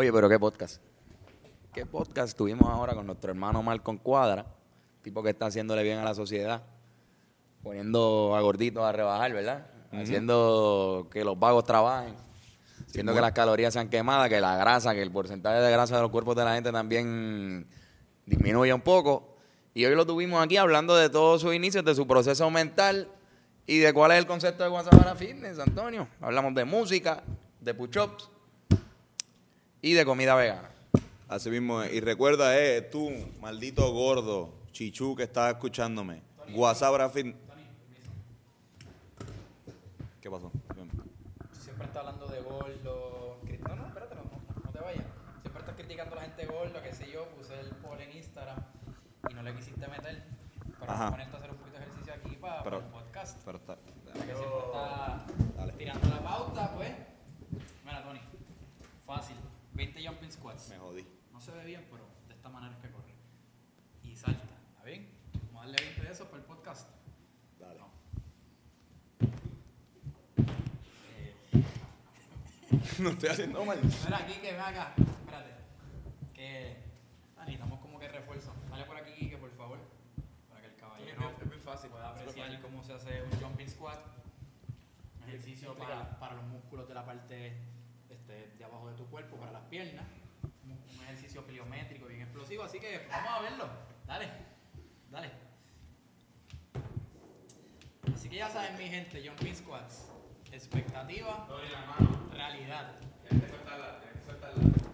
Oye, 0.00 0.10
pero 0.14 0.30
qué 0.30 0.38
podcast. 0.38 0.80
¿Qué 1.74 1.84
podcast 1.84 2.34
tuvimos 2.34 2.66
ahora 2.70 2.94
con 2.94 3.04
nuestro 3.04 3.32
hermano 3.32 3.62
Malcolm 3.62 3.98
Cuadra? 3.98 4.46
Tipo 5.02 5.22
que 5.22 5.28
está 5.28 5.44
haciéndole 5.44 5.82
bien 5.82 5.98
a 5.98 6.04
la 6.04 6.14
sociedad. 6.14 6.62
Poniendo 7.62 8.34
a 8.34 8.40
gorditos 8.40 8.82
a 8.82 8.92
rebajar, 8.92 9.30
¿verdad? 9.34 9.66
Haciendo 9.92 11.06
que 11.12 11.22
los 11.22 11.38
vagos 11.38 11.64
trabajen. 11.64 12.14
Haciendo 12.88 13.12
que 13.12 13.20
las 13.20 13.32
calorías 13.32 13.74
sean 13.74 13.90
quemadas, 13.90 14.30
que 14.30 14.40
la 14.40 14.56
grasa, 14.56 14.94
que 14.94 15.02
el 15.02 15.10
porcentaje 15.10 15.60
de 15.60 15.70
grasa 15.70 15.96
de 15.96 16.00
los 16.00 16.10
cuerpos 16.10 16.34
de 16.34 16.44
la 16.46 16.54
gente 16.54 16.72
también 16.72 17.66
disminuya 18.24 18.74
un 18.74 18.80
poco. 18.80 19.36
Y 19.74 19.84
hoy 19.84 19.94
lo 19.94 20.06
tuvimos 20.06 20.42
aquí 20.42 20.56
hablando 20.56 20.96
de 20.96 21.10
todos 21.10 21.42
sus 21.42 21.54
inicios, 21.54 21.84
de 21.84 21.94
su 21.94 22.06
proceso 22.06 22.48
mental 22.48 23.06
y 23.66 23.80
de 23.80 23.92
cuál 23.92 24.12
es 24.12 24.16
el 24.16 24.26
concepto 24.26 24.62
de 24.62 24.70
Guasabara 24.70 25.14
Fitness, 25.14 25.58
Antonio. 25.58 26.08
Hablamos 26.22 26.54
de 26.54 26.64
música, 26.64 27.22
de 27.60 27.74
push-ups 27.74 28.29
y 29.82 29.92
de 29.92 30.04
comida 30.04 30.34
vegana. 30.34 30.70
Así 31.28 31.48
mismo, 31.50 31.82
es. 31.82 31.92
y 31.92 32.00
recuerda, 32.00 32.58
eh, 32.58 32.82
tú, 32.82 33.10
maldito 33.40 33.92
gordo, 33.92 34.52
chichu 34.72 35.14
que 35.14 35.22
estás 35.24 35.52
escuchándome, 35.52 36.22
Guasabra 36.52 37.08
Fin. 37.10 37.36
¿Qué 40.20 40.30
pasó? 40.30 40.50
Siempre 41.52 41.86
está 41.86 42.00
hablando 42.00 42.26
de 42.26 42.40
gordo. 42.40 43.38
No, 43.68 43.76
no, 43.76 43.86
espérate, 43.86 44.14
no, 44.16 44.22
no, 44.24 44.62
no 44.64 44.70
te 44.70 44.78
vayas. 44.80 45.04
Siempre 45.42 45.60
estás 45.60 45.74
criticando 45.76 46.12
a 46.14 46.16
la 46.16 46.22
gente 46.22 46.46
gorda, 46.46 46.82
qué 46.82 46.92
sé 46.92 47.10
yo. 47.12 47.26
Puse 47.36 47.58
el 47.60 47.68
poll 47.76 48.00
en 48.00 48.16
Instagram 48.16 48.58
y 49.30 49.34
no 49.34 49.42
le 49.42 49.54
quisiste 49.54 49.86
meter. 49.88 50.24
Pero 50.80 50.92
Ajá. 50.92 51.04
voy 51.04 51.08
a 51.08 51.10
ponerte 51.30 51.36
a 51.36 51.38
hacer 51.38 51.50
un 51.50 51.56
poquito 51.58 51.78
de 51.78 51.84
ejercicio 51.84 52.12
aquí 52.14 52.36
para, 52.36 52.62
Pero- 52.64 52.78
el 52.78 52.84
podcast. 52.86 53.38
Pero 53.44 53.58
está. 53.58 53.76
Ya 54.06 54.12
que 54.12 54.34
siempre 54.34 54.58
está 54.66 55.24
Dale. 55.56 55.72
tirando 55.74 56.08
la 56.08 56.22
pauta, 56.22 56.74
pues. 56.74 56.90
Mira, 57.84 58.02
Tony. 58.02 58.20
Fácil. 59.06 59.36
20 59.80 60.06
jumping 60.06 60.30
squats. 60.30 60.68
Me 60.68 60.76
jodí. 60.76 61.06
No 61.32 61.40
se 61.40 61.52
ve 61.52 61.64
bien, 61.64 61.86
pero 61.90 62.04
de 62.28 62.34
esta 62.34 62.50
manera 62.50 62.74
es 62.74 62.82
que 62.82 62.90
corre. 62.90 63.14
Y 64.02 64.14
salta. 64.14 64.44
¿Está 64.72 64.84
bien? 64.84 65.08
Vamos 65.46 65.62
a 65.62 65.66
darle 65.66 65.82
20 65.82 66.02
de 66.02 66.12
esos 66.12 66.28
para 66.28 66.42
el 66.42 66.44
podcast. 66.44 66.90
Dale. 67.58 67.78
No. 67.78 67.90
No 72.98 73.10
estoy 73.10 73.30
haciendo 73.30 73.64
mal. 73.64 73.80
Mira, 73.82 74.18
aquí 74.18 74.34
que 74.34 74.52
ven 74.52 74.60
acá. 74.60 74.94
Espérate. 74.98 75.50
Que 76.34 76.76
ah, 77.38 77.44
necesitamos 77.46 77.80
como 77.80 77.98
que 77.98 78.08
refuerzo. 78.08 78.52
Dale 78.68 78.84
por 78.84 78.96
aquí, 78.98 79.14
Kike, 79.14 79.38
por 79.38 79.50
favor. 79.56 79.78
Para 80.50 80.60
que 80.60 80.66
el 80.66 80.76
caballero 80.76 81.34
pueda 81.90 82.10
apreciar 82.10 82.60
cómo 82.60 82.84
se 82.84 82.92
hace 82.92 83.22
un 83.22 83.30
jumping 83.40 83.68
squat. 83.68 83.98
Un 85.22 85.28
ejercicio 85.30 85.74
para, 85.74 86.18
para 86.18 86.34
los 86.34 86.44
músculos 86.44 86.86
de 86.86 86.94
la 86.94 87.06
parte 87.06 87.56
este, 88.10 88.50
de 88.58 88.64
abajo 88.64 88.90
de 88.90 88.96
tu 88.96 88.99
cuerpo, 89.10 89.36
para 89.36 89.52
las 89.52 89.62
piernas. 89.64 90.06
Un, 90.64 91.02
ejercicio 91.04 91.44
pliométrico 91.44 92.06
bien 92.06 92.22
explosivo. 92.22 92.62
Así 92.62 92.78
que 92.78 93.06
vamos 93.10 93.30
a 93.30 93.42
verlo. 93.42 93.68
Dale. 94.06 94.28
Dale. 95.10 95.30
Así 98.14 98.28
que 98.28 98.36
ya 98.36 98.48
saben, 98.48 98.78
mi 98.78 98.88
gente, 98.88 99.26
jumping 99.26 99.54
squats. 99.54 100.10
Expectativa, 100.52 101.46
realidad. 102.32 102.92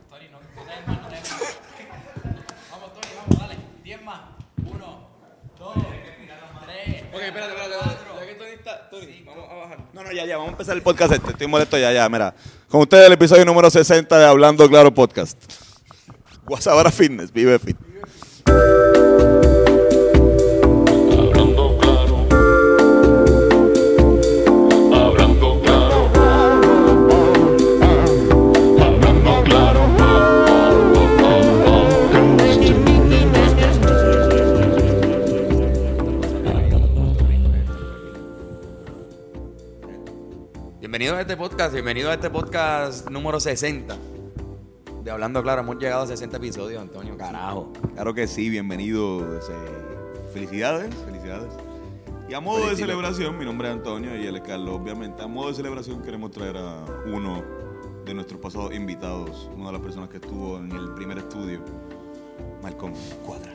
Tony, 0.09 0.29
no, 0.29 0.41
no 0.41 0.63
te 0.63 0.81
más, 0.87 1.03
no 1.03 1.09
te 1.09 1.21
más. 1.21 1.61
Vamos, 2.71 2.93
Tony, 2.95 3.15
vamos, 3.17 3.39
dale. 3.39 3.57
10 3.83 4.03
más. 4.03 4.21
1, 4.65 5.09
2, 5.59 5.75
3. 5.75 6.16
Ok, 7.17 7.23
espérate, 7.23 7.53
espérate, 7.55 7.75
espérate. 7.77 8.21
Ya 8.21 8.27
que 8.27 8.35
Tony 8.35 8.51
está. 8.51 8.91
Tony, 8.91 9.23
vamos 9.25 9.51
a 9.51 9.55
bajar. 9.55 9.79
No, 9.95 10.03
no, 10.03 10.13
ya, 10.13 10.27
ya, 10.27 10.37
vamos 10.37 10.51
a 10.51 10.53
empezar 10.53 10.77
el 10.77 10.83
podcast 10.83 11.13
este. 11.13 11.31
Estoy 11.31 11.47
molesto 11.47 11.79
ya, 11.79 11.91
ya, 11.91 12.07
mira. 12.11 12.35
Con 12.69 12.83
ustedes 12.83 13.07
el 13.07 13.13
episodio 13.13 13.47
número 13.47 13.71
60 13.71 14.19
de 14.19 14.27
Hablando 14.27 14.69
Claro 14.69 14.93
Podcast. 14.93 15.39
Guasabara 16.45 16.91
Fitness, 16.91 17.33
vive 17.33 17.59
fit. 17.59 17.77
Hablando 18.45 18.86
este 41.27 41.37
podcast, 41.37 41.73
bienvenidos 41.73 42.13
a 42.13 42.15
este 42.15 42.31
podcast 42.31 43.11
número 43.11 43.41
60. 43.41 43.97
De 45.03 45.11
Hablando 45.11 45.43
Claro, 45.43 45.63
hemos 45.63 45.77
llegado 45.77 46.05
a 46.05 46.07
60 46.07 46.37
episodios, 46.37 46.81
Antonio, 46.81 47.17
carajo. 47.17 47.73
Claro 47.95 48.15
que 48.15 48.29
sí, 48.29 48.49
bienvenidos. 48.49 49.51
eh, 49.51 49.53
felicidades, 50.33 50.95
felicidades. 51.05 51.53
Y 52.29 52.35
a 52.35 52.39
modo 52.39 52.69
de 52.69 52.77
celebración, 52.77 53.37
mi 53.37 53.45
nombre 53.45 53.67
es 53.67 53.75
Antonio 53.75 54.17
y 54.17 54.25
él 54.25 54.37
es 54.37 54.43
Carlos, 54.43 54.81
obviamente. 54.81 55.21
A 55.21 55.27
modo 55.27 55.49
de 55.49 55.55
celebración 55.55 56.01
queremos 56.01 56.31
traer 56.31 56.59
a 56.59 56.85
uno 57.07 57.43
de 58.05 58.15
nuestros 58.15 58.41
pasados 58.41 58.73
invitados, 58.73 59.51
una 59.57 59.67
de 59.67 59.73
las 59.73 59.83
personas 59.83 60.09
que 60.09 60.19
estuvo 60.19 60.59
en 60.59 60.71
el 60.71 60.95
primer 60.95 61.19
estudio, 61.19 61.59
Malcolm 62.63 62.95
Cuadra. 63.27 63.53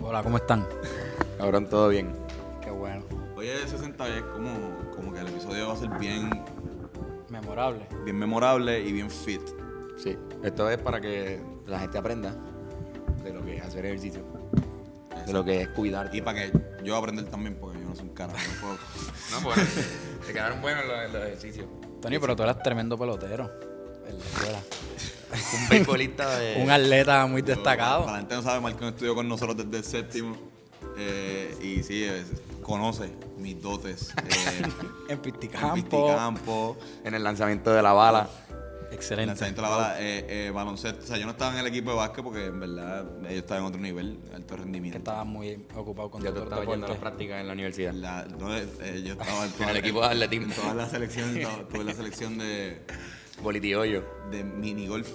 Hola, 0.00 0.22
¿cómo 0.22 0.36
están? 0.36 0.64
Cabrón, 1.38 1.68
todo 1.68 1.88
bien. 1.88 2.12
Qué 2.62 2.70
bueno. 2.70 3.02
Hoy 3.36 3.48
es 3.48 3.68
60 3.68 4.16
es 4.16 4.22
como, 4.22 4.52
como 4.94 5.12
que 5.12 5.18
el 5.18 5.26
episodio 5.26 5.66
va 5.66 5.72
a 5.72 5.76
ser 5.76 5.88
bien, 5.98 6.30
Memorable. 7.40 7.86
bien 8.04 8.16
memorable 8.18 8.80
y 8.80 8.92
bien 8.92 9.10
fit. 9.10 9.40
Sí, 9.96 10.16
esto 10.42 10.70
es 10.70 10.78
para 10.78 11.00
que 11.00 11.40
la 11.66 11.80
gente 11.80 11.98
aprenda 11.98 12.34
de 13.22 13.32
lo 13.32 13.44
que 13.44 13.56
es 13.56 13.62
hacer 13.64 13.86
ejercicio, 13.86 14.22
de 15.26 15.32
lo 15.32 15.44
que 15.44 15.62
es 15.62 15.68
cuidarte. 15.68 16.16
Y 16.16 16.20
para 16.22 16.42
que 16.42 16.52
yo 16.84 16.96
aprender 16.96 17.24
también, 17.26 17.56
porque 17.56 17.80
yo 17.80 17.88
no 17.88 17.94
soy 17.94 18.08
un 18.08 18.14
carajo. 18.14 18.38
no 18.46 18.60
puedo. 18.60 18.78
No, 19.32 19.40
pues, 19.40 19.56
te 20.26 20.32
quedaron 20.32 20.60
buenos 20.62 20.84
los, 20.86 21.12
los 21.12 21.22
ejercicios. 21.24 21.66
Tony, 22.00 22.18
pero 22.20 22.36
tú 22.36 22.42
eras 22.44 22.62
tremendo 22.62 22.96
pelotero. 22.96 23.50
en 24.06 24.18
la 24.18 24.24
escuela. 24.24 24.58
Un 25.54 25.68
beisbolista 25.70 26.38
de... 26.38 26.62
Un 26.62 26.70
atleta 26.70 27.26
muy 27.26 27.42
Para 27.42 27.54
destacado. 27.54 28.06
la 28.06 28.18
gente 28.18 28.34
no 28.36 28.42
sabe, 28.42 28.60
Malcolm 28.60 28.90
estudió 28.90 29.14
con 29.14 29.26
nosotros 29.28 29.56
desde 29.56 29.78
el 29.78 29.84
séptimo. 29.84 30.36
Eh, 30.96 31.56
y 31.60 31.82
sí, 31.82 32.04
es- 32.04 32.32
conoce 32.62 33.10
mis 33.38 33.60
dotes. 33.60 34.12
eh, 34.26 34.62
En 35.08 35.12
en 35.12 35.18
Pisticampo. 35.20 36.76
En 37.04 37.14
el 37.14 37.22
lanzamiento 37.22 37.72
de 37.72 37.82
la 37.82 37.92
bala. 37.92 38.28
Excelente. 38.90 39.26
lanzamiento 39.26 39.60
de 39.60 39.68
la 39.68 39.76
bala, 39.76 40.00
eh, 40.00 40.46
eh, 40.46 40.50
baloncesto. 40.50 41.02
O 41.02 41.06
sea, 41.06 41.16
yo 41.18 41.24
no 41.26 41.32
estaba 41.32 41.52
en 41.52 41.58
el 41.58 41.66
equipo 41.66 41.90
de 41.90 41.96
básquet 41.96 42.22
porque 42.24 42.46
en 42.46 42.60
verdad 42.60 43.04
ellos 43.22 43.32
estaban 43.42 43.64
en 43.64 43.68
otro 43.68 43.80
nivel, 43.80 44.18
alto 44.32 44.54
Que 44.54 44.62
rendimiento. 44.62 44.98
estaba 44.98 45.24
muy 45.24 45.66
ocupado 45.74 46.10
con 46.12 46.24
otros 46.26 46.44
estaba 46.44 46.64
yendo 46.64 46.86
a 46.86 46.90
las 46.90 46.98
prácticas 46.98 47.40
en 47.40 47.46
la 47.48 47.52
universidad. 47.54 47.92
La- 47.92 48.24
no, 48.24 48.56
eh, 48.56 49.02
yo 49.04 49.12
estaba 49.14 49.46
en, 49.46 49.52
En 49.62 49.68
el 49.70 49.76
equipo 49.78 50.00
de 50.00 50.06
atletismo. 50.06 50.46
En 50.46 50.52
toda 50.60 50.74
la 50.74 50.88
selección, 50.88 51.34
to- 51.40 51.66
tuve 51.72 51.84
la 51.84 51.92
selección 51.94 52.38
de, 52.38 52.82
Bolitiollo. 53.42 54.04
de 54.30 54.44
minigolf. 54.44 55.08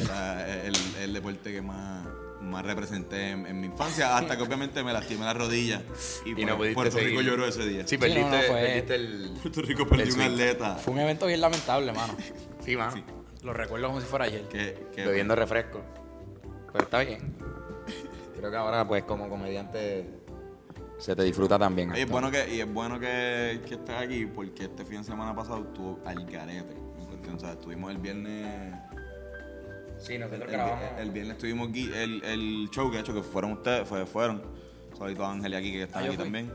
Era 0.00 0.62
el, 0.64 0.74
el 1.02 1.12
deporte 1.12 1.52
que 1.52 1.60
más, 1.60 2.06
más 2.42 2.64
representé 2.64 3.30
en, 3.30 3.46
en 3.46 3.60
mi 3.60 3.66
infancia, 3.66 4.16
hasta 4.16 4.36
que 4.36 4.42
obviamente 4.42 4.82
me 4.84 4.92
lastimé 4.92 5.24
la 5.24 5.34
rodilla. 5.34 5.82
Y, 6.24 6.30
Y 6.30 6.34
pues, 6.34 6.46
no 6.46 6.56
pudiste 6.56 6.74
Puerto 6.74 6.98
Rico 6.98 7.20
lloró 7.20 7.46
ese 7.46 7.66
día. 7.66 7.86
Sí, 7.86 7.98
perdiste, 7.98 8.22
no, 8.22 8.42
fue- 8.42 8.60
perdiste 8.60 8.94
el... 8.94 9.30
Puerto 9.42 9.62
Rico 9.62 9.86
perdió 9.88 10.14
un 10.14 10.20
atleta. 10.22 10.74
Fue 10.76 10.92
un 10.94 11.00
evento 11.00 11.26
bien 11.26 11.40
lamentable, 11.40 11.92
mano. 11.92 12.14
Sí, 12.64 12.76
mano. 12.76 12.92
Sí. 12.92 13.04
Lo 13.42 13.52
recuerdo 13.52 13.88
como 13.88 14.00
si 14.00 14.06
fuera 14.06 14.26
ayer. 14.26 14.42
Que, 14.48 14.86
que- 14.94 15.06
Bebiendo 15.06 15.34
refresco. 15.34 15.80
Pero 16.72 16.84
está 16.84 17.00
bien. 17.00 17.34
Creo 18.36 18.50
que 18.50 18.56
ahora, 18.56 18.86
pues, 18.86 19.02
como 19.04 19.28
comediante, 19.28 20.08
se 20.98 21.16
te 21.16 21.22
disfruta 21.24 21.58
también. 21.58 21.90
Oye, 21.92 22.02
es 22.02 22.08
bueno 22.08 22.30
que, 22.30 22.54
y 22.54 22.60
es 22.60 22.72
bueno 22.72 23.00
que, 23.00 23.60
que 23.66 23.74
estés 23.74 23.96
aquí 23.96 24.26
porque 24.26 24.64
este 24.64 24.84
fin 24.84 24.98
de 24.98 25.04
semana 25.04 25.34
pasado 25.34 25.64
estuvo 25.64 25.98
al 26.04 26.24
garete. 26.26 26.74
en 26.98 27.06
cuestión, 27.06 27.36
O 27.36 27.40
sea, 27.40 27.52
estuvimos 27.52 27.90
el 27.90 27.98
viernes. 27.98 28.74
Sí, 29.98 30.14
El, 30.14 30.20
nosotros 30.20 30.48
el- 30.48 30.52
grabamos. 30.52 30.84
el 30.98 31.10
viernes 31.10 31.38
tuvimos 31.38 31.68
el, 31.74 32.22
el 32.24 32.68
show 32.70 32.90
que 32.90 33.00
hecho 33.00 33.12
que 33.14 33.22
fueron 33.22 33.52
ustedes, 33.52 33.86
fue, 33.88 34.06
fueron. 34.06 34.42
Saludito 34.96 35.24
a 35.24 35.32
Ángel 35.32 35.52
y 35.52 35.56
aquí 35.56 35.72
que 35.72 35.82
están 35.84 36.02
Ah, 36.02 36.06
aquí 36.06 36.16
fui. 36.16 36.24
también. 36.24 36.52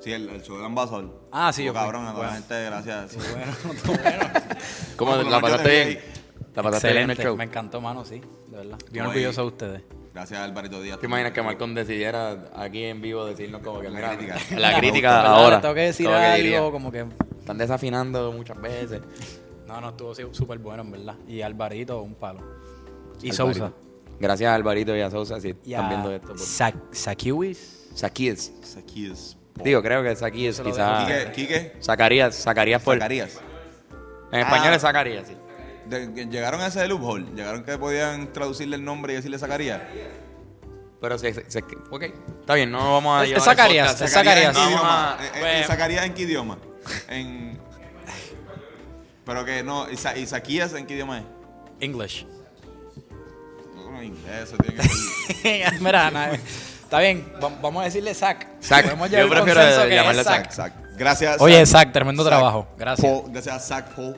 Sí, 0.00 0.12
el, 0.12 0.28
el 0.28 0.42
show 0.42 0.56
del 0.56 0.66
Ambassador. 0.66 1.28
Ah, 1.32 1.52
sí, 1.52 1.64
yo 1.64 1.70
Estuvo 1.72 1.84
fui. 1.84 1.92
cabrón, 1.92 2.06
a 2.06 2.12
toda 2.12 2.24
la 2.26 2.30
Bueno. 2.30 2.46
gente, 2.46 2.64
gracias. 2.64 3.16
Bueno, 3.32 3.52
todo 3.84 3.96
bueno. 4.02 4.44
¿Cómo 4.96 5.16
la 5.16 5.40
pasaste 5.40 5.84
bien? 5.86 6.00
¿La 6.54 6.62
pasaste 6.62 6.88
bien 6.88 6.96
en 6.98 7.04
el 7.04 7.10
Excelente. 7.10 7.22
show? 7.22 7.36
Me 7.36 7.44
encantó, 7.44 7.80
mano, 7.80 8.04
sí. 8.04 8.20
De 8.48 8.56
verdad. 8.56 8.78
Bien 8.90 9.06
orgulloso 9.06 9.42
de 9.42 9.46
ustedes. 9.48 9.82
Gracias 10.14 10.40
Alvarito 10.40 10.80
Díaz. 10.80 10.98
¿Te 10.98 11.06
imaginas 11.06 11.32
que 11.32 11.42
Malcolm 11.42 11.74
decidiera 11.74 12.46
aquí 12.56 12.84
en 12.84 13.02
vivo 13.02 13.26
decirnos 13.26 13.60
como 13.62 13.80
que 13.80 13.90
La 13.90 14.16
crítica. 14.16 14.36
La 14.58 14.78
crítica 14.78 15.22
ahora. 15.26 15.60
Tengo 15.60 15.74
que 15.74 15.80
decir 15.82 16.08
algo 16.08 16.72
como 16.72 16.90
que... 16.90 17.04
Están 17.38 17.58
desafinando 17.58 18.32
muchas 18.32 18.60
veces. 18.60 19.00
No, 19.66 19.80
no, 19.80 19.88
estuvo 19.88 20.14
sí, 20.14 20.22
súper 20.30 20.58
bueno, 20.60 20.82
en 20.84 20.92
verdad. 20.92 21.16
Y 21.26 21.40
Alvarito, 21.42 22.00
un 22.00 22.14
palo. 22.14 22.38
Y 23.26 23.30
Alvarito. 23.30 23.58
Sousa. 23.60 23.72
Gracias 24.18 24.48
a 24.50 24.54
Alvarito 24.54 24.96
y 24.96 25.00
a 25.00 25.10
Sousa 25.10 25.40
si 25.40 25.48
Y 25.64 25.72
están 25.72 25.86
a 25.86 25.88
viendo 25.88 26.12
esto. 26.12 26.36
Sa- 26.38 26.72
Sakiwis. 26.92 27.88
Saquíes. 27.94 28.52
Saquíes. 28.62 29.36
Digo, 29.62 29.82
creo 29.82 30.02
que 30.02 30.10
lo 30.10 30.16
quizás. 30.70 31.06
Quique, 31.06 31.32
Quique. 31.34 31.72
Zacarías, 31.82 32.34
Zacarías 32.36 32.82
por. 32.82 32.94
Zacarías. 32.96 33.38
En 34.32 34.40
español 34.40 34.68
Ah. 34.72 34.74
es 34.76 34.82
Zacarías, 34.82 35.26
sí. 35.28 35.36
de- 35.88 36.26
llegaron 36.26 36.60
a 36.60 36.66
ese 36.66 36.86
loophole, 36.88 37.26
llegaron 37.34 37.62
que 37.64 37.78
podían 37.78 38.32
traducirle 38.32 38.74
el 38.76 38.84
nombre 38.84 39.12
y 39.12 39.16
decirle 39.16 39.38
Zacarías. 39.38 39.80
Pero 41.00 41.16
se, 41.18 41.32
se, 41.48 41.60
ok, 41.90 42.02
está 42.40 42.54
bien, 42.54 42.70
no 42.72 42.92
vamos 42.94 43.20
a 43.20 43.22
Es- 43.22 43.28
llevar 43.30 43.44
Zacarías, 43.44 44.00
es 44.00 44.12
Zacarías. 44.12 44.56
Eh, 44.56 45.60
eh, 45.60 45.64
¿Zacarías 45.66 46.04
en 46.06 46.14
qué 46.14 46.22
idioma? 46.22 46.58
En... 47.08 47.58
Pero 49.24 49.44
que 49.44 49.62
no, 49.62 49.88
Isa- 49.90 50.16
Isaquías 50.16 50.72
en 50.74 50.86
qué 50.86 50.94
idioma 50.94 51.18
es? 51.20 51.24
English. 51.80 52.26
Eso 54.42 54.56
tiene 54.58 54.82
que. 54.82 55.78
Mira, 55.80 56.10
na- 56.10 56.32
está 56.32 56.98
bien, 57.00 57.32
va- 57.42 57.52
vamos 57.62 57.82
a 57.82 57.84
decirle 57.86 58.14
Zach. 58.14 58.46
Zach. 58.62 58.82
Podemos 58.84 59.10
Yo 59.10 59.16
llegar 59.18 59.38
al 59.38 59.44
prefiero 59.44 59.60
consenso 59.60 59.88
que 59.88 59.94
llamarle 59.94 60.20
es 60.20 60.26
Zach. 60.26 60.52
Zach, 60.52 60.72
Gracias. 60.96 61.40
Oye, 61.40 61.66
Zach. 61.66 61.82
Zach, 61.84 61.92
tremendo 61.92 62.22
Zach 62.22 62.30
trabajo. 62.30 62.68
Gracias. 62.78 63.10
Paul, 63.10 63.32
gracias 63.32 63.54
a 63.54 63.60
Zach 63.60 63.94
Paul. 63.94 64.16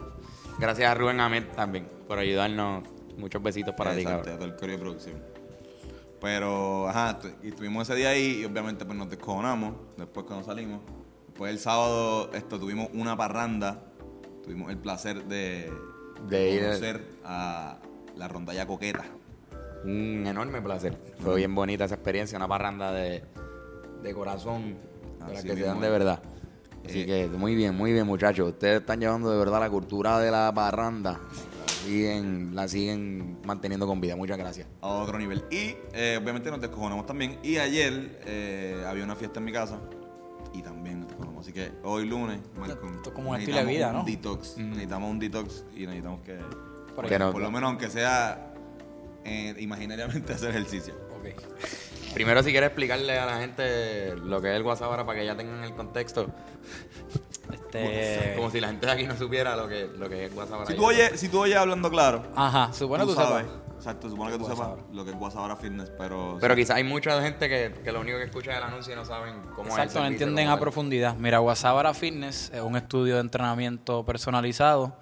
Gracias 0.58 0.90
a 0.90 0.94
Rubén 0.94 1.20
Ahmed 1.20 1.44
también 1.54 1.88
por 2.06 2.18
ayudarnos. 2.18 2.84
Muchos 3.16 3.42
besitos 3.42 3.74
para 3.74 3.94
ti, 3.94 4.02
Exacto, 4.02 4.18
cabrón. 4.30 4.34
a 4.34 4.38
todo 4.38 4.48
el 4.48 4.56
coreo 4.56 4.76
de 4.76 4.80
producción. 4.82 5.22
Pero, 6.20 6.88
ajá, 6.88 7.18
y 7.42 7.48
estuvimos 7.48 7.88
ese 7.88 7.96
día 7.98 8.10
ahí 8.10 8.40
y 8.40 8.44
obviamente 8.44 8.84
pues 8.84 8.96
nos 8.96 9.08
descojonamos 9.10 9.74
después 9.96 10.24
cuando 10.26 10.44
salimos. 10.44 10.80
Después 11.26 11.50
el 11.52 11.58
sábado 11.58 12.30
esto, 12.32 12.58
tuvimos 12.60 12.88
una 12.92 13.16
parranda, 13.16 13.80
tuvimos 14.44 14.70
el 14.70 14.78
placer 14.78 15.24
de, 15.24 15.72
De 16.28 16.50
ir- 16.54 16.62
conocer 16.64 17.04
a 17.24 17.78
la 18.16 18.28
rondalla 18.28 18.66
coqueta. 18.66 19.04
Un 19.84 20.26
enorme 20.26 20.60
placer. 20.60 20.96
Fue 21.20 21.36
bien 21.36 21.54
bonita 21.54 21.84
esa 21.84 21.94
experiencia, 21.94 22.36
una 22.36 22.48
parranda 22.48 22.92
de, 22.92 23.22
de 24.02 24.14
corazón, 24.14 24.76
de 25.20 25.28
las 25.32 25.38
Así 25.38 25.48
que 25.48 25.54
se 25.54 25.62
dan 25.62 25.80
de 25.80 25.90
verdad. 25.90 26.22
Así 26.84 27.00
Eh. 27.02 27.06
que 27.06 27.28
muy 27.36 27.54
bien, 27.54 27.74
muy 27.74 27.92
bien, 27.92 28.06
muchachos. 28.06 28.48
Ustedes 28.48 28.80
están 28.80 29.00
llevando 29.00 29.30
de 29.30 29.38
verdad 29.38 29.60
la 29.60 29.70
cultura 29.70 30.18
de 30.20 30.30
la 30.30 30.52
parranda. 30.54 31.20
Siguen, 31.84 32.54
la 32.54 32.68
siguen 32.68 33.38
manteniendo 33.44 33.86
con 33.86 34.00
vida. 34.00 34.14
Muchas 34.16 34.36
gracias. 34.36 34.66
a 34.82 34.88
otro 34.88 35.18
nivel. 35.18 35.44
Y 35.50 35.74
eh, 35.94 36.18
obviamente 36.20 36.50
nos 36.50 36.60
descojonamos 36.60 37.06
también. 37.06 37.38
Y 37.42 37.56
ayer 37.58 38.20
eh, 38.26 38.84
había 38.86 39.04
una 39.04 39.16
fiesta 39.16 39.38
en 39.38 39.44
mi 39.46 39.52
casa 39.52 39.78
y 40.52 40.60
también 40.62 41.00
nos 41.00 41.08
descojonamos. 41.08 41.44
Así 41.46 41.52
que 41.52 41.70
hoy 41.84 42.04
lunes, 42.06 42.40
Malcolm, 42.58 42.94
Esto 42.96 43.10
es 43.10 43.14
como 43.14 43.30
un 43.30 43.36
estilo 43.36 43.58
de 43.58 43.64
vida, 43.64 43.88
un 43.88 43.94
¿no? 43.98 44.04
Detox. 44.04 44.58
Necesitamos 44.58 45.10
un 45.10 45.18
detox 45.18 45.64
y 45.74 45.80
necesitamos 45.86 46.20
que, 46.22 46.38
Por 46.94 47.06
Que 47.06 47.18
no- 47.18 47.32
por 47.32 47.40
lo 47.42 47.50
menos 47.50 47.68
aunque 47.68 47.88
sea 47.88 48.52
eh, 49.28 49.54
imaginariamente 49.58 50.32
hacer 50.34 50.50
ejercicio. 50.50 50.94
Ok. 51.18 51.28
Primero, 52.14 52.42
si 52.42 52.50
quieres 52.50 52.68
explicarle 52.68 53.18
a 53.18 53.26
la 53.26 53.38
gente 53.38 54.16
lo 54.16 54.40
que 54.40 54.50
es 54.50 54.56
el 54.56 54.62
WhatsApp 54.62 54.88
ahora 54.90 55.04
para 55.06 55.18
que 55.20 55.26
ya 55.26 55.36
tengan 55.36 55.62
el 55.62 55.74
contexto. 55.74 56.28
Este. 57.52 58.34
Como 58.36 58.50
si 58.50 58.60
la 58.60 58.68
gente 58.68 58.86
de 58.86 58.92
aquí 58.92 59.06
no 59.06 59.16
supiera 59.16 59.56
lo 59.56 59.68
que, 59.68 59.88
lo 59.96 60.08
que 60.08 60.26
es 60.26 60.34
WhatsApp 60.34 60.54
ahora. 60.54 60.66
Si 60.66 60.74
tú 60.74 60.84
oyes, 60.86 61.20
si 61.20 61.28
tú 61.28 61.40
oyes 61.40 61.56
hablando 61.56 61.90
claro, 61.90 62.24
Ajá, 62.34 62.72
supone 62.72 63.04
tú 63.04 63.10
tú 63.10 63.14
sepas. 63.14 63.28
sabes. 63.28 63.46
Exacto, 63.76 64.10
supone 64.10 64.32
que 64.32 64.38
tú 64.38 64.44
sepas 64.44 64.70
lo 64.92 65.04
que 65.04 65.12
es 65.12 65.16
Guasabara 65.16 65.54
Fitness, 65.54 65.88
pero... 65.96 66.36
Pero 66.40 66.56
quizás 66.56 66.76
hay 66.76 66.82
mucha 66.82 67.22
gente 67.22 67.48
que, 67.48 67.72
que 67.84 67.92
lo 67.92 68.00
único 68.00 68.18
que 68.18 68.24
escucha 68.24 68.50
es 68.50 68.56
el 68.56 68.64
anuncio 68.64 68.92
y 68.92 68.96
no 68.96 69.04
saben 69.04 69.40
cómo 69.54 69.68
es 69.68 69.76
el 69.76 69.82
Exacto, 69.84 70.00
no 70.00 70.06
entienden 70.06 70.48
a 70.48 70.54
es. 70.54 70.60
profundidad. 70.60 71.14
Mira, 71.14 71.38
Guasabara 71.38 71.94
Fitness 71.94 72.50
es 72.52 72.60
un 72.60 72.76
estudio 72.76 73.14
de 73.14 73.20
entrenamiento 73.20 74.04
personalizado 74.04 74.96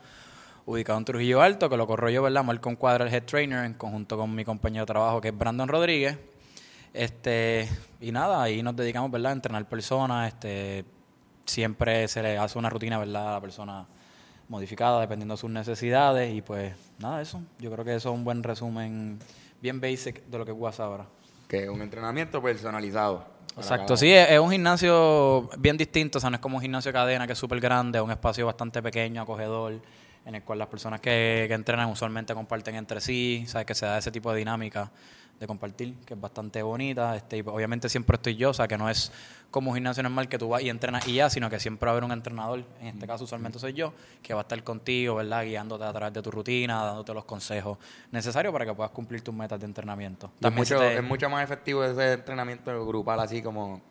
ubicado 0.67 0.99
en 0.99 1.05
Trujillo 1.05 1.41
Alto, 1.41 1.71
que 1.71 1.77
lo 1.77 1.87
corro 1.87 2.11
yo, 2.11 2.23
¿verdad? 2.23 2.45
Malcolm 2.45 2.77
Cuadra, 2.77 3.07
el 3.07 3.15
head 3.15 3.23
trainer, 3.23 3.65
en 3.65 3.75
conjunto 3.75 4.17
con 4.17 4.35
mi 4.35 4.45
compañero 4.45 4.83
de 4.83 4.87
trabajo, 4.87 5.21
que 5.21 5.29
es 5.29 5.39
Brandon 5.39 5.69
Rodríguez. 5.69 6.19
Este, 6.93 7.69
y 8.01 8.11
nada, 8.11 8.43
ahí 8.43 8.63
nos 8.63 8.75
dedicamos, 8.75 9.11
¿verdad? 9.11 9.33
A 9.33 9.35
entrenar 9.35 9.69
personas. 9.69 10.29
Este, 10.33 10.85
siempre 11.45 12.09
se 12.09 12.23
le 12.23 12.37
hace 12.37 12.59
una 12.59 12.69
rutina, 12.69 12.99
¿verdad? 12.99 13.29
A 13.29 13.33
la 13.33 13.41
persona 13.41 13.87
modificada, 14.49 15.01
dependiendo 15.01 15.35
de 15.35 15.39
sus 15.39 15.51
necesidades. 15.51 16.35
Y 16.35 16.43
pues, 16.43 16.75
nada, 16.99 17.23
eso. 17.23 17.41
Yo 17.59 17.71
creo 17.71 17.85
que 17.85 17.95
eso 17.95 18.11
es 18.11 18.15
un 18.15 18.25
buen 18.25 18.43
resumen, 18.43 19.21
bien 19.63 19.81
basic 19.81 20.25
de 20.27 20.39
lo 20.39 20.45
que 20.45 20.51
es 20.51 20.57
Guasabara. 20.57 21.07
Que 21.47 21.65
es 21.65 21.69
un 21.69 21.81
entrenamiento 21.81 22.43
personalizado. 22.43 23.37
Exacto, 23.57 23.97
sí, 23.97 24.13
es, 24.13 24.31
es 24.31 24.39
un 24.39 24.51
gimnasio 24.51 25.49
bien 25.59 25.79
distinto, 25.79 26.19
o 26.19 26.21
sea, 26.21 26.29
no 26.29 26.37
es 26.37 26.43
como 26.43 26.57
un 26.57 26.63
gimnasio 26.63 26.91
de 26.91 26.93
cadena 26.93 27.27
que 27.27 27.33
es 27.33 27.39
súper 27.39 27.59
grande, 27.59 27.99
es 27.99 28.05
un 28.05 28.11
espacio 28.11 28.45
bastante 28.45 28.83
pequeño, 28.83 29.23
acogedor, 29.23 29.81
en 30.27 30.35
el 30.35 30.43
cual 30.43 30.59
las 30.59 30.69
personas 30.69 31.01
que, 31.01 31.47
que 31.49 31.55
entrenan 31.55 31.89
usualmente 31.89 32.35
comparten 32.35 32.75
entre 32.75 33.01
sí, 33.01 33.45
sabes 33.47 33.67
que 33.67 33.75
se 33.75 33.87
da 33.87 33.97
ese 33.99 34.11
tipo 34.11 34.31
de 34.33 34.39
dinámica 34.41 34.91
de 35.39 35.47
compartir, 35.47 35.95
que 36.07 36.15
es 36.15 36.21
bastante 36.21 36.63
bonita, 36.63 37.15
este, 37.15 37.37
y 37.37 37.43
pues, 37.43 37.55
obviamente 37.55 37.89
siempre 37.91 38.15
estoy 38.17 38.37
yo, 38.37 38.51
o 38.51 38.55
sea, 38.55 38.67
que 38.67 38.79
no 38.79 38.89
es 38.89 39.13
como 39.51 39.71
un 39.71 39.77
gimnasio 39.77 40.03
normal 40.03 40.29
que 40.31 40.39
tú 40.39 40.49
vas 40.49 40.63
y 40.63 40.71
entrenas 40.71 41.07
y 41.07 41.15
ya, 41.15 41.29
sino 41.29 41.51
que 41.51 41.61
siempre 41.61 41.87
va 41.87 41.91
a 41.91 41.93
haber 41.93 42.05
un 42.05 42.13
entrenador, 42.13 42.65
en 42.81 42.87
este 42.89 43.07
caso 43.07 43.25
usualmente 43.25 43.59
soy 43.59 43.75
yo, 43.75 43.93
que 44.23 44.33
va 44.33 44.41
a 44.41 44.43
estar 44.43 44.63
contigo, 44.65 45.15
¿verdad? 45.17 45.45
Guiándote 45.45 45.85
a 45.85 45.93
través 45.93 46.15
de 46.15 46.23
tu 46.23 46.31
rutina, 46.31 46.83
dándote 46.83 47.13
los 47.13 47.27
consejos 47.27 47.77
necesarios 48.13 48.51
para 48.51 48.65
que 48.65 48.73
puedas 48.73 48.93
cumplir 48.93 49.21
tus 49.21 49.35
metas 49.35 49.61
de 49.61 49.67
entrenamiento. 49.67 50.29
Es, 50.37 50.41
También 50.41 50.65
se 50.67 50.75
mucho, 50.75 50.87
te- 50.89 50.95
es 50.97 51.03
mucho 51.05 51.29
más 51.29 51.45
efectivo 51.45 51.85
ese 51.85 52.15
entrenamiento 52.15 52.87
grupal 52.87 53.21
así 53.21 53.43
como... 53.43 53.83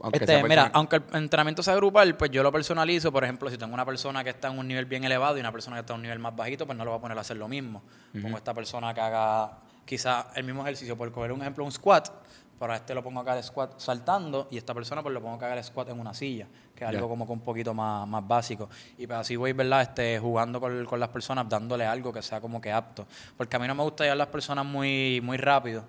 aunque 0.00 0.18
Este, 0.18 0.42
mira, 0.42 0.70
aunque 0.74 0.96
el 0.96 1.02
entrenamiento 1.12 1.62
sea 1.62 1.74
grupal, 1.76 2.16
pues 2.16 2.30
yo 2.30 2.42
lo 2.42 2.52
personalizo. 2.52 3.12
Por 3.12 3.24
ejemplo, 3.24 3.50
si 3.50 3.56
tengo 3.56 3.74
una 3.74 3.84
persona 3.84 4.22
que 4.22 4.30
está 4.30 4.48
en 4.48 4.58
un 4.58 4.68
nivel 4.68 4.86
bien 4.86 5.04
elevado 5.04 5.36
y 5.36 5.40
una 5.40 5.52
persona 5.52 5.76
que 5.76 5.80
está 5.80 5.94
en 5.94 5.98
un 5.98 6.02
nivel 6.02 6.18
más 6.18 6.34
bajito, 6.34 6.66
pues 6.66 6.76
no 6.76 6.84
lo 6.84 6.90
voy 6.90 6.98
a 6.98 7.00
poner 7.00 7.18
a 7.18 7.20
hacer 7.20 7.36
lo 7.36 7.48
mismo. 7.48 7.82
Pongo 8.20 8.36
esta 8.36 8.54
persona 8.54 8.92
que 8.92 9.00
haga 9.00 9.58
quizá 9.84 10.28
el 10.34 10.44
mismo 10.44 10.62
ejercicio, 10.62 10.96
por 10.96 11.10
coger 11.12 11.32
un 11.32 11.40
ejemplo, 11.40 11.64
un 11.64 11.72
squat, 11.72 12.10
para 12.58 12.76
este 12.76 12.94
lo 12.94 13.02
pongo 13.02 13.20
acá 13.20 13.36
el 13.36 13.42
squat 13.42 13.78
saltando 13.78 14.46
y 14.50 14.56
esta 14.56 14.72
persona 14.72 15.02
pues 15.02 15.12
lo 15.12 15.20
pongo 15.20 15.34
haga 15.34 15.56
el 15.56 15.64
squat 15.64 15.88
en 15.90 15.98
una 15.98 16.14
silla, 16.14 16.46
que 16.74 16.84
es 16.84 16.90
algo 16.90 17.08
como 17.08 17.26
que 17.26 17.32
un 17.32 17.40
poquito 17.40 17.74
más, 17.74 18.06
más 18.06 18.26
básico. 18.26 18.68
Y 18.96 19.06
pues 19.06 19.18
así 19.18 19.36
voy, 19.36 19.52
¿verdad? 19.52 19.82
Este, 19.82 20.18
jugando 20.18 20.60
con, 20.60 20.84
con 20.86 21.00
las 21.00 21.08
personas, 21.08 21.48
dándole 21.48 21.84
algo 21.84 22.12
que 22.12 22.22
sea 22.22 22.40
como 22.40 22.60
que 22.60 22.72
apto. 22.72 23.06
Porque 23.36 23.56
a 23.56 23.58
mí 23.58 23.66
no 23.66 23.74
me 23.74 23.82
gusta 23.82 24.04
llevar 24.04 24.18
las 24.18 24.28
personas 24.28 24.64
muy, 24.64 25.20
muy 25.22 25.36
rápido 25.36 25.84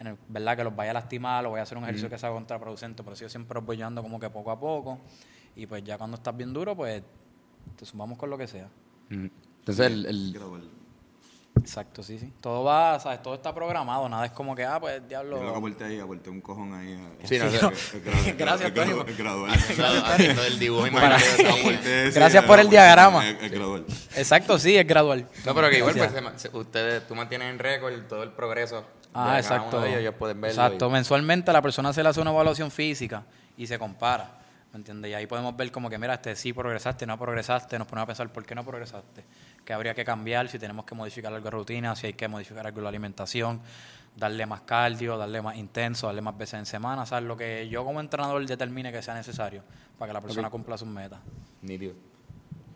en 0.00 0.06
el- 0.08 0.18
¿verdad? 0.28 0.56
Que 0.56 0.64
los 0.64 0.74
vaya 0.74 0.90
a 0.90 0.94
lastimar, 0.94 1.44
o 1.46 1.50
voy 1.50 1.60
a 1.60 1.62
hacer 1.62 1.76
un 1.78 1.84
ejercicio 1.84 2.08
que 2.10 2.18
sea 2.18 2.30
contraproducente, 2.30 3.02
pero 3.04 3.14
sí 3.14 3.22
yo 3.22 3.28
siempre 3.28 3.54
los 3.54 3.64
voy 3.64 3.76
llevando 3.76 4.02
como 4.02 4.18
que 4.18 4.28
poco 4.30 4.50
a 4.50 4.58
poco. 4.58 4.98
Y 5.54 5.66
pues 5.66 5.84
ya 5.84 5.98
cuando 5.98 6.16
estás 6.16 6.36
bien 6.36 6.52
duro, 6.52 6.74
pues 6.74 7.02
te 7.76 7.84
sumamos 7.84 8.16
con 8.18 8.30
lo 8.30 8.38
que 8.38 8.46
sea. 8.46 8.68
Mm. 9.10 9.26
Entonces, 9.60 9.86
el, 9.86 10.06
el- 10.06 10.32
Gradual. 10.32 10.68
Exacto, 11.58 12.02
sí, 12.02 12.18
sí. 12.18 12.32
Todo 12.40 12.64
va, 12.64 12.98
¿sabes? 13.00 13.20
Todo 13.22 13.34
está 13.34 13.52
programado, 13.54 14.08
nada 14.08 14.24
es 14.24 14.30
como 14.32 14.54
que, 14.54 14.64
ah, 14.64 14.80
pues 14.80 15.02
Yo 15.02 15.08
diablo. 15.08 15.42
lo 15.42 15.52
que 15.52 15.58
aporté 15.58 15.84
ahí, 15.84 15.98
aporté 16.00 16.30
un 16.30 16.40
cojón 16.40 16.72
ahí. 16.72 16.94
a- 16.94 17.26
Sí, 17.26 17.38
no, 17.38 17.44
es 17.70 18.36
Gracias, 18.38 18.72
Tony. 18.72 18.92
el 20.46 20.58
dibujo 20.58 20.86
Gracias 22.14 22.44
por 22.44 22.60
el 22.60 22.70
diagrama. 22.70 23.28
Es, 23.28 23.50
gradual. 23.50 23.84
Exacto, 24.16 24.58
sí, 24.58 24.76
es 24.76 24.86
gradual. 24.86 25.28
No, 25.44 25.54
pero 25.54 25.68
que 25.68 25.78
igual 25.78 25.94
pues, 25.94 26.48
ustedes, 26.52 27.06
tú 27.06 27.14
mantienes 27.14 27.50
en 27.50 27.58
récord 27.58 27.94
todo 28.08 28.22
el 28.22 28.30
progreso. 28.30 28.84
Ah, 29.14 29.34
de 29.34 29.40
exacto. 29.40 29.76
uno 29.76 29.80
de 29.80 29.88
ellos, 29.90 30.00
ellos 30.00 30.14
pueden 30.18 30.40
verlo. 30.40 30.54
Exacto. 30.62 30.88
y- 30.88 30.92
Mensualmente 30.92 31.52
la 31.52 31.62
persona 31.62 31.92
se 31.92 32.02
le 32.02 32.08
hace 32.08 32.20
una 32.20 32.30
evaluación 32.30 32.70
física 32.70 33.24
y 33.56 33.66
se 33.66 33.78
compara. 33.78 34.36
¿Me 34.72 34.76
entiendes? 34.78 35.10
Y 35.10 35.14
ahí 35.14 35.26
podemos 35.26 35.56
ver 35.56 35.72
como 35.72 35.90
que, 35.90 35.98
mira, 35.98 36.14
este 36.14 36.36
sí 36.36 36.52
progresaste, 36.52 37.04
no 37.04 37.18
progresaste, 37.18 37.76
nos 37.76 37.88
ponemos 37.88 38.04
a 38.04 38.06
pensar 38.06 38.28
por 38.32 38.46
qué 38.46 38.54
no 38.54 38.64
progresaste, 38.64 39.24
qué 39.64 39.72
habría 39.72 39.94
que 39.94 40.04
cambiar, 40.04 40.48
si 40.48 40.60
tenemos 40.60 40.84
que 40.84 40.94
modificar 40.94 41.32
algo 41.34 41.44
de 41.44 41.50
rutina, 41.50 41.96
si 41.96 42.06
hay 42.06 42.12
que 42.12 42.28
modificar 42.28 42.64
algo 42.64 42.76
de 42.76 42.82
la 42.84 42.88
alimentación, 42.90 43.60
darle 44.14 44.46
más 44.46 44.60
cardio, 44.60 45.18
darle 45.18 45.42
más 45.42 45.56
intenso, 45.56 46.06
darle 46.06 46.20
más 46.22 46.38
veces 46.38 46.54
en 46.60 46.66
semana, 46.66 47.04
¿sabes? 47.04 47.24
Lo 47.24 47.36
que 47.36 47.68
yo 47.68 47.84
como 47.84 47.98
entrenador 47.98 48.46
determine 48.46 48.92
que 48.92 49.02
sea 49.02 49.14
necesario 49.14 49.64
para 49.98 50.10
que 50.10 50.14
la 50.14 50.20
persona 50.20 50.50
cumpla 50.50 50.78
sus 50.78 50.86
metas. 50.86 51.18
Nítido. 51.62 51.94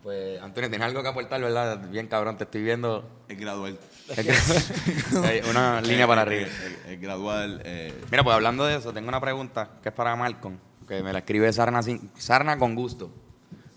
Pues, 0.05 0.39
Antonio, 0.39 0.69
tienes 0.69 0.87
algo 0.87 1.01
que 1.01 1.09
aportar, 1.09 1.41
¿verdad? 1.41 1.79
Bien 1.89 2.05
cabrón, 2.05 2.37
te 2.37 2.43
estoy 2.43 2.61
viendo. 2.61 3.09
Es 3.27 3.39
gradual. 3.39 3.79
Una 5.49 5.81
línea 5.81 6.05
para 6.05 6.21
arriba. 6.21 6.43
Es, 6.47 6.53
es- 6.61 6.77
es 6.91 7.01
gradual. 7.01 7.59
eh, 7.65 7.91
Mira, 8.11 8.23
pues 8.23 8.35
hablando 8.35 8.65
de 8.67 8.75
eso, 8.77 8.93
tengo 8.93 9.07
una 9.09 9.19
pregunta 9.19 9.67
que 9.81 9.89
es 9.89 9.95
para 9.95 10.15
Malcolm, 10.15 10.59
que 10.87 11.01
me 11.01 11.11
la 11.11 11.19
escribe 11.19 11.51
Sarna, 11.51 11.81
sin- 11.81 12.11
Sarna 12.19 12.59
con 12.59 12.75
gusto. 12.75 13.09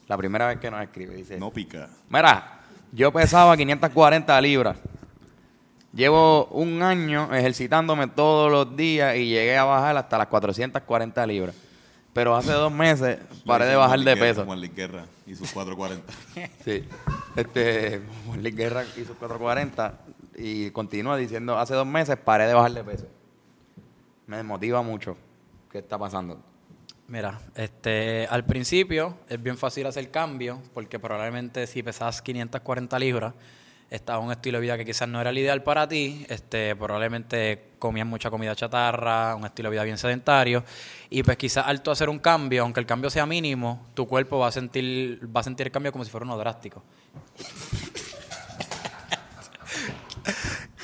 La 0.07 0.19
primera 0.19 0.49
vez 0.49 0.59
que 0.59 0.71
nos 0.71 0.83
escribe, 0.83 1.15
dice. 1.15 1.39
no 1.39 1.51
pica. 1.51 1.89
Mira, 2.11 2.61
yo 2.93 3.11
pesaba 3.11 3.57
540 3.57 4.39
libras. 4.43 4.77
Llevo 5.95 6.45
un 6.49 6.83
año 6.83 7.35
ejercitándome 7.35 8.07
todos 8.09 8.53
los 8.53 8.77
días 8.77 9.17
y 9.17 9.29
llegué 9.31 9.57
a 9.57 9.65
bajar 9.65 9.97
hasta 9.97 10.19
las 10.19 10.27
440 10.27 11.27
libras. 11.27 11.55
Pero 12.19 12.35
hace 12.35 12.51
dos 12.51 12.73
meses 12.73 13.17
paré 13.47 13.67
de 13.67 13.77
bajar 13.77 14.01
de 14.01 14.17
peso. 14.17 14.45
Juan 14.45 14.59
Luis 14.59 14.75
Guerra 14.75 15.05
y 15.25 15.37
sus 15.37 15.53
440. 15.53 16.13
Sí. 16.65 16.83
Este, 17.37 18.03
Juan 18.27 18.43
Luis 18.43 18.57
Guerra 18.57 18.83
hizo 18.97 19.15
440 19.15 20.01
y 20.37 20.73
continúa 20.73 21.17
diciendo, 21.17 21.57
hace 21.57 21.75
dos 21.75 21.87
meses 21.87 22.17
paré 22.17 22.49
de 22.49 22.55
bajar 22.55 22.73
de 22.73 22.83
peso. 22.83 23.07
Me 24.27 24.39
desmotiva 24.39 24.83
mucho. 24.83 25.17
¿Qué 25.71 25.79
está 25.79 25.97
pasando? 25.97 26.43
Mira, 27.07 27.39
este, 27.55 28.27
al 28.29 28.45
principio 28.45 29.19
es 29.29 29.41
bien 29.41 29.57
fácil 29.57 29.87
hacer 29.87 30.11
cambio, 30.11 30.61
porque 30.75 30.99
probablemente 30.99 31.69
si 31.69 31.85
pesabas 31.85 32.21
540 32.21 32.99
libras, 32.99 33.35
estabas 33.91 34.23
en 34.23 34.27
un 34.27 34.33
estilo 34.33 34.59
de 34.59 34.63
vida 34.63 34.77
que 34.77 34.85
quizás 34.85 35.09
no 35.09 35.21
era 35.21 35.31
el 35.31 35.39
ideal 35.39 35.63
para 35.63 35.87
ti, 35.87 36.27
este, 36.29 36.75
probablemente 36.75 37.68
comías 37.79 38.07
mucha 38.07 38.31
comida 38.31 38.55
chatarra, 38.55 39.35
un 39.35 39.45
estilo 39.45 39.69
de 39.71 39.75
vida 39.75 39.85
bien 39.85 39.99
sedentario, 39.99 40.65
y 41.11 41.23
pues 41.23 41.37
quizás 41.37 41.67
al 41.67 41.83
tú 41.83 41.91
hacer 41.91 42.09
un 42.09 42.19
cambio, 42.19 42.63
aunque 42.63 42.81
el 42.81 42.87
cambio 42.87 43.11
sea 43.11 43.27
mínimo, 43.27 43.87
tu 43.95 44.07
cuerpo 44.07 44.39
va 44.39 44.49
a 44.49 44.53
sentir, 44.53 45.21
va 45.35 45.41
a 45.41 45.45
sentir 45.45 45.67
el 45.67 45.73
cambio 45.73 45.93
como 45.93 46.05
si 46.05 46.11
fuera 46.11 46.25
uno 46.25 46.37
drástico. 46.37 46.83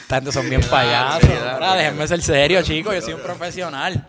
Gente 0.08 0.30
son 0.30 0.48
bien 0.48 0.60
payasos. 0.70 1.28
Ahora, 1.42 1.74
déjenme 1.74 2.06
ser 2.06 2.22
serio, 2.22 2.62
chicos. 2.62 2.94
Yo 2.94 3.00
soy 3.00 3.14
un 3.14 3.20
profesional. 3.20 4.06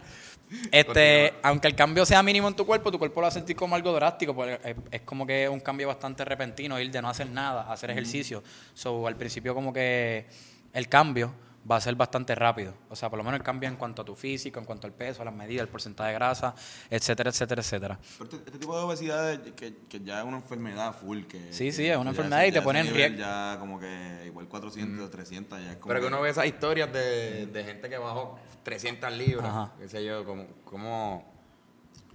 Este, 0.72 1.34
aunque 1.42 1.68
el 1.68 1.76
cambio 1.76 2.06
sea 2.06 2.22
mínimo 2.22 2.48
en 2.48 2.56
tu 2.56 2.64
cuerpo, 2.66 2.92
tu 2.92 3.00
cuerpo 3.00 3.22
lo 3.22 3.24
va 3.24 3.30
a 3.30 3.32
sentir 3.32 3.56
como 3.56 3.76
algo 3.76 3.92
drástico, 3.92 4.36
porque 4.36 4.60
es, 4.64 4.76
es 4.92 5.02
como 5.02 5.26
que 5.26 5.50
un 5.50 5.60
cambio 5.60 5.88
bastante 5.88 6.24
repentino, 6.24 6.80
ir 6.80 6.92
de 6.92 7.02
no 7.02 7.10
hacer 7.10 7.28
nada 7.30 7.64
a 7.64 7.74
hacer 7.74 7.90
ejercicio. 7.90 8.44
So, 8.76 9.08
al 9.08 9.16
principio 9.16 9.56
como 9.56 9.74
que 9.74 10.28
el 10.74 10.88
cambio 10.88 11.34
va 11.70 11.78
a 11.78 11.82
ser 11.82 11.96
bastante 11.96 12.36
rápido. 12.36 12.74
O 12.90 12.96
sea, 12.96 13.10
por 13.10 13.18
lo 13.18 13.24
menos 13.24 13.40
el 13.40 13.44
cambio 13.44 13.68
en 13.68 13.76
cuanto 13.76 14.04
a 14.04 14.06
tu 14.06 14.16
físico, 14.16 14.60
en 14.60 14.66
cuanto 14.66 14.86
al 14.86 14.94
peso, 14.94 15.22
a 15.22 15.26
las 15.26 15.34
medidas, 15.34 15.64
el 15.64 15.68
porcentaje 15.70 16.10
de 16.10 16.14
grasa, 16.16 16.54
etcétera, 16.90 17.32
etcétera, 17.32 17.62
etcétera. 17.62 18.00
Pero 18.20 18.24
este, 18.30 18.36
este 18.46 18.60
tipo 18.60 18.78
de 18.78 18.84
obesidad 18.84 19.32
es 19.34 19.40
que, 19.54 19.76
que 19.90 20.00
ya 20.02 20.20
es 20.20 20.26
una 20.26 20.38
enfermedad 20.38 20.94
full. 20.94 21.24
Que, 21.24 21.52
Sí, 21.52 21.66
que- 21.66 21.72
sí, 21.72 21.88
es 21.88 21.98
una 21.98 22.12
enfermedad 22.12 22.42
ese- 22.42 22.50
y 22.50 22.52
te 22.52 22.60
ya 22.60 22.64
pone 22.64 22.80
ese 22.82 22.90
en 22.90 22.96
riesgo. 22.96 23.18
Ya 23.18 23.58
como 23.60 23.80
que 23.80 24.24
igual 24.28 24.48
400, 24.48 25.10
300, 25.10 25.60
ya 25.60 25.72
es 25.72 25.78
como 25.78 25.88
Pero 25.88 26.02
que 26.02 26.08
uno 26.08 26.22
ve 26.22 26.30
esas 26.30 26.46
historias 26.46 26.94
de, 26.94 27.48
de 27.48 27.64
gente 27.64 27.90
que 27.90 27.98
bajó 27.98 28.38
300 28.64 29.12
libras, 29.14 29.48
Ajá. 29.50 29.72
qué 29.80 29.90
sé 29.90 30.06
yo, 30.06 30.24
como, 30.24 30.46
como, 30.66 31.34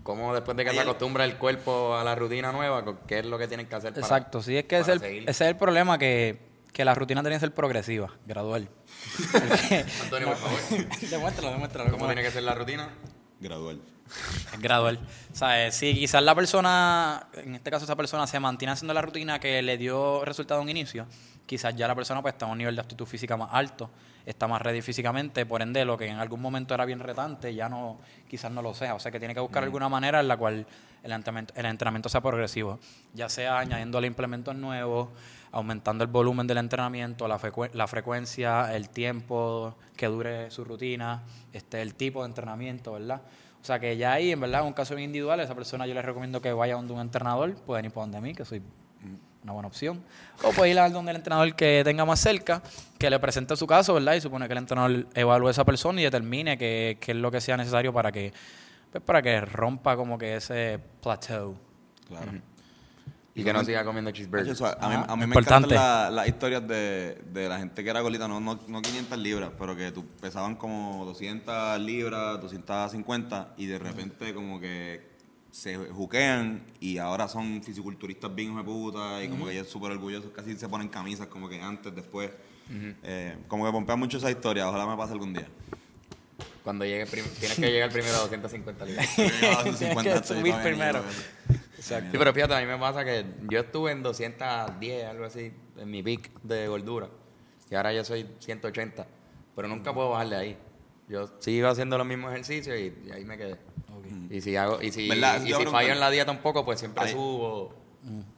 como 0.02 0.33
después 0.35 0.57
de 0.57 0.64
que 0.64 0.71
se 0.71 0.80
acostumbra 0.80 1.25
el 1.25 1.37
cuerpo 1.38 1.95
a 1.97 2.04
la 2.04 2.14
rutina 2.14 2.52
nueva, 2.52 2.85
¿qué 3.07 3.19
es 3.19 3.26
lo 3.26 3.37
que 3.38 3.49
tienen 3.49 3.66
que 3.69 3.75
hacer 3.75 3.92
para 3.95 4.07
Exacto, 4.07 4.42
sí, 4.42 4.57
es 4.57 4.64
que 4.64 4.78
es, 4.78 4.88
el, 4.88 5.02
ese 5.02 5.28
es 5.30 5.40
el 5.42 5.57
problema, 5.57 5.99
que, 5.99 6.50
que 6.72 6.84
la 6.84 6.94
rutina 6.94 7.22
tiene 7.22 7.36
que 7.36 7.40
ser 7.40 7.54
progresiva, 7.54 8.10
gradual. 8.26 8.68
Porque- 9.32 9.84
Antonio, 10.02 10.28
por 10.28 10.36
favor, 10.36 10.60
demuéstralo, 11.10 11.50
demuéstralo. 11.52 11.90
¿cómo 11.92 12.06
tiene 12.06 12.22
que 12.22 12.30
ser 12.30 12.42
la 12.42 12.54
rutina? 12.54 12.88
gradual. 13.40 13.80
Es 14.52 14.60
gradual. 14.60 14.98
O 15.32 15.36
sea, 15.36 15.66
eh, 15.66 15.72
si 15.72 15.94
quizás 15.94 16.22
la 16.22 16.34
persona, 16.34 17.28
en 17.34 17.54
este 17.54 17.70
caso 17.70 17.84
esa 17.84 17.96
persona 17.96 18.26
se 18.26 18.38
mantiene 18.40 18.72
haciendo 18.72 18.92
la 18.92 19.00
rutina 19.02 19.38
que 19.38 19.62
le 19.62 19.78
dio 19.78 20.24
resultado 20.24 20.60
en 20.60 20.64
un 20.64 20.70
inicio, 20.70 21.06
quizás 21.46 21.74
ya 21.76 21.86
la 21.88 21.94
persona 21.94 22.20
pues 22.20 22.34
está 22.34 22.46
a 22.46 22.48
un 22.48 22.58
nivel 22.58 22.74
de 22.74 22.82
aptitud 22.82 23.06
física 23.06 23.36
más 23.36 23.48
alto, 23.52 23.88
está 24.26 24.46
más 24.48 24.60
ready 24.60 24.82
físicamente, 24.82 25.46
por 25.46 25.62
ende 25.62 25.84
lo 25.84 25.96
que 25.96 26.06
en 26.06 26.18
algún 26.18 26.40
momento 26.42 26.74
era 26.74 26.84
bien 26.84 26.98
retante, 27.00 27.54
ya 27.54 27.68
no, 27.68 28.00
quizás 28.28 28.50
no 28.50 28.62
lo 28.62 28.74
sea. 28.74 28.94
O 28.94 29.00
sea 29.00 29.10
que 29.12 29.18
tiene 29.20 29.32
que 29.32 29.40
buscar 29.40 29.62
alguna 29.62 29.88
manera 29.88 30.20
en 30.20 30.28
la 30.28 30.36
cual 30.36 30.66
el 31.02 31.12
entrenamiento, 31.12 31.54
el 31.56 31.66
entrenamiento 31.66 32.08
sea 32.08 32.20
progresivo, 32.20 32.78
ya 33.14 33.28
sea 33.28 33.58
añadiéndole 33.60 34.06
implementos 34.06 34.54
nuevos, 34.56 35.08
aumentando 35.52 36.04
el 36.04 36.11
volumen 36.11 36.47
del 36.47 36.59
entrenamiento, 36.59 37.26
la, 37.26 37.38
frecue- 37.38 37.71
la 37.73 37.87
frecuencia, 37.87 38.75
el 38.75 38.88
tiempo 38.88 39.75
que 39.97 40.07
dure 40.07 40.50
su 40.50 40.64
rutina, 40.64 41.23
este, 41.52 41.83
el 41.83 41.95
tipo 41.95 42.23
de 42.23 42.28
entrenamiento, 42.28 42.92
¿verdad? 42.92 43.23
O 43.61 43.64
sea 43.64 43.78
que 43.78 43.97
ya 43.97 44.12
ahí, 44.12 44.33
en 44.33 44.40
verdad, 44.40 44.61
en 44.62 44.69
un 44.69 44.73
caso 44.73 44.95
bien 44.95 45.11
individual, 45.11 45.40
esa 45.40 45.54
persona 45.54 45.87
yo 45.87 45.95
les 45.95 46.04
recomiendo 46.04 46.40
que 46.40 46.52
vaya 46.52 46.75
donde 46.75 46.92
un 46.95 47.00
entrenador, 47.00 47.54
pueden 47.57 47.85
ir 47.87 47.90
por 47.90 48.04
donde 48.04 48.21
mí, 48.21 48.35
que 48.35 48.45
soy 48.45 48.62
una 49.42 49.52
buena 49.52 49.69
opción. 49.69 50.02
O 50.42 50.50
puede 50.52 50.71
ir 50.71 50.78
a 50.78 50.88
donde 50.88 51.11
el 51.11 51.16
entrenador 51.16 51.54
que 51.54 51.83
tenga 51.85 52.04
más 52.04 52.21
cerca, 52.21 52.62
que 52.99 53.11
le 53.11 53.19
presente 53.19 53.57
su 53.57 53.66
caso, 53.66 53.95
¿verdad? 53.95 54.14
Y 54.14 54.21
supone 54.21 54.47
que 54.47 54.52
el 54.52 54.59
entrenador 54.59 55.07
evalúe 55.14 55.49
a 55.49 55.50
esa 55.50 55.64
persona 55.64 56.00
y 56.00 56.04
determine 56.04 56.57
qué, 56.57 56.97
qué 57.00 57.12
es 57.12 57.19
lo 57.19 57.30
que 57.30 57.40
sea 57.40 57.57
necesario 57.57 57.92
para 57.92 58.12
que, 58.12 58.33
pues, 58.92 59.02
para 59.02 59.21
que 59.21 59.40
rompa 59.40 59.97
como 59.97 60.16
que 60.16 60.37
ese 60.37 60.78
plateau. 61.02 61.57
Claro. 62.09 62.33
Y 63.34 63.44
que 63.44 63.52
no 63.52 63.64
siga 63.64 63.84
comiendo 63.84 64.10
cheeseburgers. 64.10 64.60
a 64.60 64.88
mí, 64.88 64.94
a 65.08 65.16
mí 65.16 65.26
me 65.26 65.37
encantan 65.37 65.62
la- 65.76 66.10
las 66.10 66.26
historias 66.28 66.66
de, 66.66 67.22
de 67.32 67.49
la 67.49 67.58
gente 67.58 67.84
que 67.84 67.88
era 67.90 68.00
gordita, 68.00 68.26
no, 68.26 68.40
no, 68.40 68.58
no 68.66 68.82
500 68.82 69.18
libras, 69.18 69.50
pero 69.58 69.76
que 69.76 69.92
tú 69.92 70.04
pesaban 70.20 70.56
como 70.56 71.04
200 71.04 71.80
libras, 71.80 72.40
250 72.40 73.54
y 73.56 73.66
de 73.66 73.78
repente 73.78 74.34
como 74.34 74.58
que 74.60 75.08
se 75.52 75.76
juquean 75.76 76.62
y 76.80 76.99
ahora 76.99 77.28
son 77.28 77.62
fisiculturistas 77.62 78.32
bien 78.34 78.49
hijos 78.50 78.58
de 78.58 78.64
puta 78.64 79.22
y 79.22 79.28
como 79.28 79.46
que 79.46 79.52
ellos 79.52 79.68
súper 79.68 79.92
orgullosos, 79.92 80.30
casi 80.32 80.56
se 80.56 80.68
ponen 80.68 80.88
camisas 80.88 81.26
como 81.28 81.49
que 81.49 81.60
antes, 81.60 81.94
después. 81.94 82.30
Eh, 83.02 83.37
como 83.49 83.64
que 83.64 83.72
pompean 83.72 83.99
mucho 83.99 84.18
esa 84.18 84.30
historia, 84.30 84.68
ojalá 84.68 84.87
me 84.87 84.96
pase 84.96 85.12
algún 85.12 85.32
día. 85.32 85.49
Cuando 86.62 86.84
llegue 86.84 87.06
prim- 87.06 87.25
tienes 87.38 87.58
que 87.58 87.68
llegar 87.72 87.90
primero 87.90 88.14
a 88.16 88.20
250 88.20 88.84
libras. 88.84 89.08
Tienes 89.16 89.78
que 89.78 90.25
subir 90.25 90.54
primero. 90.62 91.02
Sí, 91.80 91.94
pero 92.12 92.32
fíjate, 92.32 92.54
a 92.54 92.60
mí 92.60 92.66
me 92.66 92.78
pasa 92.78 93.04
que 93.04 93.25
yo 93.49 93.60
estuve 93.60 93.92
en 93.92 94.02
210, 94.02 95.06
algo 95.06 95.25
así, 95.25 95.52
en 95.76 95.90
mi 95.90 96.02
pic 96.02 96.30
de 96.42 96.68
gordura. 96.68 97.08
Y 97.70 97.75
ahora 97.75 97.92
yo 97.92 98.04
soy 98.04 98.28
180. 98.38 99.06
Pero 99.56 99.68
nunca 99.68 99.92
puedo 99.92 100.10
bajar 100.10 100.28
de 100.28 100.37
ahí. 100.37 100.58
Yo 101.08 101.28
sigo 101.38 101.68
haciendo 101.68 101.99
los 101.99 102.06
mismos 102.06 102.32
ejercicios 102.32 102.78
y, 102.78 103.08
y 103.08 103.10
ahí 103.10 103.25
me 103.25 103.37
quedé. 103.37 103.58
Y 104.28 104.40
si 104.40 104.56
hago, 104.56 104.80
y 104.80 104.90
si, 104.90 105.08
¿Verdad? 105.08 105.42
y 105.42 105.52
si 105.52 105.64
fallo 105.66 105.92
en 105.92 106.00
la 106.00 106.10
dieta 106.10 106.30
un 106.30 106.38
poco, 106.38 106.64
pues 106.64 106.78
siempre 106.78 107.04
Ahí. 107.04 107.12
subo 107.12 107.75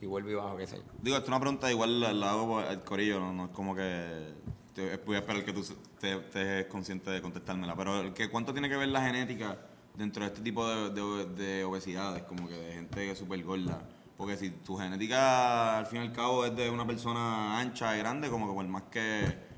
y 0.00 0.06
vuelvo 0.06 0.30
y 0.30 0.34
bajo, 0.34 0.56
qué 0.56 0.66
sé 0.66 0.76
yo. 0.76 0.82
Digo, 1.00 1.16
esto 1.16 1.26
es 1.26 1.28
una 1.28 1.40
pregunta 1.40 1.70
igual 1.70 2.00
la, 2.00 2.12
la 2.12 2.30
hago 2.30 2.61
el 2.62 2.80
corillo, 2.80 3.20
no, 3.20 3.32
no 3.32 3.44
es 3.46 3.50
como 3.50 3.75
que 3.75 4.32
te, 4.75 4.96
voy 4.99 5.16
a 5.16 5.18
esperar 5.20 5.44
que 5.44 5.52
tú 5.52 5.61
estés 5.61 6.66
consciente 6.66 7.11
de 7.11 7.22
contestármela, 7.22 7.76
pero 7.76 8.12
que 8.14 8.28
¿cuánto 8.28 8.52
tiene 8.52 8.68
que 8.68 8.76
ver 8.76 8.88
la 8.88 9.02
genética 9.02 9.58
dentro 9.96 10.22
de 10.25 10.28
este 10.30 10.42
tipo 10.42 10.66
de, 10.66 10.90
de- 10.90 11.26
de 11.26 11.64
obesidades, 11.64 12.22
como 12.25 12.49
que 12.49 12.54
de 12.54 12.72
gente 12.75 12.96
que 13.00 13.11
es 13.12 13.18
súper 13.18 13.42
gorda? 13.42 13.80
Porque 14.16 14.37
si 14.37 14.50
tu 14.50 14.76
genética 14.76 15.78
al 15.78 15.87
fin 15.87 16.02
y 16.02 16.06
al 16.06 16.12
cabo 16.12 16.44
es 16.46 16.54
de 16.54 16.70
una 16.70 16.87
persona 16.87 17.58
ancha 17.58 17.94
y 17.96 17.99
grande, 17.99 18.28
como 18.30 18.46
que 18.49 18.54
por 18.54 18.64
más 18.66 18.82
que... 18.90 19.52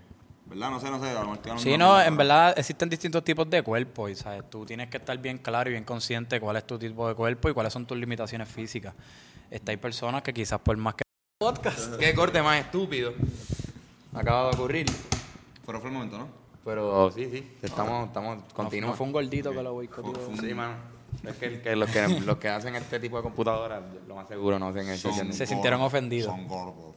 ¿Verdad? 0.46 0.70
No 0.70 0.78
sé, 0.80 0.90
no 0.90 1.00
sé. 1.00 1.08
A 1.08 1.22
lo 1.24 1.30
mejor 1.30 1.58
Sí, 1.58 1.70
de- 1.70 1.78
no, 1.78 2.00
en 2.00 2.16
verdad 2.16 2.58
existen 2.58 2.88
distintos 2.88 3.24
tipos 3.24 3.48
de 3.48 3.62
cuerpo 3.62 4.08
y 4.08 4.14
sabes, 4.14 4.48
tú 4.50 4.64
tienes 4.66 4.88
que 4.88 4.98
estar 4.98 5.16
bien 5.18 5.38
claro 5.38 5.70
y 5.70 5.72
bien 5.72 5.84
consciente 5.84 6.38
cuál 6.40 6.56
es 6.56 6.66
tu 6.66 6.78
tipo 6.78 7.08
de 7.08 7.14
cuerpo 7.14 7.48
y 7.48 7.54
cuáles 7.54 7.72
son 7.72 7.86
tus 7.86 7.96
limitaciones 7.96 8.48
físicas. 8.48 8.94
Este, 9.50 9.70
hay 9.72 9.76
personas 9.78 10.22
que 10.22 10.32
quizás 10.34 10.60
por 10.60 10.76
más 10.76 10.94
que 10.94 11.04
Qué 11.98 12.14
corte 12.14 12.42
más 12.42 12.60
estúpido 12.60 13.12
acaba 14.14 14.50
de 14.50 14.56
ocurrir. 14.56 14.86
Pero 15.66 15.80
fue 15.80 15.88
el 15.88 15.94
momento, 15.94 16.18
¿no? 16.18 16.28
Pero 16.64 17.10
sí, 17.10 17.28
sí, 17.30 17.56
estamos, 17.62 18.06
estamos, 18.08 18.38
no, 18.38 18.44
continúa. 18.54 18.94
fue 18.94 19.06
un 19.06 19.12
gordito 19.12 19.52
que 19.52 19.62
lo 19.62 19.72
boicoteó. 19.74 20.12
Fue- 20.12 20.20
fue 20.22 20.34
un- 20.34 20.40
Sí, 20.40 20.54
mano. 20.54 20.74
Es 21.22 21.36
que, 21.36 21.60
que 21.60 21.76
los 21.76 21.88
que 21.90 22.08
los 22.20 22.38
que 22.38 22.48
hacen 22.48 22.74
este 22.74 22.98
tipo 22.98 23.16
de 23.18 23.22
computadoras, 23.22 23.82
lo 24.08 24.16
más 24.16 24.26
seguro 24.26 24.58
no 24.58 24.68
hacen 24.68 24.88
eso. 24.88 25.10
Se 25.30 25.46
sintieron 25.46 25.80
ofendidos. 25.82 26.34
Son 26.34 26.46
gordos, 26.48 26.96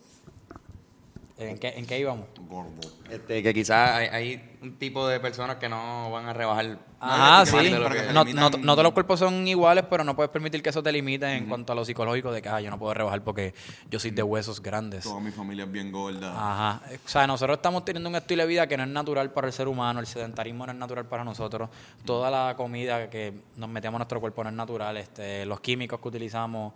¿En 1.40 1.60
qué, 1.60 1.68
¿En 1.78 1.86
qué 1.86 2.00
íbamos? 2.00 2.26
gordos. 2.50 2.96
Este, 3.12 3.44
que 3.44 3.54
quizás 3.54 3.92
hay, 3.92 4.08
hay 4.08 4.58
un 4.62 4.76
tipo 4.80 5.08
de 5.08 5.20
personas 5.20 5.58
que 5.58 5.70
no 5.70 6.10
van 6.10 6.26
a 6.28 6.34
rebajar. 6.34 6.80
Ah, 7.00 7.44
sí. 7.46 7.56
que- 7.56 8.12
No, 8.12 8.24
no 8.26 8.50
todos 8.74 8.84
los 8.84 8.92
cuerpos 8.94 9.20
son 9.20 9.48
iguales, 9.48 9.86
pero 9.88 10.04
no 10.04 10.16
puedes 10.16 10.32
permitir 10.32 10.64
que 10.64 10.70
eso 10.70 10.82
te 10.82 10.92
limite 10.92 11.32
en 11.32 11.46
cuanto 11.46 11.74
a 11.74 11.76
lo 11.76 11.86
psicológico 11.86 12.32
de 12.32 12.42
que 12.42 12.50
ah, 12.50 12.60
yo 12.60 12.72
no 12.72 12.80
puedo 12.80 12.92
rebajar 12.96 13.24
porque 13.24 13.54
yo 13.92 14.00
soy 14.00 14.10
de 14.12 14.24
huesos 14.24 14.64
grandes. 14.64 15.04
Toda 15.04 15.20
mi 15.20 15.30
familia 15.30 15.66
es 15.66 15.72
bien 15.72 15.92
gorda. 15.92 16.32
Ajá. 16.32 16.82
O 17.06 17.08
sea, 17.08 17.28
nosotros 17.28 17.58
estamos 17.60 17.86
teniendo 17.86 18.10
un 18.10 18.16
estilo 18.16 18.42
de 18.42 18.48
vida 18.48 18.66
que 18.66 18.76
no 18.76 18.84
es 18.84 18.90
natural 18.90 19.32
para 19.32 19.46
el 19.46 19.54
ser 19.54 19.68
humano, 19.68 20.00
el 20.00 20.08
sedentarismo 20.08 20.66
no 20.66 20.72
es 20.72 20.78
natural 20.80 21.06
para 21.06 21.24
nosotros, 21.24 21.70
toda 22.04 22.32
la 22.32 22.56
comida 22.58 23.12
que 23.12 23.32
nos 23.58 23.70
metemos 23.70 23.98
a 23.98 24.00
nuestro 24.00 24.20
cuerpo 24.20 24.44
no 24.44 24.50
es 24.50 24.56
natural, 24.56 24.98
este, 24.98 25.46
los 25.46 25.60
químicos 25.60 26.00
que 26.00 26.08
utilizamos 26.08 26.74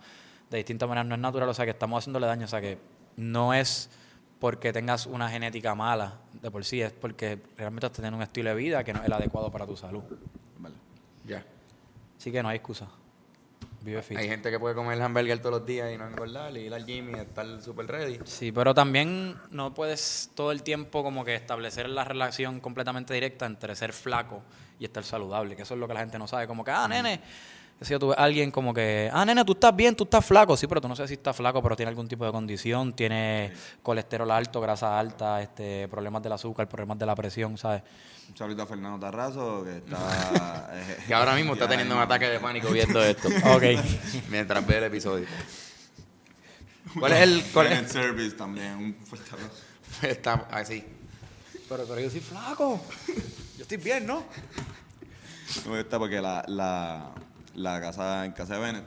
de 0.50 0.58
distintas 0.58 0.88
maneras 0.88 1.08
no 1.08 1.16
es 1.16 1.20
natural, 1.20 1.48
o 1.48 1.54
sea 1.54 1.64
que 1.64 1.72
estamos 1.72 1.98
haciéndole 1.98 2.26
daño, 2.28 2.44
o 2.44 2.48
sea 2.48 2.60
que 2.60 2.78
no 3.16 3.52
es 3.54 3.90
porque 4.42 4.72
tengas 4.72 5.06
una 5.06 5.28
genética 5.28 5.72
mala 5.76 6.18
de 6.32 6.50
por 6.50 6.64
sí, 6.64 6.82
es 6.82 6.90
porque 6.90 7.38
realmente 7.56 7.86
estás 7.86 7.98
teniendo 7.98 8.16
un 8.16 8.24
estilo 8.24 8.50
de 8.50 8.56
vida 8.56 8.82
que 8.82 8.92
no 8.92 8.98
es 8.98 9.06
el 9.06 9.12
adecuado 9.12 9.52
para 9.52 9.68
tu 9.68 9.76
salud. 9.76 10.02
Vale. 10.58 10.74
Ya. 11.24 11.44
Así 12.18 12.32
que 12.32 12.42
no 12.42 12.48
hay 12.48 12.56
excusa. 12.56 12.88
Vive 13.82 14.02
fit. 14.02 14.18
Hay 14.18 14.26
gente 14.26 14.50
que 14.50 14.58
puede 14.58 14.74
comer 14.74 15.00
hamburger 15.00 15.38
todos 15.38 15.60
los 15.60 15.64
días 15.64 15.92
y 15.94 15.96
no 15.96 16.08
engordar, 16.08 16.56
y 16.56 16.62
ir 16.62 16.74
al 16.74 16.84
gym 16.84 17.14
y 17.14 17.20
estar 17.20 17.62
súper 17.62 17.86
ready. 17.86 18.18
Sí, 18.24 18.50
pero 18.50 18.74
también 18.74 19.36
no 19.52 19.74
puedes 19.74 20.32
todo 20.34 20.50
el 20.50 20.64
tiempo 20.64 21.04
como 21.04 21.24
que 21.24 21.36
establecer 21.36 21.88
la 21.88 22.02
relación 22.02 22.58
completamente 22.58 23.14
directa 23.14 23.46
entre 23.46 23.76
ser 23.76 23.92
flaco 23.92 24.42
y 24.80 24.84
estar 24.84 25.04
saludable, 25.04 25.54
que 25.54 25.62
eso 25.62 25.74
es 25.74 25.78
lo 25.78 25.86
que 25.86 25.94
la 25.94 26.00
gente 26.00 26.18
no 26.18 26.26
sabe, 26.26 26.48
como 26.48 26.64
que, 26.64 26.72
ah, 26.72 26.88
nene, 26.88 27.20
si 27.80 27.90
yo 27.90 27.98
tuve 27.98 28.14
alguien 28.16 28.50
como 28.50 28.72
que, 28.72 29.10
ah, 29.12 29.24
nene, 29.24 29.44
tú 29.44 29.52
estás 29.52 29.74
bien, 29.74 29.96
tú 29.96 30.04
estás 30.04 30.24
flaco, 30.24 30.56
sí, 30.56 30.66
pero 30.66 30.80
tú 30.80 30.88
no 30.88 30.94
sé 30.94 31.06
si 31.08 31.14
estás 31.14 31.36
flaco, 31.36 31.62
pero 31.62 31.74
tiene 31.74 31.90
algún 31.90 32.06
tipo 32.06 32.24
de 32.24 32.30
condición, 32.30 32.92
tiene 32.92 33.52
colesterol 33.82 34.30
alto, 34.30 34.60
grasa 34.60 34.98
alta, 34.98 35.42
este, 35.42 35.88
problemas 35.88 36.22
del 36.22 36.32
azúcar, 36.32 36.68
problemas 36.68 36.98
de 36.98 37.06
la 37.06 37.14
presión, 37.14 37.58
¿sabes? 37.58 37.82
Un 38.28 38.36
saludito 38.36 38.62
a 38.62 38.66
Fernando 38.66 38.98
Tarrazo, 38.98 39.64
que 39.64 39.78
está... 39.78 40.70
eh, 40.72 40.98
Que 41.06 41.14
ahora 41.14 41.34
mismo 41.34 41.54
está 41.54 41.68
teniendo 41.68 41.94
un 41.96 42.00
ataque 42.00 42.28
de 42.28 42.38
pánico 42.38 42.70
viendo 42.70 43.02
esto. 43.02 43.28
Ok. 43.46 43.64
Mientras 44.30 44.66
ve 44.66 44.78
el 44.78 44.84
episodio. 44.84 45.26
¿Cuál 46.98 47.12
es 47.12 47.20
el...? 47.20 47.42
Cuál 47.52 47.72
es? 47.72 47.90
Service 47.90 48.36
también, 48.36 48.76
un 48.76 48.94
fuerte 49.04 49.30
abrazo. 49.32 49.62
Está 50.02 50.46
así. 50.50 50.84
Pero, 51.68 51.84
pero 51.86 52.00
yo 52.00 52.10
soy 52.10 52.20
flaco. 52.20 52.80
Yo 53.56 53.62
estoy 53.62 53.78
bien, 53.78 54.06
¿no? 54.06 54.24
Me 55.68 55.82
gusta 55.82 55.98
porque 55.98 56.20
la, 56.20 56.44
la, 56.48 57.12
la 57.54 57.80
casa, 57.80 58.24
en 58.24 58.32
casa 58.32 58.54
de 58.54 58.60
Bennett, 58.60 58.84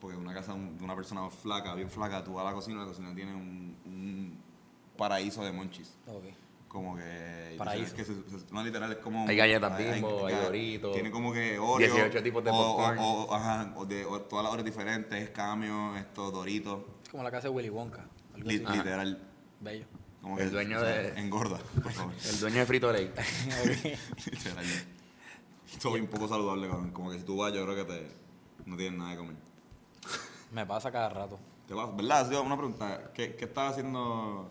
porque 0.00 0.16
una 0.16 0.34
casa 0.34 0.52
de 0.54 0.84
una 0.84 0.94
persona 0.94 1.28
flaca, 1.30 1.74
bien 1.74 1.90
flaca, 1.90 2.22
tú 2.24 2.34
vas 2.34 2.44
a 2.44 2.48
la 2.50 2.54
cocina, 2.54 2.80
la 2.80 2.86
cocina 2.86 3.14
tiene 3.14 3.34
un, 3.34 3.76
un 3.86 4.38
paraíso 4.96 5.44
de 5.44 5.52
monchis. 5.52 5.96
Como 6.68 6.96
que... 6.96 7.54
Paraíso. 7.56 7.86
Es 7.86 7.92
que 7.94 8.04
se- 8.04 8.14
se- 8.14 8.52
no, 8.52 8.62
literal, 8.64 8.90
es 8.90 8.98
como... 8.98 9.28
Hay 9.28 9.36
galletas 9.36 9.78
Bimbo, 9.78 10.26
hay 10.26 10.34
Doritos. 10.34 10.92
Tiene 10.92 11.10
como 11.12 11.32
que 11.32 11.56
Oreo. 11.56 11.94
18 11.94 12.22
tipos 12.22 12.42
de 12.42 12.50
o- 12.50 12.54
popcorn. 12.76 12.98
O, 12.98 13.12
o- 13.26 13.34
ajá, 13.34 13.72
o 13.76 13.86
de 13.86 14.04
o 14.04 14.20
todas 14.22 14.42
las 14.44 14.52
horas 14.52 14.64
diferentes, 14.64 15.30
camio, 15.30 15.96
esto, 15.96 16.32
Doritos. 16.32 16.80
Es 17.04 17.10
como 17.10 17.22
la 17.22 17.30
casa 17.30 17.46
de 17.48 17.54
Willy 17.54 17.70
Wonka. 17.70 18.04
Li- 18.38 18.58
literal. 18.58 19.22
Bello. 19.60 19.86
Como 20.20 20.36
El 20.38 20.50
dueño 20.50 20.82
de- 20.82 21.10
Engorda, 21.20 21.58
por 21.80 21.92
favor. 21.92 22.12
El 22.28 22.40
dueño 22.40 22.58
de 22.58 22.66
Frito 22.66 22.90
Lay. 22.92 23.12
Literal. 24.32 24.64
Esto 25.74 25.94
es 25.96 26.00
un 26.02 26.08
poco 26.08 26.28
saludable, 26.28 26.68
cabrón. 26.68 26.90
Como 26.92 27.10
que 27.10 27.18
si 27.18 27.24
tú 27.24 27.36
vas, 27.36 27.52
yo 27.52 27.64
creo 27.64 27.76
que 27.76 27.84
te, 27.84 28.08
no 28.66 28.76
tienes 28.76 28.98
nada 28.98 29.10
de 29.12 29.16
comer. 29.18 29.36
Me 30.52 30.64
pasa 30.66 30.90
cada 30.90 31.08
rato. 31.08 31.38
Te 31.66 31.74
vas, 31.74 31.94
¿verdad? 31.96 32.28
Sí, 32.28 32.34
una 32.36 32.56
pregunta. 32.56 33.10
¿Qué, 33.14 33.34
qué 33.36 33.44
estás 33.46 33.72
haciendo? 33.72 34.48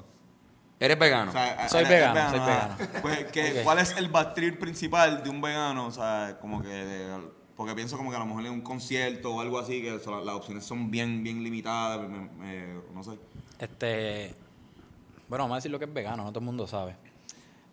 ¿Eres 0.80 1.00
vegano? 1.00 1.30
O 1.30 1.34
sea, 1.34 1.70
Soy 1.70 1.80
¿eres 1.82 1.90
vegano, 1.92 2.30
soy 2.30 2.40
ah, 2.42 2.76
vegano. 2.78 2.92
Pues, 3.02 3.26
¿qué- 3.32 3.58
Ok. 3.60 3.64
¿cuál 3.64 3.80
es 3.80 3.96
el 3.98 4.10
backtrip 4.10 4.60
principal 4.60 5.24
de 5.24 5.30
un 5.30 5.40
vegano? 5.40 5.88
O 5.88 5.92
sea, 5.92 6.38
como 6.42 6.62
que... 6.62 7.08
Porque 7.56 7.76
pienso 7.76 7.96
como 7.98 8.10
que 8.10 8.16
a 8.16 8.20
lo 8.20 8.26
mejor 8.26 8.46
en 8.48 8.52
un 8.52 8.62
concierto 8.62 9.36
o 9.36 9.40
algo 9.40 9.60
así, 9.60 9.82
que 9.82 9.92
las 9.92 10.36
opciones 10.36 10.66
son 10.66 10.90
bien, 10.90 11.24
bien 11.24 11.44
limitadas, 11.44 12.10
me- 12.10 12.28
me- 12.32 12.82
no 12.94 13.04
sé. 13.04 13.12
Este. 13.60 14.36
Bueno, 15.30 15.44
vamos 15.46 15.54
a 15.54 15.58
decir 15.60 15.72
lo 15.72 15.78
que 15.80 15.86
es 15.86 15.94
vegano, 15.94 16.24
no 16.24 16.30
todo 16.32 16.40
el 16.40 16.46
mundo 16.48 16.68
sabe. 16.68 16.98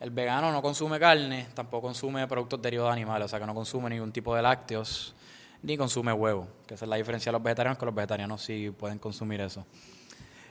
El 0.01 0.11
vegano 0.11 0.51
no 0.51 0.63
consume 0.63 0.99
carne, 0.99 1.49
tampoco 1.53 1.89
consume 1.89 2.27
productos 2.27 2.61
derivados 2.63 2.91
de 2.91 3.01
animales, 3.01 3.27
o 3.27 3.29
sea 3.29 3.39
que 3.39 3.45
no 3.47 3.55
consume 3.55 3.91
ningún 3.91 4.11
tipo 4.13 4.35
de 4.35 4.41
lácteos, 4.41 5.15
ni 5.63 5.77
consume 5.77 6.11
huevo, 6.13 6.49
que 6.67 6.73
esa 6.75 6.87
es 6.87 6.89
la 6.89 6.97
diferencia 6.97 7.31
de 7.31 7.35
los 7.35 7.43
vegetarianos, 7.43 7.79
que 7.79 7.85
los 7.85 7.95
vegetarianos 7.95 8.43
sí 8.43 8.71
pueden 8.77 8.99
consumir 8.99 9.43
eso. 9.43 9.67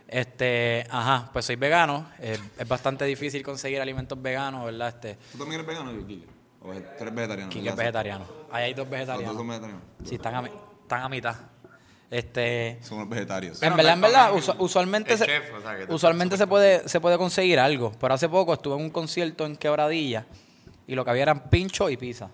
Este, 0.07 0.85
ajá, 0.89 1.29
pues 1.33 1.45
soy 1.45 1.55
vegano, 1.55 2.07
eh, 2.19 2.37
es 2.59 2.67
bastante 2.67 3.05
difícil 3.05 3.41
conseguir 3.41 3.81
alimentos 3.81 4.21
veganos, 4.21 4.65
¿verdad? 4.65 4.89
Este, 4.89 5.17
¿Tú 5.31 5.39
también 5.39 5.61
eres 5.61 5.67
vegano, 5.67 6.07
Kike? 6.07 6.27
¿O 6.61 6.71
eres 6.73 6.83
vegetariano? 7.15 7.49
¿verdad? 7.49 7.67
es 7.69 7.75
vegetariano. 7.75 8.25
Ahí 8.51 8.63
hay 8.65 8.73
dos 8.73 8.87
Los 8.87 8.89
dos 8.89 8.91
vegetarianos. 8.91 9.35
son 9.35 9.47
vegetarianos. 9.47 9.83
Sí, 10.05 10.15
están 10.15 10.35
a, 10.35 10.47
están 10.47 11.01
a 11.01 11.09
mitad. 11.09 11.35
Este, 12.11 12.79
Somos 12.81 13.07
vegetarios. 13.07 13.61
en 13.61 13.75
verdad, 13.77 13.93
en 13.93 14.01
verdad, 14.01 14.31
usu- 14.33 14.55
usualmente, 14.57 15.13
el 15.13 15.19
se, 15.19 15.25
chef, 15.27 15.53
o 15.53 15.61
sea, 15.61 15.77
que 15.77 15.85
te- 15.85 15.93
usualmente 15.93 16.37
se 16.37 16.47
puede, 16.47 16.87
se 16.89 16.99
puede 16.99 17.17
conseguir 17.19 17.59
algo. 17.59 17.91
Pero 17.99 18.13
hace 18.15 18.27
poco 18.27 18.53
estuve 18.53 18.75
en 18.75 18.81
un 18.81 18.89
concierto 18.89 19.45
en 19.45 19.55
Quebradilla 19.55 20.25
y 20.87 20.95
lo 20.95 21.05
que 21.05 21.11
había 21.11 21.21
eran 21.23 21.49
pincho 21.51 21.87
y 21.89 21.97
pizza. 21.97 22.29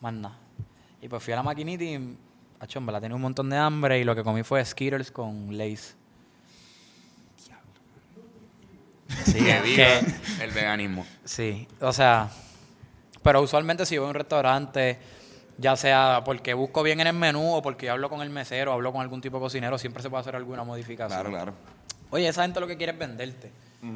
Más 0.00 0.14
nada. 0.14 0.38
Y 1.02 1.08
pues 1.08 1.22
fui 1.22 1.34
a 1.34 1.36
la 1.36 1.42
maquinita 1.42 1.84
y, 1.84 2.16
acho, 2.60 2.78
en 2.78 2.86
verdad 2.86 3.02
tenía 3.02 3.14
un 3.16 3.20
montón 3.22 3.50
de 3.50 3.58
hambre 3.58 3.98
y 4.00 4.04
lo 4.04 4.14
que 4.16 4.22
comí 4.24 4.42
fue 4.42 4.64
Skittles 4.64 5.10
con 5.10 5.56
Lace. 5.56 5.94
Sí, 9.26 9.34
Que 9.34 9.60
viva 9.60 9.64
que- 9.76 10.44
el 10.44 10.50
veganismo. 10.52 11.06
Sí, 11.24 11.66
o 11.80 11.92
sea, 11.92 12.30
pero 13.22 13.42
usualmente 13.42 13.84
si 13.84 13.98
voy 13.98 14.06
a 14.06 14.10
un 14.10 14.14
restaurante, 14.14 14.98
ya 15.60 15.76
sea 15.76 16.22
porque 16.24 16.54
busco 16.54 16.82
bien 16.82 17.00
en 17.00 17.06
el 17.08 17.12
menú 17.12 17.54
o 17.56 17.62
porque 17.62 17.90
hablo 17.90 18.08
con 18.08 18.22
el 18.22 18.30
mesero, 18.30 18.72
hablo 18.72 18.92
con 18.92 19.02
algún 19.02 19.20
tipo 19.20 19.36
de 19.36 19.42
cocinero, 19.42 19.76
siempre 19.78 20.02
se 20.02 20.08
puede 20.08 20.22
hacer 20.22 20.34
alguna 20.36 20.64
modificación. 20.64 21.20
Claro, 21.20 21.30
claro. 21.30 21.52
Oye, 22.10 22.26
esa 22.28 22.42
gente 22.42 22.58
lo 22.60 22.66
que 22.66 22.76
quiere 22.76 22.92
es 22.92 22.98
venderte. 22.98 23.52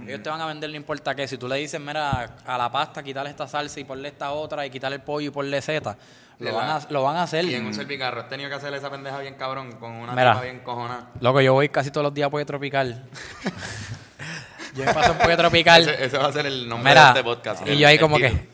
Ellos 0.07 0.23
te 0.23 0.31
van 0.31 0.41
a 0.41 0.47
vender 0.47 0.71
no 0.71 0.77
importa 0.77 1.15
qué. 1.15 1.29
Si 1.29 1.37
tú 1.37 1.47
le 1.47 1.57
dices, 1.57 1.79
mira, 1.81 2.37
a 2.47 2.57
la 2.59 2.71
pasta 2.73 3.03
quitarle 3.03 3.29
esta 3.31 3.47
salsa 3.47 3.81
y 3.81 3.85
ponle 3.85 4.09
esta 4.09 4.31
otra 4.33 4.65
y 4.65 4.71
quitarle 4.71 4.97
el 4.97 5.03
pollo 5.03 5.29
y 5.29 5.31
ponle 5.31 5.61
Z, 5.61 5.95
Le 6.39 6.51
lo 6.51 6.57
van, 6.57 6.69
va- 6.69 6.77
a, 6.77 6.87
lo 6.91 7.03
van 7.03 7.17
a 7.17 7.23
hacer. 7.25 7.45
Y 7.45 7.55
en 7.55 7.67
un 7.67 7.75
servicarro 7.75 8.21
has 8.23 8.29
tenido 8.31 8.49
que 8.49 8.55
hacerle 8.57 8.79
esa 8.79 8.91
pendeja 8.91 9.19
bien 9.19 9.35
cabrón 9.35 9.73
con 9.73 9.91
una 9.93 10.13
Mira. 10.15 10.41
bien 10.41 10.61
cojonada. 10.61 11.11
Loco, 11.21 11.41
yo 11.43 11.53
voy 11.53 11.69
casi 11.69 11.91
todos 11.91 12.05
los 12.05 12.15
días 12.15 12.29
a 12.29 12.31
Pollo 12.31 12.47
Tropical. 12.47 13.05
yo 14.75 14.85
me 14.85 14.95
paso 14.95 15.13
en 15.13 15.19
Pollo 15.19 15.37
Tropical. 15.37 15.83
Ese, 15.89 16.05
ese 16.07 16.19
va 16.19 16.27
a 16.29 16.33
ser 16.33 16.47
el 16.47 16.67
nombre 16.69 16.91
Mira, 16.91 17.03
de 17.05 17.09
este 17.21 17.25
podcast. 17.25 17.67
y 17.69 17.77
yo 17.77 17.87
ahí 17.89 17.99
como 17.99 18.17
que, 18.17 18.49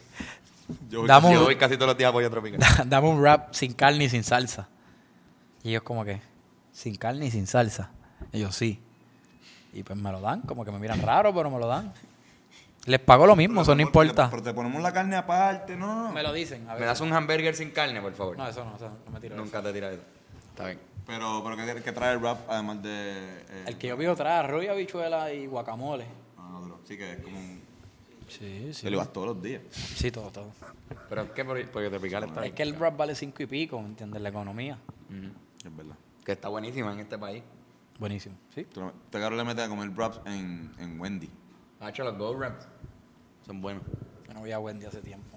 Yo, 0.90 1.06
Dame 1.06 1.32
Yo 1.32 1.38
un- 1.40 1.44
voy 1.46 1.56
casi 1.56 1.76
todos 1.76 1.88
los 1.88 1.96
días 1.96 2.10
a 2.10 2.12
Pollo 2.12 2.30
Tropical. 2.30 2.60
dame 2.86 3.08
un 3.08 3.20
wrap 3.20 3.54
sin 3.54 3.72
carne 3.74 4.04
y 4.04 4.08
sin 4.08 4.24
salsa. 4.24 4.68
Y 5.62 5.70
ellos 5.70 5.82
como 5.82 6.04
que, 6.04 6.20
sin 6.72 6.96
carne 6.96 7.26
y 7.26 7.30
sin 7.30 7.46
salsa. 7.46 7.90
Y 8.32 8.40
yo, 8.40 8.50
sí. 8.52 8.80
Y 9.72 9.82
pues 9.84 9.98
me 9.98 10.10
lo 10.10 10.20
dan, 10.20 10.42
como 10.42 10.64
que 10.64 10.70
me 10.72 10.78
miran 10.78 11.00
raro, 11.02 11.32
pero 11.34 11.48
me 11.50 11.58
lo 11.58 11.66
dan. 11.68 11.92
Les 12.86 12.98
pago 12.98 13.26
lo 13.26 13.36
mismo, 13.36 13.62
eso 13.62 13.74
no 13.74 13.82
importa. 13.82 14.28
Pero 14.30 14.42
te 14.42 14.52
ponemos 14.54 14.82
la 14.82 14.92
carne 14.92 15.14
aparte, 15.16 15.76
no, 15.76 15.86
no, 15.86 16.02
no. 16.08 16.12
Me 16.12 16.22
lo 16.22 16.32
dicen, 16.32 16.68
a 16.68 16.74
¿Me 16.74 16.86
das 16.86 17.00
un 17.00 17.12
hamburger 17.12 17.54
sin 17.54 17.70
carne, 17.70 18.00
por 18.00 18.12
favor? 18.14 18.36
No, 18.38 18.48
eso 18.48 18.64
no, 18.64 18.74
eso 18.76 18.90
no 19.06 19.12
me 19.12 19.20
tiro. 19.20 19.36
Nunca 19.36 19.62
te 19.62 19.72
tiras 19.72 19.92
eso. 19.94 20.02
Está 20.50 20.64
bien. 20.66 20.80
Pero, 21.06 21.42
pero 21.44 21.56
¿qué, 21.56 21.82
qué 21.82 21.92
trae 21.92 22.14
el 22.14 22.20
rap 22.22 22.38
además 22.48 22.82
de. 22.82 22.90
eh, 22.90 23.64
El 23.66 23.76
que 23.78 23.88
yo 23.88 23.98
pido 23.98 24.16
trae 24.16 24.38
arroz 24.38 24.64
y 24.64 24.68
habichuela 24.68 25.32
y 25.32 25.46
guacamole. 25.46 26.06
Ah, 26.38 26.48
no, 26.50 26.58
otro. 26.60 26.80
Sí, 26.86 26.96
que 26.96 27.12
es 27.12 27.18
como 27.22 27.38
un. 27.38 27.59
Sí, 28.30 28.72
sí. 28.72 28.82
Que 28.82 28.90
lo 28.90 28.98
vas 28.98 29.12
todos 29.12 29.26
los 29.28 29.42
días. 29.42 29.62
Sí, 29.70 30.10
todo, 30.10 30.30
todo. 30.30 30.52
Pero 31.08 31.22
es 31.22 31.30
que 31.32 31.44
por- 31.44 31.70
Pollo 31.70 31.90
Tropical 31.90 32.24
está 32.24 32.36
Es 32.36 32.42
bien. 32.44 32.54
que 32.54 32.62
el 32.62 32.74
wrap 32.76 32.96
vale 32.96 33.14
cinco 33.14 33.42
y 33.42 33.46
pico, 33.46 33.80
¿me 33.80 33.88
entiendes? 33.88 34.22
La 34.22 34.28
economía. 34.28 34.78
Es 35.64 35.76
verdad. 35.76 35.96
Que 36.24 36.32
está 36.32 36.48
buenísima 36.48 36.92
en 36.92 37.00
este 37.00 37.18
país. 37.18 37.42
Buenísimo. 37.98 38.36
Sí. 38.54 38.64
Tú 38.64 38.80
no- 38.80 38.92
Te 39.10 39.18
caro 39.18 39.36
le 39.36 39.44
metes 39.44 39.64
a 39.64 39.68
comer 39.68 39.90
wraps 39.90 40.20
en, 40.26 40.72
en 40.78 40.98
Wendy. 41.00 41.28
Ha 41.80 41.90
hecho 41.90 42.04
los 42.04 42.16
Gold 42.16 42.38
Wraps. 42.38 42.66
Son 43.44 43.60
buenos. 43.60 43.82
Yo 44.26 44.34
no 44.34 44.40
voy 44.40 44.52
a 44.52 44.58
Wendy 44.58 44.86
hace 44.86 45.00
tiempo. 45.02 45.36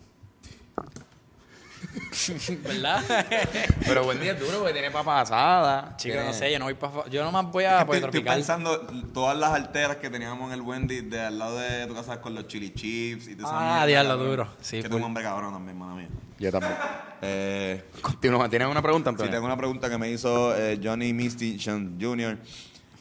¿Verdad? 2.64 3.04
Pero 3.86 4.04
buen 4.04 4.20
día 4.20 4.34
es 4.34 4.40
duro 4.40 4.60
porque 4.60 4.74
tiene 4.74 4.92
papas 4.92 5.30
asadas. 5.32 5.98
Chico, 5.98 6.14
tiene- 6.14 6.28
no 6.28 6.34
sé, 6.34 6.52
yo 6.52 6.60
no 6.60 6.66
voy 6.66 6.74
para... 6.76 7.10
Yo 7.10 7.24
nomás 7.24 7.46
voy 7.52 7.64
a 7.66 7.80
estoy, 7.82 7.98
estoy 7.98 8.12
Tropical. 8.12 8.36
pensando 8.36 8.80
todas 9.14 9.38
las 9.38 9.52
alteras 9.54 9.98
que 9.98 10.10
teníamos 10.10 10.48
en 10.48 10.54
el 10.54 10.62
Wendy 10.62 11.02
de 11.02 11.22
al 11.22 11.38
lado 11.40 11.58
de 11.60 11.86
tu 11.88 11.94
casa 11.96 12.22
con 12.22 12.34
los 12.36 12.48
chili 12.48 12.74
chips 12.74 13.28
y 13.28 13.36
toda 13.36 13.50
esa 13.50 13.82
Ah, 13.82 13.86
diablo, 13.86 14.18
duro. 14.18 14.48
Sí, 14.62 14.78
que 14.78 14.84
tengo 14.84 14.98
un 14.98 15.04
hambre 15.04 15.24
cabrón 15.24 15.54
también, 15.54 15.78
mala 15.78 15.94
mía. 15.96 16.10
Yo 16.40 16.52
también. 16.52 16.74
Eh, 17.26 17.86
Continúa. 18.02 18.50
¿Tienes 18.50 18.68
una 18.68 18.82
pregunta, 18.82 19.10
Sí, 19.10 19.14
Antonio? 19.14 19.32
tengo 19.32 19.46
una 19.46 19.56
pregunta 19.56 19.90
que 19.90 19.98
me 19.98 20.10
hizo 20.12 20.54
eh, 20.58 20.78
Johnny 20.84 21.14
Misty 21.14 21.58
Sean 21.58 21.98
Jr. 21.98 22.38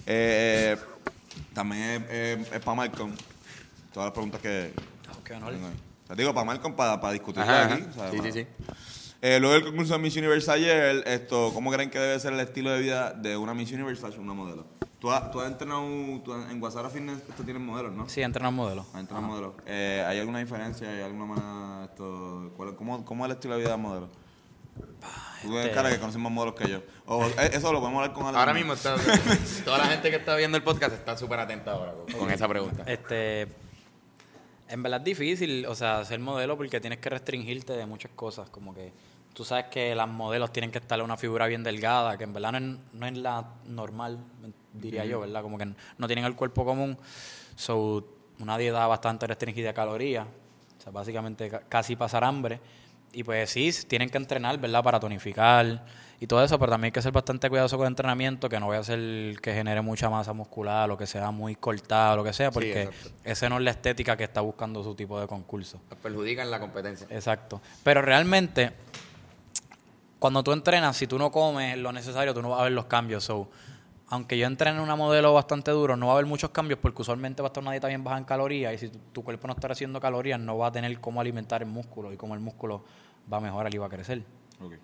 Eh, 0.07 0.77
eh, 0.77 0.79
también 1.53 2.07
es, 2.09 2.47
para 2.61 2.77
Malcolm. 2.77 3.11
Todas 3.93 4.07
las 4.07 4.13
preguntas 4.13 4.41
que 4.41 4.73
Ah, 5.09 5.17
qué 5.25 5.35
honor. 5.35 5.55
Digo, 6.17 6.33
para 6.35 6.45
Malcolm, 6.45 6.75
para 6.75 7.13
discutir 7.13 7.43
Ajá, 7.43 7.65
aquí. 7.65 7.75
ajá. 7.83 7.91
o 7.91 7.95
sea, 7.95 8.11
Sí, 8.11 8.17
para- 8.19 8.33
sí, 8.33 8.41
sí. 8.41 8.47
Eh, 9.25 9.39
luego 9.39 9.55
del 9.55 9.65
concurso 9.65 9.93
de 9.93 9.99
Miss 10.01 10.17
Universe 10.17 10.51
ayer, 10.51 11.05
esto, 11.07 11.53
¿cómo 11.55 11.71
creen 11.71 11.91
que 11.91 11.99
debe 12.01 12.19
ser 12.19 12.33
el 12.33 12.41
estilo 12.41 12.71
de 12.73 12.81
vida 12.81 13.13
de 13.13 13.37
una 13.37 13.55
Miss 13.55 13.71
Universe 13.71 14.05
una 14.19 14.35
modelo? 14.35 14.67
Tú 14.99 15.11
has, 15.13 15.31
tú 15.31 15.41
has 15.41 15.49
entrenado, 15.51 15.83
tú 16.25 16.33
has- 16.33 16.51
en 16.51 16.59
Guasara 16.61 16.89
Fitness 16.91 17.19
esto 17.29 17.43
tienen 17.45 17.65
modelos, 17.65 17.93
¿no? 17.93 18.09
Sí, 18.09 18.21
entrenar 18.23 18.53
modelo. 18.53 18.85
Has 18.93 19.01
entrenado 19.01 19.27
modelos. 19.29 19.53
Eh, 19.67 20.05
¿Hay 20.09 20.19
alguna 20.19 20.41
diferencia? 20.41 20.89
¿Hay 20.89 21.03
alguna 21.03 21.25
manera, 21.27 21.85
esto, 21.85 22.53
cuál- 22.57 22.75
cómo, 22.77 23.05
¿Cómo 23.05 23.25
es 23.25 23.31
el 23.31 23.37
estilo 23.37 23.55
de 23.55 23.61
vida 23.61 23.71
de 23.73 23.77
modelo? 23.77 24.09
Tú 25.43 25.49
tienes 25.49 25.65
este- 25.65 25.75
cara 25.75 25.91
que 25.91 25.99
conoces 25.99 26.21
más 26.21 26.33
modelos 26.33 26.55
que 26.55 26.69
yo. 26.69 26.83
O, 27.07 27.25
eh, 27.25 27.51
eso 27.53 27.73
lo 27.73 27.81
podemos 27.81 28.01
hablar 28.01 28.15
con 28.15 28.27
Alan. 28.27 28.37
Ahora 28.41 28.55
mismo 28.55 28.73
está, 28.75 28.95
toda 29.65 29.79
la 29.79 29.85
gente 29.87 30.11
que 30.11 30.17
está 30.17 30.35
viendo 30.37 30.57
el 30.57 30.63
podcast 30.63 30.95
está 30.95 31.17
súper 31.17 31.41
atenta 31.41 31.73
ahora 31.73 31.93
con, 31.93 32.13
con 32.13 32.31
esa 32.31 32.47
pregunta. 32.49 32.85
Este, 32.87 33.49
en 34.73 34.83
verdad 34.83 35.01
es 35.01 35.05
difícil, 35.05 35.67
o 35.67 35.75
sea, 35.75 36.05
ser 36.05 36.19
modelo 36.21 36.57
porque 36.57 36.81
tienes 36.81 36.99
que 36.99 37.11
restringirte 37.11 37.73
de 37.75 37.87
muchas 37.87 38.11
cosas, 38.15 38.49
como 38.51 38.75
que 38.75 38.93
tú 39.35 39.45
sabes 39.45 39.67
que 39.67 39.95
las 39.95 40.09
modelos 40.09 40.53
tienen 40.53 40.71
que 40.71 40.79
estar 40.79 40.99
en 40.99 41.05
una 41.05 41.17
figura 41.17 41.47
bien 41.47 41.63
delgada, 41.63 42.19
que 42.19 42.25
en 42.25 42.33
verdad 42.33 42.53
no 42.53 42.59
es, 42.59 42.79
no 42.95 43.07
es 43.07 43.17
la 43.19 43.47
normal, 43.67 44.19
diría 44.73 45.05
yo, 45.05 45.21
¿verdad? 45.21 45.43
Como 45.43 45.59
que 45.59 45.67
no 45.99 46.07
tienen 46.07 46.25
el 46.25 46.35
cuerpo 46.35 46.65
común, 46.65 46.99
so, 47.57 48.05
una 48.39 48.59
dieta 48.59 48.87
bastante 48.87 49.27
restringida 49.27 49.69
de 49.69 49.75
calorías, 49.75 50.27
o 50.79 50.83
sea, 50.83 50.93
básicamente 50.93 51.49
ca- 51.49 51.61
casi 51.69 51.97
pasar 51.97 52.25
hambre, 52.25 52.61
y 53.13 53.23
pues 53.25 53.51
sí, 53.51 53.71
tienen 53.87 54.09
que 54.11 54.17
entrenar, 54.19 54.59
¿verdad? 54.59 54.83
Para 54.83 54.99
tonificar 54.99 55.85
y 56.23 56.29
todo 56.29 56.41
eso, 56.45 56.57
pero 56.57 56.71
también 56.71 56.91
hay 56.91 56.93
que 56.93 57.03
ser 57.03 57.11
bastante 57.11 57.51
cuidadoso 57.51 57.77
con 57.77 57.85
el 57.85 57.91
entrenamiento, 57.91 58.49
que 58.49 58.61
no 58.61 58.67
voy 58.67 58.77
a 58.77 58.79
hacer 58.79 59.41
que 59.41 59.53
genere 59.53 59.83
mucha 59.83 60.09
masa 60.09 60.33
muscular 60.33 60.89
o 60.89 60.97
que 60.97 61.05
sea 61.05 61.33
muy 61.33 61.57
cortado, 61.57 62.19
lo 62.19 62.23
que 62.23 62.33
sea, 62.33 62.53
porque 62.53 62.83
exacto. 62.83 63.11
esa 63.25 63.49
no 63.49 63.57
es 63.57 63.65
la 63.65 63.73
estética 63.73 64.17
que 64.17 64.23
está 64.23 64.41
buscando 64.41 64.85
su 64.85 64.95
tipo 64.95 65.21
de 65.21 65.27
concurso. 65.27 65.81
Perjudican 66.01 66.49
la 66.49 66.61
competencia. 66.61 67.09
Exacto. 67.11 67.61
Pero 67.83 68.03
realmente, 68.03 68.71
cuando 70.21 70.45
tú 70.45 70.53
entrenas, 70.53 70.97
si 70.97 71.09
tú 71.09 71.19
no 71.19 71.33
comes 71.33 71.77
lo 71.77 71.91
necesario, 71.91 72.33
tú 72.33 72.41
no 72.41 72.51
vas 72.51 72.61
a 72.61 72.63
ver 72.63 72.73
los 72.73 72.85
cambios. 72.85 73.25
So, 73.25 73.51
aunque 74.07 74.39
yo 74.39 74.47
entrene 74.47 74.81
una 74.81 74.95
modelo 74.95 75.35
bastante 75.35 75.73
duro, 75.73 75.97
no 75.97 76.07
va 76.07 76.13
a 76.13 76.15
haber 76.19 76.27
muchos 76.27 76.51
cambios 76.51 76.79
porque 76.79 77.03
usualmente 77.03 77.43
va 77.43 77.49
a 77.49 77.51
estar 77.51 77.65
una 77.65 77.73
dieta 77.73 77.89
bien 77.89 78.05
baja 78.05 78.19
en 78.19 78.25
calorías 78.25 78.73
y 78.75 78.79
si 78.79 78.91
tu, 78.91 79.01
tu 79.13 79.25
cuerpo 79.25 79.49
no 79.49 79.55
está 79.55 79.67
haciendo 79.67 80.01
calorías, 80.01 80.39
no 80.39 80.57
va 80.57 80.69
a 80.69 80.73
tener 80.73 81.01
cómo 81.01 81.21
alimentar 81.21 81.63
el 81.63 81.69
músculo 81.69 82.13
y 82.13 82.17
cómo 82.17 82.35
el 82.35 82.41
músculo 82.41 82.85
va 83.31 83.39
a 83.39 83.41
mejorar 83.41 83.75
y 83.75 83.79
va 83.79 83.87
a 83.87 83.91
crecer. 83.91 84.23
Ok. 84.61 84.75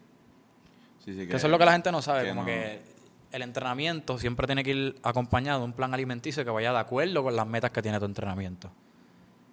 Sí, 1.09 1.15
sí, 1.15 1.27
Que 1.27 1.37
eso 1.37 1.47
es 1.47 1.51
lo 1.51 1.59
que 1.59 1.65
la 1.65 1.73
gente 1.73 1.91
no 1.91 2.03
sabe, 2.03 2.25
que 2.25 2.29
como 2.29 2.43
no- 2.43 2.47
que 2.47 2.83
el 3.33 3.41
entrenamiento 3.43 4.19
siempre 4.19 4.47
tiene 4.47 4.63
que 4.63 4.71
ir 4.73 5.01
acompañado 5.03 5.61
de 5.61 5.65
un 5.65 5.73
plan 5.73 5.95
alimenticio 5.95 6.45
que 6.45 6.51
vaya 6.51 6.71
de 6.73 6.79
acuerdo 6.79 7.23
con 7.23 7.35
las 7.35 7.47
metas 7.47 7.71
que 7.71 7.81
tiene 7.81 7.99
tu 7.99 8.05
entrenamiento. 8.05 8.71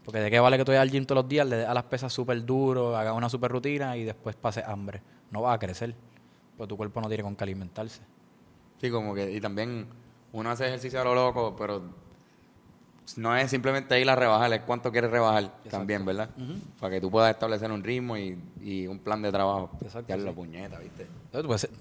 Porque 0.03 0.19
de 0.19 0.29
qué 0.29 0.39
vale 0.41 0.57
que 0.57 0.65
tú 0.65 0.71
vayas 0.71 0.81
al 0.81 0.91
gym 0.91 1.05
todos 1.05 1.23
los 1.23 1.29
días, 1.29 1.47
le 1.47 1.55
des 1.57 1.67
a 1.67 1.73
las 1.73 1.85
pesas 1.85 2.11
súper 2.11 2.43
duro, 2.45 2.95
hagas 2.97 3.15
una 3.15 3.29
super 3.29 3.49
rutina 3.51 3.95
y 3.95 4.03
después 4.03 4.35
pases 4.35 4.65
hambre. 4.65 5.01
No 5.31 5.43
vas 5.43 5.55
a 5.55 5.59
crecer, 5.59 5.95
porque 6.57 6.67
tu 6.69 6.75
cuerpo 6.77 6.99
no 6.99 7.07
tiene 7.07 7.23
con 7.23 7.35
qué 7.37 7.43
alimentarse. 7.45 8.01
Sí, 8.81 8.89
como 8.91 9.15
que, 9.15 9.31
y 9.31 9.39
también 9.39 9.87
uno 10.33 10.49
hace 10.49 10.67
ejercicio 10.67 10.99
a 10.99 11.05
lo 11.05 11.15
loco, 11.15 11.55
pero 11.57 11.83
no 13.17 13.35
es 13.37 13.49
simplemente 13.51 13.99
ir 13.99 14.09
a 14.09 14.15
rebajar, 14.15 14.51
es 14.53 14.61
cuánto 14.61 14.91
quieres 14.91 15.11
rebajar 15.11 15.51
también, 15.69 16.03
¿verdad? 16.05 16.29
Para 16.79 16.95
que 16.95 17.01
tú 17.01 17.11
puedas 17.11 17.31
establecer 17.31 17.71
un 17.71 17.83
ritmo 17.83 18.17
y, 18.17 18.37
y 18.61 18.87
un 18.87 18.99
plan 18.99 19.21
de 19.21 19.31
trabajo. 19.31 19.69
Exacto, 19.81 20.07
Ya 20.09 20.15
sí. 20.17 20.23
la 20.25 20.33
puñeta, 20.33 20.79
¿viste? 20.79 21.07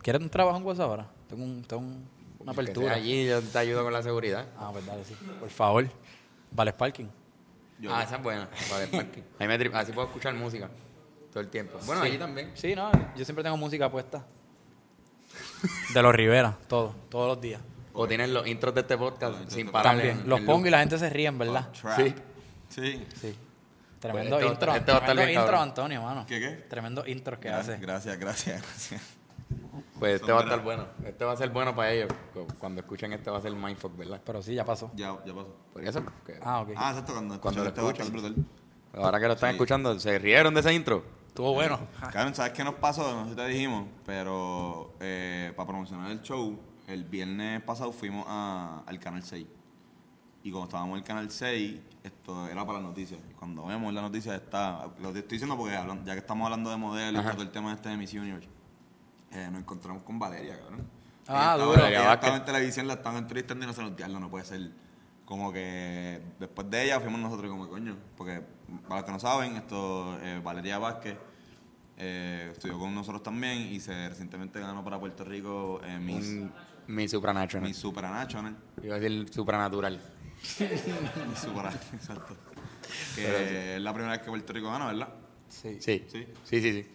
¿Quieres 0.03 0.23
un 0.23 0.29
trabajo 0.31 0.59
en 0.59 0.65
WhatsApp 0.65 0.87
ahora? 0.91 1.07
Tengo, 1.29 1.45
un- 1.45 1.63
tengo 1.63 1.83
un- 1.83 2.09
una 2.41 2.53
Que 2.53 2.61
apertura. 2.61 2.93
allí 2.95 3.27
yo 3.27 3.41
te 3.41 3.59
ayudo 3.59 3.83
con 3.85 3.93
la 3.93 4.03
seguridad. 4.03 4.47
Ah, 4.59 4.69
pues 4.73 4.85
dale, 4.85 5.05
sí. 5.05 5.15
Por 5.41 5.49
favor. 5.49 5.87
Vale, 6.51 6.73
parking. 6.75 7.07
Yo- 7.81 7.95
ah, 7.95 8.03
esa 8.03 8.17
es 8.17 8.23
buena. 8.23 8.49
el 8.83 8.89
parking. 8.91 9.23
Ahí 9.39 9.49
me 9.49 9.55
Así 9.79 9.93
puedo 9.93 10.07
escuchar 10.09 10.35
música 10.35 10.69
todo 11.33 11.41
el 11.43 11.49
tiempo. 11.49 11.79
Bueno, 11.87 12.03
Sí. 12.03 12.09
allí 12.09 12.19
también. 12.19 12.51
Sí, 12.55 12.75
no, 12.75 12.91
yo 13.17 13.25
siempre 13.25 13.43
tengo 13.43 13.57
música 13.57 13.91
puesta. 13.91 14.25
De 15.95 16.03
los 16.03 16.15
Rivera, 16.15 16.57
todo, 16.69 16.95
todos 17.09 17.29
los 17.29 17.41
días. 17.41 17.61
O 17.95 18.07
tienen 18.09 18.35
los 18.35 18.47
intros 18.47 18.75
de 18.75 18.81
este 18.83 18.99
podcast 18.99 19.41
Los 19.41 19.51
sin 19.53 19.61
intros 19.61 19.73
parar. 19.73 19.95
También. 19.97 20.21
en- 20.21 20.29
Los 20.29 20.41
en 20.41 20.47
pongo 20.47 20.59
loop. 20.59 20.67
y 20.67 20.71
la 20.71 20.79
gente 20.81 20.99
se 20.99 21.09
ríe, 21.11 21.27
en 21.29 21.39
verdad. 21.39 21.71
Trap. 21.81 21.97
Sí. 21.97 22.15
Sí. 22.69 23.07
Sí. 23.21 23.35
Tremendo 24.01 24.37
Pues 24.37 24.43
este 24.43 24.53
intro. 24.55 24.75
este 24.75 24.93
va 24.93 24.99
a 24.99 25.01
estar 25.01 25.15
tremendo 25.15 25.21
bien 25.27 25.29
intro, 25.41 25.45
cabrón. 25.47 25.69
Antonio, 25.69 26.03
mano. 26.03 26.27
¿Qué, 26.27 26.41
qué? 26.41 26.49
Tremendo 26.69 27.07
intro 27.07 27.41
que 27.41 27.49
Gracias, 27.49 27.77
hace. 27.77 27.81
gracias, 27.87 28.19
gracias, 28.19 28.63
gracias. 28.63 29.03
Pues 29.99 30.15
este 30.17 30.27
Son 30.27 30.37
va 30.37 30.41
a 30.41 30.45
estar 30.45 30.63
bueno. 30.63 30.87
Este 31.07 31.25
va 31.25 31.33
a 31.33 31.37
ser 31.37 31.51
bueno 31.51 31.75
para 31.75 31.93
ellos. 31.93 32.09
Cu- 32.35 32.47
Cuando 32.59 32.81
escuchen 32.81 33.13
este 33.13 33.31
va 33.31 33.39
a 33.39 33.41
ser 33.41 33.53
mindfuck, 33.53 33.97
¿verdad? 33.97 34.21
Pero 34.25 34.43
sí, 34.43 34.55
ya 34.55 34.65
pasó. 34.65 34.91
Ya, 34.95 35.17
ya 35.25 35.33
pasó. 35.33 35.57
Podría 35.73 35.93
ser. 35.93 36.03
que- 36.27 36.39
Ah, 36.43 36.61
ok. 36.61 36.71
Ah, 36.77 36.91
exacto, 36.91 37.13
cuando, 37.13 37.41
Cuando 37.41 37.63
lo 37.63 37.69
escuchan 37.71 37.87
este 37.91 38.03
escuchen. 38.03 38.35
brutal. 38.35 38.45
Ahora 39.05 39.21
que 39.21 39.27
lo 39.27 39.33
están 39.35 39.51
Sí. 39.51 39.55
escuchando, 39.55 39.99
¿se 40.01 40.19
rieron 40.19 40.53
de 40.55 40.61
ese 40.61 40.73
intro? 40.75 41.05
Estuvo 41.29 41.53
bueno. 41.55 41.81
Karen, 42.13 42.35
¿sabes 42.35 42.53
qué 42.53 42.63
nos 42.65 42.75
pasó? 42.75 43.11
No 43.15 43.25
sé 43.25 43.31
si 43.31 43.37
te 43.37 43.47
dijimos, 43.47 43.89
pero 44.05 44.95
eh, 45.01 45.53
para 45.57 45.67
promocionar 45.69 46.11
el 46.11 46.21
show, 46.23 46.59
el 46.87 47.05
viernes 47.05 47.63
pasado 47.63 47.93
fuimos 47.93 48.25
a- 48.29 48.83
al 48.87 48.99
Canal 48.99 49.23
6. 49.23 49.47
Y 50.43 50.51
cuando 50.51 50.67
estábamos 50.69 50.93
en 50.95 50.99
el 50.99 51.05
Canal 51.05 51.31
6, 51.31 51.81
esto 52.03 52.47
era 52.49 52.67
para 52.67 52.79
las 52.79 52.89
noticias. 52.89 53.19
Y 53.31 53.35
cuando 53.35 53.65
vemos 53.67 53.93
la 53.95 54.03
noticia 54.03 54.35
está... 54.35 54.91
Lo 55.01 55.09
estoy 55.09 55.23
diciendo 55.39 55.57
porque 55.57 55.75
hablan- 55.75 56.05
ya 56.05 56.13
que 56.13 56.19
estamos 56.19 56.45
hablando 56.45 56.69
de 56.71 56.77
modelos 56.77 57.25
y 57.25 57.29
todo 57.31 57.43
el 57.43 57.51
tema 57.51 57.71
de 57.71 57.77
este 57.77 57.89
de 57.89 57.97
Miss 57.97 58.13
Universe, 58.13 58.49
eh, 59.33 59.49
nos 59.51 59.61
encontramos 59.63 60.03
con 60.03 60.19
Valeria, 60.19 60.59
cabrón. 60.61 60.87
Ah, 61.27 61.33
Ella 61.33 61.53
estaba- 61.55 61.65
duro. 61.65 61.87
ella 61.87 62.13
estaba 62.13 62.37
en 62.37 62.45
televisión, 62.45 62.87
la 62.87 62.95
estaban 62.95 63.17
entrevistando 63.19 63.65
y 63.65 63.67
no 63.69 63.73
se 63.73 63.83
nos 63.83 63.97
diablo, 63.97 64.21
no 64.21 64.31
puede 64.31 64.45
ser. 64.45 64.71
Como 65.25 65.51
que 65.51 66.21
después 66.39 66.69
de 66.69 66.85
ella 66.85 67.01
fuimos 67.01 67.19
nosotros 67.19 67.51
como 67.51 67.67
coño. 67.67 67.97
Porque 68.15 68.43
para 68.87 68.97
los 68.97 69.05
que 69.07 69.13
no 69.13 69.19
saben, 69.21 69.57
esto 69.57 70.19
eh, 70.21 70.43
Valeria 70.45 70.79
Vázquez 70.79 71.17
eh, 71.97 72.51
estudió 72.53 72.79
con 72.79 72.95
nosotros 72.95 73.23
también 73.23 73.57
y 73.73 73.81
se 73.81 74.11
recientemente 74.11 74.61
ganó 74.61 74.85
para 74.85 74.99
Puerto 75.01 75.25
Rico 75.25 75.81
eh, 75.83 75.99
Miss, 75.99 76.27
Un- 76.29 76.53
Mi 76.87 77.09
supranational. 77.09 77.69
Miss 77.69 77.79
Supranational. 77.79 78.57
Iba 78.83 78.97
a 78.97 78.99
decir 78.99 79.33
supranatural. 79.33 80.01
Miss 80.59 81.39
Supra, 81.41 81.73
exacto. 81.93 82.37
Que 83.17 83.77
es 83.77 83.81
la 83.81 83.93
primera 83.93 84.13
vez 84.13 84.23
que 84.23 84.29
Puerto 84.29 84.53
Rico 84.53 84.71
gana, 84.71 84.87
¿verdad? 84.87 85.09
Sí. 85.49 85.79
Sí. 85.81 86.05
Sí. 86.11 86.27
Sí, 86.45 86.61
sí, 86.61 86.73
sí. 86.83 86.87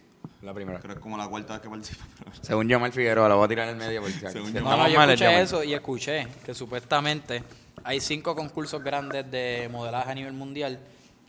La 0.42 0.54
primera. 0.54 0.78
Creo 0.78 0.94
que 0.94 0.98
es 0.98 1.02
como 1.02 1.16
la 1.16 1.26
cuarta 1.28 1.54
vez 1.54 1.62
que 1.62 1.68
participa. 1.68 2.04
pero- 2.18 2.30
Según 2.40 2.68
yo, 2.68 2.78
Mal 2.80 2.92
Figueroa, 2.92 3.28
lo 3.28 3.36
voy 3.36 3.46
a 3.46 3.48
tirar 3.48 3.68
en 3.68 3.74
el 3.80 3.86
medio 3.86 4.00
porque 4.00 4.30
Según. 4.30 4.52
No, 4.54 4.76
no, 4.76 4.88
yo 4.88 5.00
escuché 5.02 5.40
eso 5.40 5.64
y 5.64 5.74
escuché 5.74 6.26
que 6.44 6.54
supuestamente 6.54 7.42
hay 7.84 8.00
cinco 8.00 8.34
concursos 8.36 8.82
grandes 8.82 9.30
de 9.30 9.68
modelaje 9.70 10.10
a 10.10 10.14
nivel 10.14 10.32
mundial 10.32 10.78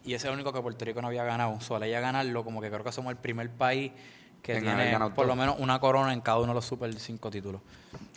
y 0.05 0.13
ese 0.13 0.27
es 0.27 0.29
el 0.29 0.33
único 0.35 0.53
que 0.53 0.61
Puerto 0.61 0.85
Rico 0.85 1.01
no 1.01 1.07
había 1.07 1.23
ganado. 1.23 1.59
Solo 1.61 1.85
ella 1.85 1.99
ganarlo, 1.99 2.43
como 2.43 2.61
que 2.61 2.69
creo 2.69 2.83
que 2.83 2.91
somos 2.91 3.11
el 3.11 3.17
primer 3.17 3.49
país 3.49 3.91
que 4.41 4.57
En 4.57 4.63
tiene 4.63 4.97
por 4.99 5.13
todo. 5.13 5.25
lo 5.25 5.35
menos 5.35 5.55
una 5.59 5.79
corona 5.79 6.13
en 6.13 6.21
cada 6.21 6.37
uno 6.39 6.47
de 6.47 6.53
los 6.55 6.65
super 6.65 6.93
cinco 6.99 7.29
títulos. 7.29 7.61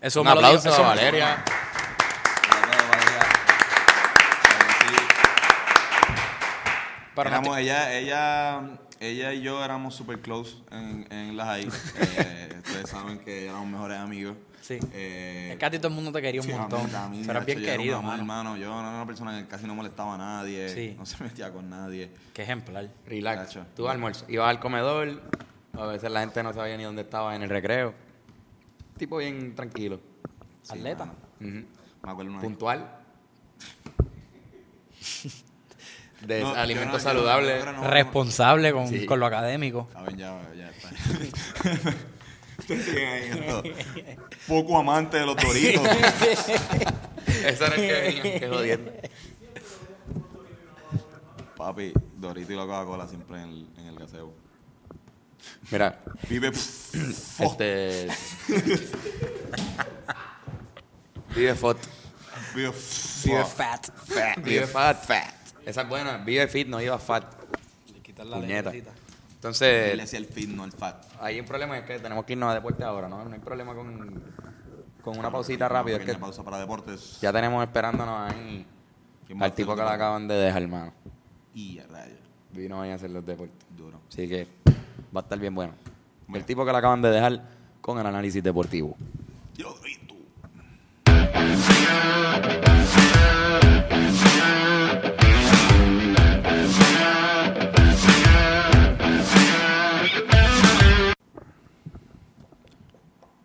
Eso 0.00 0.20
Un 0.22 0.26
me 0.28 0.34
lo 0.34 0.40
dijo- 0.40 0.48
aplauso 0.48 0.68
eso 0.70 0.76
a 0.76 0.82
me- 0.82 0.88
Valeria. 0.96 1.44
Valeria. 2.90 3.20
Sí. 4.80 4.94
Pero 7.14 7.30
no 7.30 7.37
Éramos, 7.37 7.58
ella, 7.58 7.92
ella, 7.96 8.60
ella 9.00 9.32
y 9.32 9.42
yo 9.42 9.64
éramos 9.64 9.94
super 9.94 10.18
close 10.20 10.56
en, 10.70 11.06
en 11.10 11.37
las 11.37 11.48
ahí. 11.48 11.68
Eh, 12.16 12.54
ustedes 12.64 12.90
saben 12.90 13.18
que 13.18 13.44
éramos 13.44 13.66
mejores 13.68 13.98
amigos. 13.98 14.37
Sí. 14.62 14.78
Eh, 14.94 15.50
Es 15.52 15.58
que 15.58 15.64
a 15.66 15.70
ti 15.70 15.76
todo 15.78 15.88
el 15.88 15.94
mundo 15.94 16.10
te 16.10 16.22
quería 16.22 16.40
un 16.40 16.46
sí, 16.46 16.52
montón. 16.52 16.88
eras 16.88 17.10
bien 17.10 17.22
yo 17.24 17.30
era 17.30 17.40
un 17.40 17.46
querido, 17.46 18.02
mano. 18.02 18.18
hermano. 18.18 18.56
Yo 18.56 18.68
no 18.70 18.80
era 18.80 18.88
una 18.90 19.06
persona 19.06 19.38
que 19.38 19.46
casi 19.46 19.66
no 19.66 19.74
molestaba 19.74 20.14
a 20.14 20.18
nadie. 20.18 20.68
Sí. 20.70 20.94
No 20.98 21.04
se 21.04 21.22
metía 21.22 21.52
con 21.52 21.68
nadie. 21.68 22.10
Qué 22.32 22.42
ejemplar. 22.44 22.88
Relax. 23.06 23.46
Cacho. 23.48 23.66
Tú 23.76 23.88
almuerzo. 23.88 24.24
Ibas 24.28 24.48
al 24.48 24.60
comedor. 24.60 25.22
A 25.78 25.87
veces 25.87 26.10
la 26.10 26.20
gente 26.20 26.42
no 26.42 26.52
sabía 26.52 26.76
ni 26.76 26.84
dónde 26.84 27.02
estaba 27.02 27.34
en 27.34 27.42
el 27.42 27.48
recreo. 27.50 27.94
Tipo 28.96 29.16
bien 29.18 29.54
tranquilo. 29.54 30.00
Sí, 30.62 30.72
Atleta. 30.72 31.04
mano. 31.06 31.18
Ujú. 31.40 31.66
Me 32.02 32.10
acuerdo 32.12 32.30
una 32.30 32.40
vez. 32.40 32.48
Puntual. 32.48 32.96
De 36.24 36.40
No, 36.40 36.54
yo 36.54 36.60
alimentos 36.60 36.92
no- 37.04 37.10
yo 37.10 37.14
no- 37.14 37.20
saludables. 37.20 37.64
yo 37.64 37.72
no- 37.72 37.82
no- 37.82 37.90
Responsable 37.90 38.72
con, 38.72 38.88
Sí. 38.88 39.04
con 39.04 39.20
lo 39.20 39.26
académico. 39.26 39.88
Saben, 39.92 40.16
ya, 40.16 40.40
ya 40.56 40.70
está. 40.70 40.88
Ustedes 42.58 42.84
siguen 42.84 43.08
ahí, 43.08 43.74
esto. 43.76 44.22
Poco 44.48 44.78
amante 44.78 45.18
de 45.18 45.26
los 45.26 45.37
doritos. 45.37 45.82
Ese 47.26 47.64
era 47.66 47.74
el 47.74 47.80
que 47.80 47.92
venía, 48.22 48.40
que 48.40 48.48
jodiendo. 48.48 48.92
Papi, 51.56 51.92
Dorito 52.16 52.52
y 52.52 52.56
la 52.56 52.62
Coca-Cola 52.62 53.06
siempre 53.06 53.42
en 53.42 53.48
el, 53.50 53.68
en 53.78 53.87
el 53.87 53.98
gaseo. 53.98 54.32
Mira, 55.70 56.00
Vive. 56.28 56.48
este. 57.38 58.09
Vive 61.35 61.54
Fot. 61.54 61.78
Vive. 62.54 62.72
Vive 63.24 63.44
fat. 63.44 63.90
Fat. 63.90 64.38
Vive 64.42 64.66
Fat. 64.66 65.04
Fat. 65.04 65.35
Esa 65.64 65.83
es 65.83 65.88
buena. 65.88 66.18
Vive 66.18 66.46
Fit, 66.48 66.68
no 66.68 66.80
iba 66.80 66.98
Fat. 66.98 67.24
Quitar 68.02 68.26
la 68.26 68.37
Puñeta. 68.37 68.72
Entonces, 69.44 69.98
decía 69.98 70.18
el 70.18 70.24
fit, 70.24 70.48
no 70.48 70.64
el 70.64 70.72
fat. 70.72 71.04
hay 71.20 71.38
un 71.38 71.44
problema, 71.44 71.76
es 71.76 71.85
que 71.85 71.98
tenemos 71.98 72.24
que 72.24 72.33
irnos 72.33 72.50
a 72.50 72.54
deporte 72.54 72.83
ahora, 72.83 73.11
¿no? 73.11 73.22
No 73.26 73.35
hay 73.35 73.40
problema 73.40 73.74
con, 73.74 74.22
con 75.02 75.18
una 75.18 75.30
pausita 75.30 75.68
rápida. 75.68 75.98
Es 75.98 76.04
que 76.07 76.14
pausa 76.14 76.42
para 76.42 76.59
deportes. 76.59 77.18
ya 77.20 77.30
tenemos 77.30 77.62
esperándonos 77.62 78.33
ahí 78.33 78.66
¿Quién 79.26 79.38
va 79.38 79.42
a 79.42 79.46
al 79.46 79.52
tipo 79.54 79.76
que 79.76 79.83
la 79.83 79.92
acaban 79.92 80.26
de 80.26 80.35
dejar, 80.35 80.62
hermano. 80.62 80.94
Y 81.52 81.78
a 81.78 81.87
rayos. 81.88 82.20
Vino 82.52 82.80
ahí 82.80 82.90
a 82.90 82.94
hacer 82.94 83.11
los 83.11 83.26
deportes. 83.26 83.54
Duro. 83.76 84.00
Así 84.09 84.26
que 84.26 84.48
va 85.14 85.20
a 85.20 85.22
estar 85.22 85.38
bien 85.38 85.55
bueno. 85.55 85.74
El 86.33 86.44
tipo 86.44 86.64
que 86.64 86.72
la 86.72 86.79
acaban 86.79 87.00
de 87.03 87.11
dejar 87.11 87.42
con 87.81 87.98
el 87.98 88.07
análisis 88.07 88.42
deportivo. 88.42 88.96
Yo, 89.57 89.74
Dorito. 89.74 90.14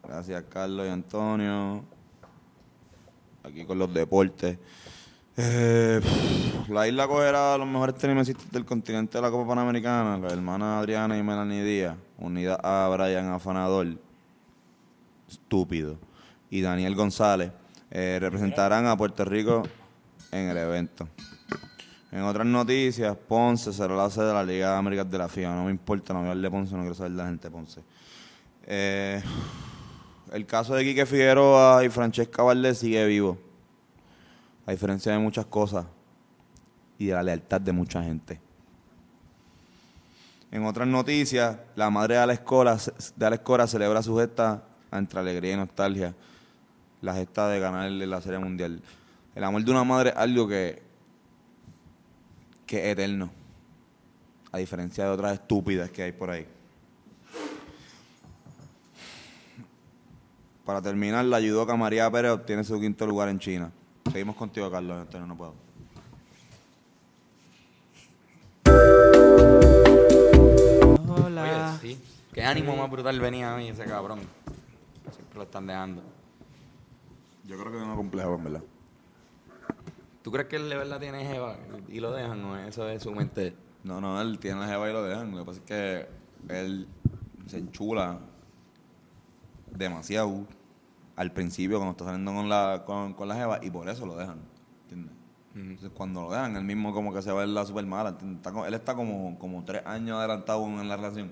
Gracias, 0.03 0.43
Carlos 0.49 0.87
y 0.87 0.89
Antonio. 0.89 1.83
Aquí 3.43 3.65
con 3.65 3.77
los 3.77 3.93
deportes. 3.93 4.57
Eh, 5.41 6.01
la 6.67 6.85
isla 6.85 7.07
cogerá 7.07 7.53
a 7.53 7.57
los 7.57 7.65
mejores 7.65 7.95
tenistas 7.95 8.51
del 8.51 8.65
continente 8.65 9.17
de 9.17 9.21
la 9.21 9.31
Copa 9.31 9.47
Panamericana, 9.47 10.17
la 10.17 10.33
hermana 10.33 10.79
Adriana 10.79 11.17
y 11.17 11.23
Melanie 11.23 11.63
Díaz, 11.63 11.95
unida 12.17 12.55
a 12.61 12.89
Brian 12.89 13.31
Afanador, 13.31 13.87
estúpido, 15.29 15.97
y 16.49 16.59
Daniel 16.59 16.93
González, 16.93 17.53
eh, 17.89 18.17
representarán 18.19 18.85
a 18.87 18.97
Puerto 18.97 19.23
Rico 19.23 19.63
en 20.33 20.49
el 20.49 20.57
evento. 20.57 21.07
En 22.11 22.23
otras 22.23 22.45
noticias, 22.45 23.15
Ponce 23.15 23.71
será 23.71 23.95
la 23.95 24.09
sede 24.09 24.25
de 24.25 24.33
la 24.33 24.43
Liga 24.43 24.71
de 24.73 24.77
Américas 24.77 25.09
de 25.09 25.17
la 25.19 25.29
FIA. 25.29 25.55
No 25.55 25.63
me 25.63 25.71
importa, 25.71 26.11
no 26.11 26.19
voy 26.19 26.27
a 26.27 26.31
hablar 26.31 26.51
de 26.51 26.51
Ponce, 26.51 26.75
no 26.75 26.81
quiero 26.81 26.95
saber 26.95 27.13
de 27.13 27.17
la 27.17 27.29
gente 27.29 27.49
Ponce. 27.49 27.79
Eh, 28.65 29.23
el 30.33 30.45
caso 30.45 30.75
de 30.75 30.83
Quique 30.83 31.05
Figueroa 31.05 31.81
y 31.85 31.87
Francesca 31.87 32.43
Valdés 32.43 32.79
sigue 32.79 33.05
vivo. 33.05 33.48
A 34.69 34.71
diferencia 34.71 35.11
de 35.11 35.17
muchas 35.17 35.47
cosas 35.47 35.83
y 36.99 37.07
de 37.07 37.13
la 37.13 37.23
lealtad 37.23 37.59
de 37.59 37.71
mucha 37.71 38.03
gente. 38.03 38.39
En 40.51 40.63
otras 40.63 40.87
noticias, 40.87 41.57
la 41.75 41.89
madre 41.89 42.13
de 42.13 42.21
Alex 42.21 42.41
Cora, 42.41 43.67
celebra 43.67 44.03
su 44.03 44.15
gesta 44.15 44.63
entre 44.91 45.21
alegría 45.21 45.53
y 45.53 45.57
nostalgia. 45.57 46.13
La 47.01 47.15
gesta 47.15 47.47
de 47.47 47.59
ganarle 47.59 48.05
la 48.05 48.21
Serie 48.21 48.37
Mundial. 48.37 48.79
El 49.33 49.43
amor 49.43 49.63
de 49.63 49.71
una 49.71 49.83
madre 49.83 50.11
es 50.11 50.17
algo 50.17 50.47
que, 50.47 50.83
que 52.67 52.77
es 52.77 52.93
eterno. 52.93 53.31
A 54.51 54.59
diferencia 54.59 55.03
de 55.03 55.09
otras 55.09 55.33
estúpidas 55.33 55.89
que 55.89 56.03
hay 56.03 56.11
por 56.11 56.29
ahí. 56.29 56.45
Para 60.63 60.79
terminar, 60.79 61.25
la 61.25 61.39
judoka 61.39 61.75
María 61.75 62.11
Pérez 62.11 62.33
obtiene 62.33 62.63
su 62.63 62.79
quinto 62.79 63.07
lugar 63.07 63.29
en 63.29 63.39
China. 63.39 63.71
Seguimos 64.11 64.35
contigo, 64.35 64.71
Carlos. 64.71 65.01
Antonio, 65.01 65.27
no 65.27 65.37
puedo. 65.37 65.53
Hola. 71.07 71.77
Oye, 71.81 71.95
sí. 71.95 72.03
Qué 72.33 72.43
ánimo 72.43 72.75
más 72.75 72.89
brutal 72.89 73.19
venía 73.19 73.53
hoy 73.55 73.67
ese 73.67 73.85
cabrón. 73.85 74.19
Siempre 75.11 75.37
lo 75.37 75.43
están 75.43 75.67
dejando. 75.67 76.01
Yo 77.45 77.57
creo 77.59 77.71
que 77.71 77.77
es 77.77 77.83
una 77.83 77.95
compleja, 77.95 78.33
en 78.33 78.43
verdad. 78.43 78.63
¿Tú 80.23 80.31
crees 80.31 80.47
que 80.47 80.55
él 80.57 80.69
de 80.69 80.75
verdad 80.75 80.99
tiene 80.99 81.25
jeva 81.25 81.57
y 81.87 81.99
lo 81.99 82.11
dejan 82.11 82.43
o 82.43 82.57
eso 82.57 82.89
es 82.89 83.03
su 83.03 83.11
mente? 83.11 83.55
No, 83.83 84.01
no, 84.01 84.21
él 84.21 84.37
tiene 84.39 84.59
la 84.59 84.67
jeva 84.67 84.89
y 84.89 84.93
lo 84.93 85.03
dejan. 85.03 85.31
Lo 85.31 85.39
que 85.39 85.45
pasa 85.45 85.59
es 85.59 85.65
que 85.65 86.07
él 86.53 86.87
se 87.47 87.57
enchula 87.57 88.19
demasiado 89.71 90.45
al 91.19 91.31
principio 91.33 91.77
cuando 91.79 91.91
está 91.91 92.05
saliendo 92.05 92.33
con 92.33 92.47
la, 92.47 92.83
con, 92.85 93.13
con 93.13 93.27
la 93.27 93.35
jeva 93.35 93.59
y 93.61 93.69
por 93.69 93.89
eso 93.89 94.05
lo 94.05 94.15
dejan. 94.15 94.39
¿Entiendes? 94.83 95.13
Entonces, 95.53 95.89
cuando 95.93 96.21
lo 96.21 96.31
dejan, 96.31 96.55
él 96.55 96.63
mismo 96.63 96.93
como 96.93 97.13
que 97.13 97.21
se 97.21 97.29
va 97.31 97.39
a 97.41 97.45
ver 97.45 97.49
la 97.49 97.65
super 97.65 97.85
mala. 97.85 98.11
Está 98.21 98.67
él 98.67 98.73
está 98.73 98.95
como, 98.95 99.37
como 99.37 99.65
tres 99.65 99.81
años 99.85 100.17
adelantado 100.17 100.65
en 100.65 100.87
la 100.87 100.95
relación. 100.95 101.31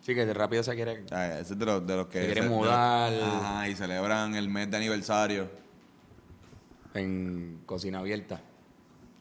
Sí, 0.00 0.14
que 0.14 0.32
rápido 0.32 0.62
se 0.62 0.74
quiere. 0.74 1.04
Ese 1.04 1.40
es 1.40 1.58
de 1.58 1.66
los, 1.66 1.86
de 1.86 1.96
los 1.96 2.06
que... 2.06 2.20
Se 2.20 2.24
quiere 2.26 2.40
de 2.40 2.48
los- 2.48 2.56
mudar. 2.56 3.12
Ajá, 3.22 3.68
y 3.68 3.74
celebran 3.76 4.34
el 4.34 4.48
mes 4.48 4.70
de 4.70 4.76
aniversario. 4.78 5.48
En 6.94 7.60
cocina 7.66 7.98
abierta. 8.00 8.40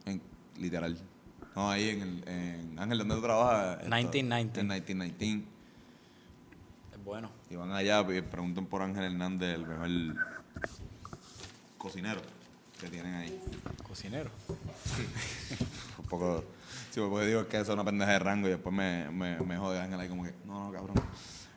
En, 0.06 0.22
literal. 0.58 0.98
No, 1.56 1.70
ahí 1.70 1.90
en, 1.90 2.02
el, 2.02 2.24
en 2.28 2.80
Ángel, 2.80 2.98
donde 3.00 3.16
tú 3.16 3.22
trabajas. 3.22 3.78
Esto- 3.84 3.90
1919. 3.90 4.60
En 4.60 4.68
1919. 4.68 5.46
Bueno. 7.12 7.30
Y 7.50 7.58
van 7.58 7.74
allá 7.74 8.06
y 8.10 8.22
preguntan 8.22 8.68
por 8.68 8.82
Ángel 8.82 9.04
Hernández, 9.04 9.56
el 9.56 9.66
mejor 9.66 10.16
cocinero 11.78 12.22
que 12.80 12.88
tienen 12.88 13.14
ahí. 13.16 13.44
Cocinero. 13.86 14.30
Un 16.00 16.06
poco... 16.06 16.42
Sí, 16.90 17.02
porque 17.02 17.26
digo 17.26 17.46
que 17.50 17.58
eso 17.58 17.74
es 17.74 17.74
una 17.74 17.84
pendeja 17.84 18.14
de 18.14 18.20
rango 18.20 18.48
y 18.48 18.52
después 18.52 18.74
me, 18.74 19.12
me, 19.12 19.38
me 19.42 19.58
jode 19.58 19.82
Ángel 19.82 20.00
ahí 20.00 20.08
como 20.08 20.24
que, 20.24 20.34
no, 20.46 20.68
no, 20.68 20.72
cabrón. 20.72 20.96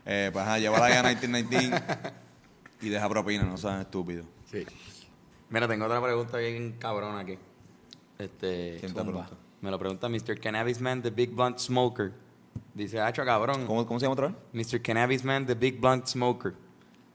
Eh, 0.05 0.31
pues 0.33 0.45
ajá, 0.45 0.59
llévala 0.59 0.87
allá 0.87 0.99
a 0.99 1.03
1919 1.05 2.13
y 2.83 2.89
deja 2.89 3.09
propina, 3.09 3.45
no 3.45 3.57
sean 3.57 3.81
estúpidos. 3.81 4.27
Sí. 4.51 4.67
Mira, 5.51 5.69
tengo 5.69 5.85
otra 5.85 6.03
pregunta 6.03 6.37
bien 6.39 6.73
cabrona 6.81 7.21
aquí. 7.21 7.39
Este, 8.19 8.79
¿Quién 8.81 8.93
te 8.93 9.03
pregunta? 9.03 9.31
Me 9.61 9.71
lo 9.71 9.79
pregunta 9.79 10.09
Mr. 10.09 10.41
Cannabis 10.41 10.81
Man, 10.81 11.01
the 11.01 11.11
Big 11.11 11.31
Blunt 11.31 11.59
Smoker. 11.59 12.24
Dice, 12.75 13.01
hacho 13.01 13.25
cabrón. 13.25 13.67
¿Cómo, 13.67 13.87
cómo 13.87 14.01
se 14.01 14.05
llama 14.05 14.15
otra 14.15 14.29
vez? 14.29 14.37
Mr. 14.73 14.83
Cannabis 14.83 15.25
Man, 15.25 15.47
the 15.47 15.55
Big 15.55 15.81
Blunt 15.81 16.07
Smoker. 16.07 16.55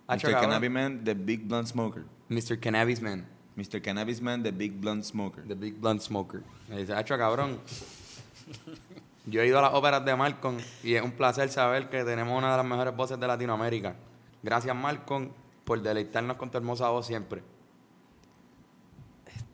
Hacho 0.07 0.27
Mr. 0.27 0.33
cabrón. 0.33 0.49
Cannabis 0.49 0.71
Man, 0.71 1.03
the 1.03 1.13
Big 1.13 1.47
Blunt 1.47 1.67
Smoker. 1.67 2.03
Mr. 2.29 2.59
Cannabis 2.59 3.01
Man, 3.01 3.27
Mr. 3.55 3.81
Cannabis 3.81 4.21
Man, 4.21 4.43
the 4.43 4.51
Big 4.51 4.73
Blunt 4.79 5.03
Smoker. 5.03 5.43
the 5.47 5.55
Big 5.55 5.75
Blunt 5.79 6.01
Smoker. 6.01 6.43
Me 6.67 6.77
dice, 6.77 6.93
hacho 6.93 7.17
cabrón. 7.17 7.59
Yo 9.25 9.41
he 9.41 9.47
ido 9.47 9.59
a 9.59 9.61
las 9.61 9.73
óperas 9.73 10.03
de 10.05 10.15
Malcolm 10.15 10.57
y 10.83 10.95
es 10.95 11.03
un 11.03 11.11
placer 11.11 11.49
saber 11.49 11.89
que 11.89 12.03
tenemos 12.03 12.37
una 12.37 12.51
de 12.51 12.57
las 12.57 12.65
mejores 12.65 12.95
voces 12.95 13.19
de 13.19 13.27
Latinoamérica. 13.27 13.95
Gracias, 14.41 14.75
Malcolm, 14.75 15.29
por 15.65 15.81
deleitarnos 15.81 16.37
con 16.37 16.49
tu 16.49 16.57
hermosa 16.57 16.89
voz 16.89 17.05
siempre. 17.05 17.43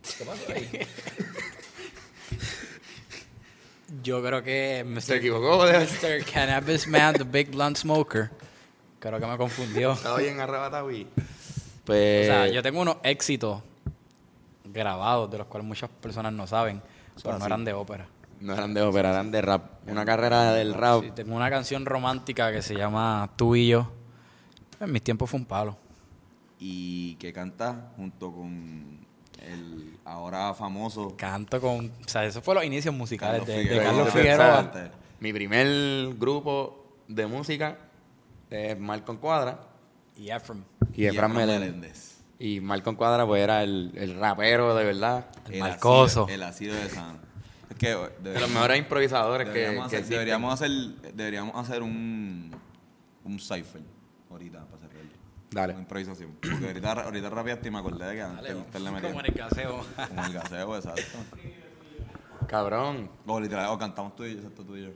Yo 4.03 4.21
creo 4.23 4.43
que 4.43 4.84
Se 4.99 5.13
Mr. 5.13 5.17
equivocó. 5.17 5.65
de- 5.65 5.79
Mr. 5.79 6.25
Cannabis 6.31 6.88
Man, 6.88 7.13
the 7.15 7.23
Big 7.23 7.51
Blunt 7.51 7.77
Smoker. 7.77 8.31
Creo 8.99 9.19
que 9.19 9.25
me 9.27 9.38
confundió. 9.38 9.93
Estaba 9.93 10.17
bien 10.17 10.39
arrebatado 10.41 10.91
y... 10.91 11.03
O 11.03 11.08
Pues... 11.86 12.25
sea, 12.27 12.47
yo 12.47 12.63
tengo 12.63 12.81
unos 12.81 12.97
éxitos 13.03 13.62
grabados 14.65 15.29
de 15.31 15.38
los 15.38 15.47
cuales 15.47 15.67
muchas 15.67 15.89
personas 15.89 16.34
no 16.34 16.47
saben, 16.47 16.81
pero 17.23 17.38
no 17.39 17.45
eran 17.45 17.63
de 17.63 17.73
ópera. 17.73 18.08
No 18.41 18.53
eran 18.53 18.73
de 18.73 18.81
ópera, 18.81 19.12
eran 19.12 19.31
de 19.31 19.41
rap. 19.41 19.88
Una 19.88 20.03
carrera 20.03 20.53
del 20.53 20.73
rap. 20.73 21.03
Sí, 21.03 21.12
tengo 21.15 21.36
una 21.36 21.49
canción 21.49 21.86
romántica 21.86 22.51
que 22.51 22.62
se 22.62 22.75
llama 22.75 23.29
Tú 23.38 23.55
y 23.55 23.67
yo. 23.69 23.91
En 24.79 24.91
mis 24.91 25.01
tiempos 25.03 25.29
fue 25.29 25.39
un 25.39 25.45
palo. 25.45 25.77
Y 26.60 27.15
que 27.15 27.31
canta 27.31 27.91
junto 27.95 28.31
con 28.31 29.05
el 29.41 29.98
ahora 30.06 30.54
famoso 30.54 31.15
Canto 31.17 31.60
con... 31.60 31.88
O 31.88 32.08
sea, 32.08 32.26
esos 32.26 32.43
fueron 32.43 32.62
los 32.63 32.67
inicios 32.67 32.93
musicales 32.93 33.41
Carlos 33.43 33.69
de. 33.69 33.78
Carlos 33.78 34.13
Figueroa. 34.13 34.71
Mi 35.19 35.34
primer 35.34 36.13
grupo 36.15 36.93
de 37.08 37.28
música 37.28 37.78
es 38.50 38.78
Malcolm 38.80 39.17
Cuadra 39.19 39.60
Y 40.15 40.30
Ephraim. 40.30 40.63
y 40.93 41.06
Efraín 41.06 41.34
Meléndez. 41.34 42.15
Y 42.38 42.60
Malcolm 42.60 42.95
Cuadra 42.98 43.26
pues 43.26 43.41
era 43.41 43.63
el, 43.63 43.91
el 43.95 44.19
rapero 44.19 44.76
de 44.76 44.84
verdad. 44.84 45.26
El 45.50 45.60
Malcoso. 45.60 46.24
Ácido, 46.24 46.36
el 46.36 46.43
ácido 46.43 46.76
de 46.76 46.89
Sano. 46.89 47.19
Es 47.69 47.78
que 47.78 47.95
De 48.21 48.39
los 48.39 48.50
mejores 48.50 48.78
improvisadores 48.78 49.48
que, 49.48 49.54
deberíamos, 49.54 49.89
que 49.89 49.98
hacer, 49.98 50.00
existen. 50.00 50.17
deberíamos 50.19 50.54
hacer 50.54 50.71
deberíamos 51.13 51.56
hacer 51.56 51.82
un 51.82 52.52
un 53.24 53.39
cipher 53.39 53.82
ahorita. 54.30 54.65
Dale. 55.51 55.73
Una 55.73 55.81
improvisación. 55.81 56.38
Porque 56.41 56.67
ahorita, 56.67 56.91
ahorita 56.91 57.29
rapeaste 57.29 57.67
y 57.67 57.71
me 57.71 57.79
acordé 57.79 58.05
de 58.05 58.15
que 58.15 58.21
antes 58.21 58.51
antes 58.51 58.81
le 58.81 58.91
metían. 58.91 59.12
Como 59.12 59.19
en 59.21 59.25
el 59.27 59.34
caseo. 59.34 59.86
Como 60.08 60.25
el 60.25 60.34
gaseo, 60.34 60.75
exacto. 60.75 61.17
Cabrón. 62.47 63.10
O 63.25 63.39
literal, 63.39 63.69
o 63.69 63.77
cantamos 63.77 64.15
tú 64.15 64.25
y 64.25 64.34
yo, 64.34 64.39
exacto, 64.39 64.63
tú 64.63 64.75
y 64.75 64.84
yo. 64.84 64.89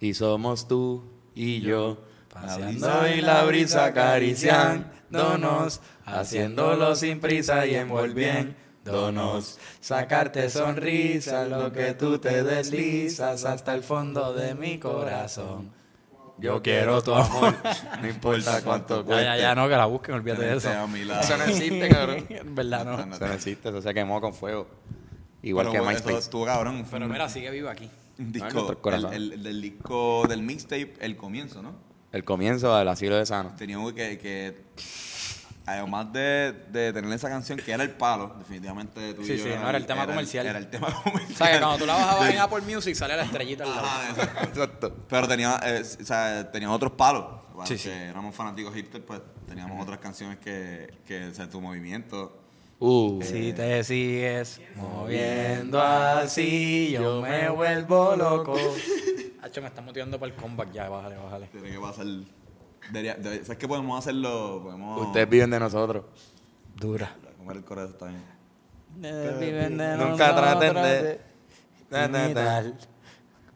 Y 0.00 0.14
somos 0.14 0.68
tú 0.68 1.04
y 1.34 1.60
yo. 1.60 1.98
Paseando 2.32 3.08
y 3.08 3.20
la 3.20 3.42
brisa 3.44 3.86
acariciándonos, 3.86 5.80
haciéndolo 6.04 6.94
sin 6.94 7.20
prisa 7.20 7.66
y 7.66 7.74
envolviéndonos. 7.74 9.58
Sacarte 9.80 10.50
sonrisa, 10.50 11.46
lo 11.46 11.72
que 11.72 11.94
tú 11.94 12.18
te 12.18 12.44
deslizas 12.44 13.44
hasta 13.44 13.74
el 13.74 13.82
fondo 13.82 14.34
de 14.34 14.54
mi 14.54 14.78
corazón. 14.78 15.77
Yo 16.40 16.62
quiero 16.62 17.02
tu 17.02 17.12
amor, 17.14 17.54
no 18.02 18.08
importa 18.08 18.62
cuánto 18.62 19.00
Ya, 19.00 19.04
cueste. 19.06 19.24
ya, 19.24 19.36
ya, 19.36 19.54
no, 19.54 19.68
que 19.68 19.74
la 19.76 19.86
busquen, 19.86 20.14
olvídate 20.14 20.42
de 20.42 20.56
eso. 20.56 20.70
Eso 20.70 21.36
no 21.36 21.44
existe, 21.46 21.88
cabrón. 21.88 22.24
En 22.28 22.54
verdad, 22.54 22.84
no. 22.84 23.14
Eso 23.14 23.26
no 23.26 23.32
existe, 23.32 23.68
eso 23.68 23.82
se 23.82 23.92
quemó 23.94 24.20
con 24.20 24.32
fuego. 24.34 24.66
Igual 25.42 25.66
Pero, 25.66 25.72
que 25.72 25.78
bueno, 25.80 25.96
eso 25.98 26.04
MySpace. 26.06 26.24
estuvo 26.24 26.44
cabrón. 26.46 26.84
Fue 26.84 26.98
Pero 26.98 27.06
un- 27.06 27.12
mira, 27.12 27.28
sigue 27.28 27.50
vivo 27.50 27.68
aquí. 27.68 27.88
disco, 28.16 28.76
el, 28.90 29.04
el- 29.06 29.32
el 29.34 29.42
del 29.42 29.62
disco 29.62 30.24
del 30.28 30.42
mixtape, 30.42 30.94
el 31.00 31.16
comienzo, 31.16 31.62
¿no? 31.62 31.72
El 32.10 32.24
comienzo 32.24 32.76
del 32.76 32.88
asilo 32.88 33.16
de 33.16 33.26
Sano. 33.26 33.54
Teníamos 33.56 33.92
que, 33.92 34.18
que 34.18 34.62
además 35.68 36.12
de, 36.12 36.52
de 36.70 36.92
tener 36.92 37.12
esa 37.12 37.28
canción 37.28 37.58
que 37.58 37.72
era 37.72 37.82
el 37.82 37.90
palo, 37.90 38.34
definitivamente 38.38 39.14
tú 39.14 39.22
y 39.22 39.26
Sí, 39.26 39.36
yo 39.36 39.44
sí, 39.44 39.50
no, 39.50 39.68
era 39.68 39.78
el 39.78 39.86
tema 39.86 40.06
comercial. 40.06 40.46
Era 40.46 40.58
el 40.58 40.68
tema 40.70 40.92
comercial. 41.02 41.32
O 41.32 41.36
sea, 41.36 41.52
que 41.52 41.58
cuando 41.58 41.78
tú 41.78 41.86
la 41.86 41.94
bajabas 41.94 42.30
en 42.30 42.38
Apple 42.38 42.60
Music, 42.62 42.94
sale 42.94 43.16
la 43.16 43.24
estrellita 43.24 43.64
al 43.64 43.70
lado. 43.70 43.86
Ajá, 43.86 44.10
exacto, 44.10 44.42
exacto. 44.42 44.96
Pero 45.08 45.28
tenía, 45.28 45.60
eh, 45.64 45.82
o 45.82 46.04
sea, 46.04 46.50
teníamos 46.50 46.76
otros 46.76 46.92
palos. 46.92 47.24
Sí, 47.64 47.74
que 47.74 47.78
sí. 47.78 47.90
éramos 47.90 48.34
fanáticos 48.34 48.74
hipster, 48.74 49.04
pues 49.04 49.20
teníamos 49.46 49.82
otras 49.82 49.98
canciones 49.98 50.38
que, 50.38 50.94
que 51.04 51.26
o 51.26 51.34
sea, 51.34 51.48
tu 51.48 51.60
movimiento. 51.60 52.40
Uh. 52.80 53.20
Si 53.22 53.52
te 53.52 53.82
sigues 53.82 54.60
moviendo 54.76 55.82
así, 55.82 56.92
yo 56.92 57.20
me 57.20 57.48
vuelvo 57.48 58.14
loco. 58.14 58.56
Hacho, 59.42 59.60
me 59.60 59.68
está 59.68 59.80
motivando 59.80 60.18
para 60.18 60.32
el 60.32 60.38
comeback 60.38 60.72
ya, 60.72 60.88
bájale, 60.88 61.16
bájale. 61.16 61.46
Tiene 61.46 61.70
que 61.70 61.78
pasar. 61.78 62.06
Debería, 62.90 63.14
debe- 63.16 63.42
¿Sabes 63.42 63.58
qué 63.58 63.68
podemos 63.68 63.98
hacerlo? 63.98 64.60
Podemos. 64.62 65.06
Ustedes 65.06 65.28
viven 65.28 65.50
de 65.50 65.60
nosotros. 65.60 66.04
Dura. 66.76 67.14
Comer 67.38 67.56
el 67.58 67.64
corazón 67.64 67.96
también. 67.98 68.24
Nunca 69.98 70.34
traten 70.34 70.74
de... 70.74 71.20
imitar. 71.90 72.64
De 72.64 72.74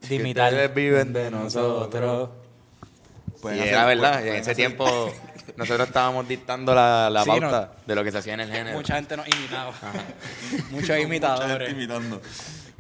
Que 0.09 0.15
imitar. 0.17 0.53
ustedes 0.53 0.75
viven 0.75 1.13
de 1.13 1.31
nosotros. 1.31 2.31
Pueden 3.41 3.59
hacer- 3.61 3.73
era 3.73 3.87
verdad, 3.87 4.13
pueden 4.13 4.27
y 4.27 4.31
en 4.31 4.35
ese 4.37 4.51
hacer- 4.53 4.57
tiempo 4.57 4.85
nosotros 5.57 5.89
estábamos 5.89 6.29
dictando 6.29 6.75
la, 6.75 7.11
la 7.11 7.25
Sí, 7.25 7.31
pauta 7.31 7.73
de 7.87 7.95
lo 7.95 8.05
que 8.05 8.13
se 8.13 8.19
hacía 8.19 8.35
en 8.35 8.41
el 8.41 8.51
género. 8.53 8.77
Mucha 8.77 8.95
gente 8.97 9.17
nos 9.17 9.27
imitaba. 9.29 9.73
Muchos 9.73 10.71
Mucha 10.71 10.87
gente 10.95 11.03
imitadores. 11.03 11.73
imitando. 11.73 12.21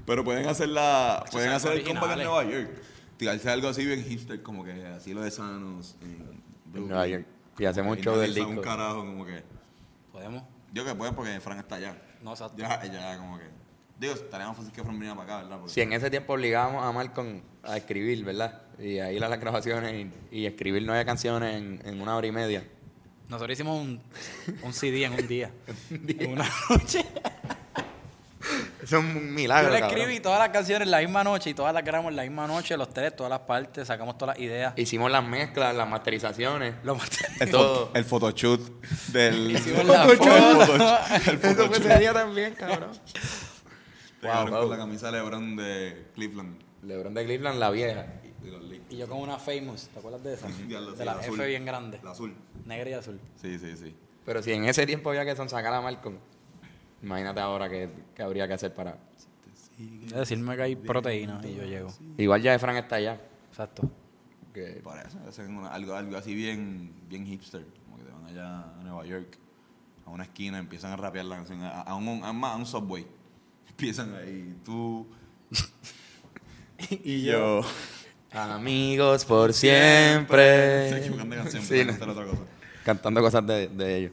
Pero 0.06 0.24
pueden 0.24 0.46
hacer 0.48 0.68
la. 0.68 1.24
Pueden 1.32 1.50
hacer 1.50 1.72
el 1.72 1.84
comeback 1.84 2.12
en. 2.12 2.18
Nueva 2.24 2.44
York. 2.44 2.68
Tirarse 3.22 3.50
algo 3.50 3.68
así 3.68 3.86
bien 3.86 4.02
hipster, 4.04 4.42
como 4.42 4.64
que 4.64 4.72
así 4.86 5.14
lo 5.14 5.22
de 5.22 5.30
Sanos. 5.30 5.96
En 6.02 6.42
En 6.74 6.88
Nueva 6.88 7.06
York. 7.06 7.26
Y 7.58 7.64
hacemos 7.64 7.92
un 7.92 7.98
Ahí 7.98 8.04
show 8.04 8.16
del 8.16 8.34
disco. 8.34 8.50
un 8.50 8.60
carajo, 8.60 8.96
como 8.98 9.24
que. 9.24 9.42
¿Podemos? 10.10 10.42
Yo 10.72 10.84
que 10.84 10.94
pueden 10.94 11.14
porque 11.14 11.38
Frank 11.40 11.58
está 11.60 11.76
allá. 11.76 11.96
No, 12.22 12.32
exacto. 12.32 12.56
Ya, 12.58 12.82
ya, 12.84 13.16
como 13.18 13.38
que. 13.38 13.44
Digo, 14.00 14.14
estaría 14.14 14.48
más 14.48 14.56
fácil 14.56 14.72
que 14.72 14.82
Frank 14.82 14.94
viniera 14.94 15.14
para 15.14 15.34
acá, 15.36 15.42
¿verdad? 15.44 15.58
Porque- 15.60 15.72
Si 15.72 15.80
en 15.80 15.92
ese 15.92 16.10
tiempo 16.10 16.32
obligábamos 16.32 16.82
a 16.84 16.90
Malcolm 16.92 17.40
a 17.62 17.76
escribir, 17.76 18.24
¿verdad? 18.24 18.62
Y 18.78 18.98
a 18.98 19.12
ir 19.12 19.22
a 19.22 19.28
las 19.28 19.38
grabaciones 19.38 20.06
y, 20.30 20.38
y 20.40 20.46
escribir 20.46 20.82
nueve 20.84 21.04
canciones 21.04 21.54
en, 21.56 21.80
en 21.84 22.00
una 22.00 22.16
hora 22.16 22.26
y 22.26 22.32
media. 22.32 22.64
Nosotros 23.28 23.52
hicimos 23.56 23.80
un, 23.80 24.00
un 24.62 24.72
CD 24.72 25.04
en 25.04 25.12
un 25.12 25.28
día. 25.28 25.52
En 25.90 26.32
una 26.32 26.48
noche. 26.68 27.04
Eso 28.82 28.98
es 28.98 29.04
un 29.04 29.14
Yo 29.14 29.20
milagro, 29.20 29.70
le 29.72 29.80
cabrón. 29.80 29.98
escribí 29.98 30.20
todas 30.20 30.38
las 30.38 30.48
canciones 30.48 30.88
la 30.88 30.98
misma 31.00 31.22
noche 31.24 31.50
y 31.50 31.54
todas 31.54 31.72
las 31.72 31.84
grabamos 31.84 32.12
la 32.12 32.22
misma 32.22 32.46
noche, 32.46 32.76
los 32.76 32.92
tres, 32.92 33.14
todas 33.14 33.30
las 33.30 33.40
partes, 33.40 33.86
sacamos 33.86 34.18
todas 34.18 34.36
las 34.36 34.44
ideas. 34.44 34.74
Hicimos 34.76 35.10
las 35.10 35.24
mezclas, 35.24 35.74
las 35.74 35.88
masterizaciones. 35.88 36.74
El, 37.40 37.50
todo. 37.50 37.90
el 37.94 38.04
photoshoot 38.04 38.60
del. 39.08 39.50
Hicimos 39.56 39.84
la 39.84 40.04
el 40.04 40.16
foto. 40.16 40.30
photoshoot- 40.30 41.28
el 41.28 41.34
Eso 41.34 41.38
fue 41.40 41.54
photoshoot. 41.54 41.86
ese 41.86 41.98
día 42.00 42.12
también, 42.12 42.54
cabrón. 42.54 42.90
Wow. 44.22 44.50
con 44.50 44.70
la 44.70 44.76
camisa 44.76 45.06
de 45.06 45.12
LeBron 45.18 45.56
de 45.56 46.06
Cleveland. 46.14 46.60
LeBron 46.82 47.14
de 47.14 47.24
Cleveland, 47.24 47.58
la 47.58 47.70
vieja. 47.70 48.06
Y 48.90 48.96
yo 48.96 49.08
con 49.08 49.18
una 49.18 49.38
famous, 49.38 49.88
¿te 49.92 49.98
acuerdas 49.98 50.22
de 50.22 50.34
esa? 50.34 50.48
Sí, 50.48 50.64
De 50.64 51.04
la 51.04 51.12
F 51.20 51.26
azul. 51.30 51.40
bien 51.46 51.64
grande. 51.64 51.98
El 52.02 52.08
azul. 52.08 52.34
Negra 52.66 52.90
y 52.90 52.92
azul. 52.92 53.18
Sí, 53.40 53.58
sí, 53.58 53.76
sí. 53.76 53.94
Pero 54.24 54.42
si 54.42 54.52
en 54.52 54.64
ese 54.66 54.86
tiempo 54.86 55.10
había 55.10 55.24
que 55.24 55.34
sacar 55.48 55.72
a 55.72 55.80
Malcolm, 55.80 56.18
imagínate 57.02 57.40
ahora 57.40 57.68
que, 57.68 57.90
que 58.14 58.22
habría 58.22 58.46
que 58.48 58.54
hacer 58.54 58.74
para... 58.74 58.96
Decirme 59.78 60.54
que 60.56 60.62
hay 60.62 60.76
proteína 60.76 61.40
y 61.44 61.54
yo 61.56 61.64
llego. 61.64 61.92
Igual 62.18 62.40
ya 62.42 62.54
Efran 62.54 62.76
está 62.76 62.96
allá. 62.96 63.20
Exacto. 63.50 63.90
Que 64.54 64.80
Por 64.84 64.98
eso, 64.98 65.18
hacen 65.26 65.56
una- 65.56 65.68
algo, 65.68 65.94
algo 65.94 66.16
así 66.16 66.34
bien, 66.34 66.92
bien 67.08 67.26
hipster. 67.26 67.64
Como 67.84 67.96
que 67.96 68.04
te 68.04 68.10
van 68.12 68.24
allá 68.26 68.60
a 68.78 68.82
Nueva 68.82 69.04
York. 69.06 69.38
a 70.06 70.10
una 70.10 70.24
esquina, 70.24 70.58
empiezan 70.58 70.92
a 70.92 70.96
rapear 70.96 71.24
la 71.24 71.36
canción, 71.36 71.62
a, 71.62 71.80
a 71.82 71.94
un, 71.94 72.22
a, 72.22 72.32
más, 72.32 72.52
a 72.52 72.56
un 72.56 72.66
subway. 72.66 73.06
Empiezan 73.70 74.14
ahí, 74.14 74.54
tú 74.64 75.06
y 77.04 77.22
yo. 77.22 77.62
Amigos 78.32 79.24
por 79.24 79.52
siempre. 79.52 80.88
Se 80.90 80.98
equivocan 80.98 81.30
de 81.30 81.36
canción, 81.36 81.62
Sí, 81.62 81.84
no. 81.84 81.92
otra 81.92 82.24
cosa. 82.26 82.42
Cantando 82.84 83.20
cosas 83.20 83.46
de, 83.46 83.68
de 83.68 83.96
ellos. 83.96 84.12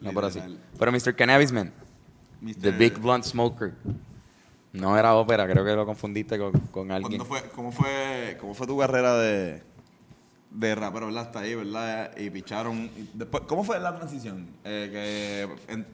No, 0.00 0.12
pero 0.12 0.26
así. 0.28 0.38
Literal. 0.40 0.60
Pero 0.78 0.92
Mr. 0.92 1.16
Cannabis 1.16 1.52
Man, 1.52 1.72
The. 2.52 2.70
Big 2.72 2.98
Blunt 2.98 3.24
Smoker. 3.24 3.72
No 4.72 4.98
era 4.98 5.14
ópera, 5.14 5.46
creo 5.48 5.64
que 5.64 5.72
lo 5.74 5.86
confundiste 5.86 6.36
con, 6.38 6.52
con 6.72 6.90
alguien. 6.90 7.18
¿Cuándo 7.18 7.24
fue, 7.24 7.48
cómo, 7.50 7.70
fue, 7.72 8.36
¿Cómo 8.40 8.54
fue 8.54 8.66
tu 8.66 8.76
carrera 8.76 9.16
de, 9.16 9.62
de 10.50 10.74
rapero, 10.74 11.06
verdad? 11.06 11.22
Hasta 11.26 11.40
ahí, 11.40 11.54
¿verdad? 11.54 12.10
Y 12.16 12.28
picharon. 12.30 12.90
y 12.96 13.08
Después, 13.14 13.44
¿Cómo 13.46 13.62
fue 13.62 13.78
la 13.78 13.94
transición? 13.96 14.48
Eh, 14.64 15.48
que 15.68 15.72
en, 15.72 15.86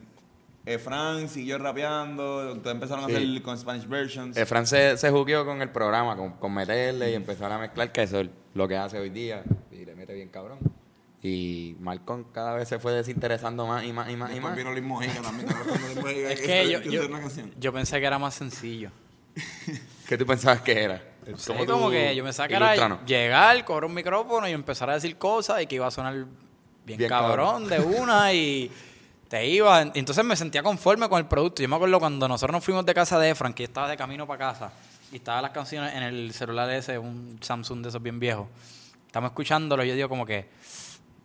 eh, 0.65 0.79
Frank 0.79 1.27
siguió 1.27 1.59
rapeando, 1.59 2.53
ustedes 2.53 2.73
empezaron 2.75 3.05
Sí. 3.07 3.13
a 3.13 3.17
hacer 3.17 3.41
con 3.43 3.57
Spanish 3.57 3.87
versions. 3.87 4.35
Eh, 4.35 4.45
Fran 4.47 4.65
se, 4.65 4.97
se 4.97 5.11
jugueó 5.11 5.45
con 5.45 5.61
el 5.61 5.69
programa, 5.69 6.15
con, 6.17 6.31
con 6.33 6.51
meterle 6.53 7.11
y 7.11 7.13
empezar 7.13 7.51
a 7.51 7.59
mezclar, 7.59 7.91
que 7.91 8.01
eso 8.03 8.19
es 8.21 8.29
lo 8.55 8.67
que 8.67 8.77
hace 8.77 8.97
hoy 8.99 9.11
día. 9.11 9.43
Y 9.71 9.85
le 9.85 9.95
mete 9.95 10.13
bien 10.15 10.29
cabrón. 10.29 10.57
Y 11.23 11.75
Malcolm 11.79 12.25
cada 12.33 12.55
vez 12.55 12.67
se 12.67 12.79
fue 12.79 12.93
desinteresando 12.93 13.67
más 13.67 13.83
y 13.83 13.93
más 13.93 14.09
y 14.09 14.15
más 14.15 14.35
y 14.35 14.39
más. 14.39 14.55
vino 14.55 14.71
Mojica 14.81 15.21
también. 15.21 15.47
¿te 15.47 15.53
acuerdas 15.53 15.79
cuando 15.79 16.01
Luis 16.01 16.15
Mojica 16.15 16.31
Es 16.31 16.41
que 16.41 16.69
yo, 16.71 16.81
yo, 17.59 17.73
pensé 17.73 17.99
que 17.99 18.05
era 18.05 18.17
más 18.17 18.33
sencillo. 18.33 18.89
¿Qué 20.07 20.17
tú 20.17 20.25
pensabas 20.25 20.61
que 20.61 20.83
era? 20.83 21.03
Sí, 21.37 21.53
tú- 21.55 21.65
como 21.71 21.91
que 21.91 22.15
yo 22.15 22.23
pensaba 22.23 22.47
que 22.47 22.55
era 22.55 22.75
ilústranos. 22.75 23.05
llegar, 23.05 23.63
cobrar 23.63 23.85
un 23.85 23.93
micrófono 23.93 24.47
y 24.47 24.51
empezar 24.51 24.89
a 24.89 24.95
decir 24.95 25.17
cosas 25.17 25.61
y 25.61 25.67
que 25.67 25.75
iba 25.75 25.85
a 25.85 25.91
sonar 25.91 26.25
bien, 26.85 26.97
Bien 26.97 27.07
cabrón, 27.09 27.67
de 27.69 27.79
una 27.79 28.33
y 28.33 28.71
te 29.27 29.47
iba. 29.47 29.81
Entonces 29.93 30.25
me 30.25 30.35
sentía 30.35 30.63
conforme 30.63 31.07
con 31.07 31.19
el 31.19 31.27
producto. 31.27 31.61
Yo 31.61 31.69
me 31.69 31.75
acuerdo 31.75 31.99
cuando 31.99 32.27
nosotros 32.27 32.53
nos 32.55 32.65
fuimos 32.65 32.85
de 32.85 32.93
casa 32.95 33.19
de 33.19 33.29
Efran, 33.29 33.53
que 33.53 33.63
estaba 33.63 33.87
de 33.87 33.95
camino 33.95 34.25
para 34.25 34.51
casa 34.51 34.73
y 35.11 35.17
estaban 35.17 35.43
las 35.43 35.51
canciones 35.51 35.93
en 35.93 36.03
el 36.03 36.33
celular 36.33 36.69
ese, 36.71 36.97
un 36.97 37.37
Samsung 37.41 37.83
de 37.83 37.89
esos 37.89 38.01
bien 38.01 38.19
viejos. 38.19 38.47
Estamos 39.05 39.29
escuchándolo 39.29 39.83
y 39.83 39.89
yo 39.89 39.95
digo 39.95 40.09
como 40.09 40.25
que, 40.25 40.47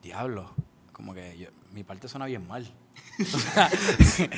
diablo, 0.06 0.50
como 0.92 1.14
que 1.14 1.36
yo- 1.38 1.48
mi 1.72 1.84
parte 1.84 2.08
suena 2.08 2.26
bien 2.26 2.46
mal. 2.48 2.66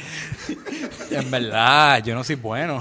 en 1.11 1.31
verdad, 1.31 2.02
yo 2.02 2.14
no 2.14 2.24
soy 2.24 2.37
bueno. 2.37 2.81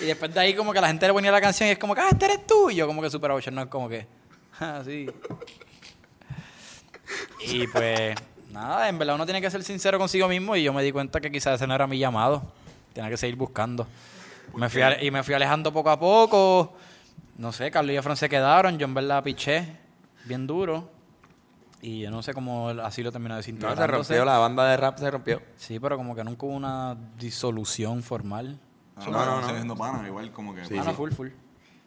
y 0.00 0.04
después 0.06 0.32
de 0.32 0.40
ahí 0.40 0.54
como 0.54 0.72
que 0.72 0.80
la 0.80 0.88
gente 0.88 1.06
le 1.06 1.12
ponía 1.12 1.30
la 1.30 1.40
canción 1.40 1.68
y 1.68 1.72
es 1.72 1.78
como 1.78 1.94
que, 1.94 2.00
ah, 2.00 2.08
este 2.10 2.24
eres 2.26 2.46
tú. 2.46 2.70
Y 2.70 2.76
yo 2.76 2.86
como 2.86 3.02
que 3.02 3.10
super 3.10 3.30
no 3.52 3.62
es 3.62 3.68
como 3.68 3.88
que, 3.88 4.06
ah, 4.60 4.82
sí. 4.84 5.06
Y 7.46 7.66
pues, 7.68 8.14
nada, 8.50 8.88
en 8.88 8.98
verdad 8.98 9.14
uno 9.14 9.24
tiene 9.26 9.40
que 9.40 9.50
ser 9.50 9.62
sincero 9.64 9.98
consigo 9.98 10.28
mismo 10.28 10.56
y 10.56 10.62
yo 10.62 10.72
me 10.72 10.82
di 10.82 10.92
cuenta 10.92 11.20
que 11.20 11.30
quizás 11.30 11.54
ese 11.56 11.66
no 11.66 11.74
era 11.74 11.86
mi 11.86 11.98
llamado. 11.98 12.42
Tenía 12.92 13.10
que 13.10 13.16
seguir 13.16 13.36
buscando. 13.36 13.86
Me 14.54 14.68
fui 14.68 14.82
ale- 14.82 15.04
y 15.04 15.10
me 15.10 15.22
fui 15.22 15.34
alejando 15.34 15.72
poco 15.72 15.90
a 15.90 15.98
poco. 16.00 16.74
No 17.36 17.52
sé, 17.52 17.70
Carlos 17.70 17.92
y 17.92 17.96
Efron 17.96 18.16
se 18.16 18.28
quedaron. 18.28 18.78
Yo 18.78 18.86
en 18.86 18.94
verdad 18.94 19.22
piché 19.22 19.64
bien 20.24 20.46
duro. 20.46 20.90
Y 21.80 22.00
yo 22.00 22.10
no 22.10 22.22
sé 22.22 22.34
cómo 22.34 22.68
así 22.70 23.02
lo 23.02 23.12
terminó 23.12 23.36
No, 23.36 23.42
se 23.42 23.86
rompió, 23.86 24.24
la 24.24 24.38
banda 24.38 24.68
de 24.68 24.76
rap 24.76 24.98
se 24.98 25.10
rompió. 25.10 25.40
Sí, 25.56 25.78
pero 25.78 25.96
como 25.96 26.14
que 26.14 26.24
nunca 26.24 26.44
hubo 26.46 26.54
una 26.54 26.96
disolución 27.18 28.02
formal. 28.02 28.58
Ah, 28.96 29.04
No, 29.06 29.12
no, 29.12 29.36
no. 29.40 29.42
sigue 29.42 29.54
siendo 29.58 29.76
pana, 29.76 30.06
igual 30.06 30.32
como 30.32 30.54
que. 30.54 30.64
Sí, 30.64 30.74
ah, 30.76 30.82
sí. 30.82 30.88
no, 30.88 30.94
full, 30.94 31.12
full. 31.12 31.28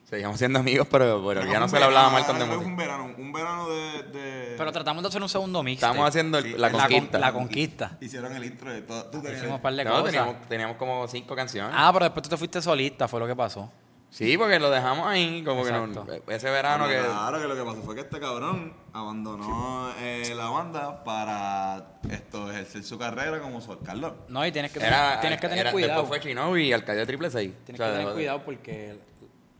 Seguimos 0.03 0.37
siendo 0.37 0.59
amigos, 0.59 0.87
pero, 0.91 1.23
pero 1.25 1.41
que 1.41 1.49
ya 1.51 1.59
no 1.59 1.69
se 1.69 1.77
le 1.79 1.85
hablaba 1.85 2.09
mal 2.09 2.25
con 2.25 2.35
fue 2.35 2.57
un 2.57 2.75
verano, 2.75 3.13
un 3.17 3.31
verano 3.31 3.69
de. 3.69 4.03
de- 4.03 4.55
Pero 4.57 4.71
tratamos 4.71 5.03
de 5.03 5.09
hacer 5.09 5.21
un 5.21 5.29
segundo 5.29 5.63
mix. 5.63 5.75
Estábamos 5.77 6.07
haciendo 6.07 6.41
Sí, 6.41 6.49
la 6.57 6.69
la 6.69 6.71
conquista. 6.71 7.19
La 7.19 7.31
conquista. 7.33 7.97
Hicieron 8.01 8.35
el 8.35 8.43
intro 8.43 8.71
de 8.71 8.81
todo. 8.81 9.05
Tú 9.05 9.21
tenías- 9.21 9.37
Hicimos 9.39 9.55
un 9.57 9.61
par 9.61 9.73
de 9.73 9.85
No, 9.85 9.91
cosas. 9.91 10.05
teníamos, 10.05 10.35
teníamos 10.49 10.77
como 10.77 11.07
cinco 11.07 11.33
canciones. 11.35 11.73
Ah, 11.77 11.91
pero 11.93 12.05
después 12.05 12.23
tú 12.23 12.29
te 12.29 12.37
fuiste 12.37 12.61
solista, 12.61 13.07
fue 13.07 13.19
lo 13.21 13.27
que 13.27 13.35
pasó. 13.35 13.71
Sí, 14.11 14.37
porque 14.37 14.59
lo 14.59 14.69
dejamos 14.69 15.07
ahí, 15.07 15.41
como 15.41 15.63
que 15.63 15.71
no, 15.71 15.87
ese 16.27 16.49
verano 16.49 16.85
que... 16.85 16.97
Claro 16.99 17.41
que 17.41 17.47
lo 17.47 17.55
que 17.55 17.63
pasó 17.63 17.81
fue 17.81 17.95
que 17.95 18.01
este 18.01 18.19
cabrón 18.19 18.73
abandonó 18.91 19.89
eh, 19.99 20.33
la 20.35 20.49
banda 20.49 21.01
para 21.05 21.97
esto 22.09 22.51
ejercer 22.51 22.83
su 22.83 22.99
carrera 22.99 23.39
como 23.39 23.61
Sol 23.61 23.79
Carlos. 23.85 24.11
No, 24.27 24.45
y 24.45 24.51
tienes 24.51 24.73
que, 24.73 24.79
Era, 24.85 25.21
tienes 25.21 25.39
que 25.39 25.47
tener 25.47 25.61
era- 25.61 25.71
cuidado. 25.71 26.01
Después 26.01 26.21
fue 26.21 26.29
Chinobi 26.29 26.63
y 26.63 26.73
Alcaldía 26.73 27.05
Triple 27.05 27.29
6. 27.29 27.51
Tienes 27.65 27.81
que 27.81 27.87
tener 27.87 28.13
cuidado 28.13 28.43
porque 28.43 28.89
el, 28.91 28.99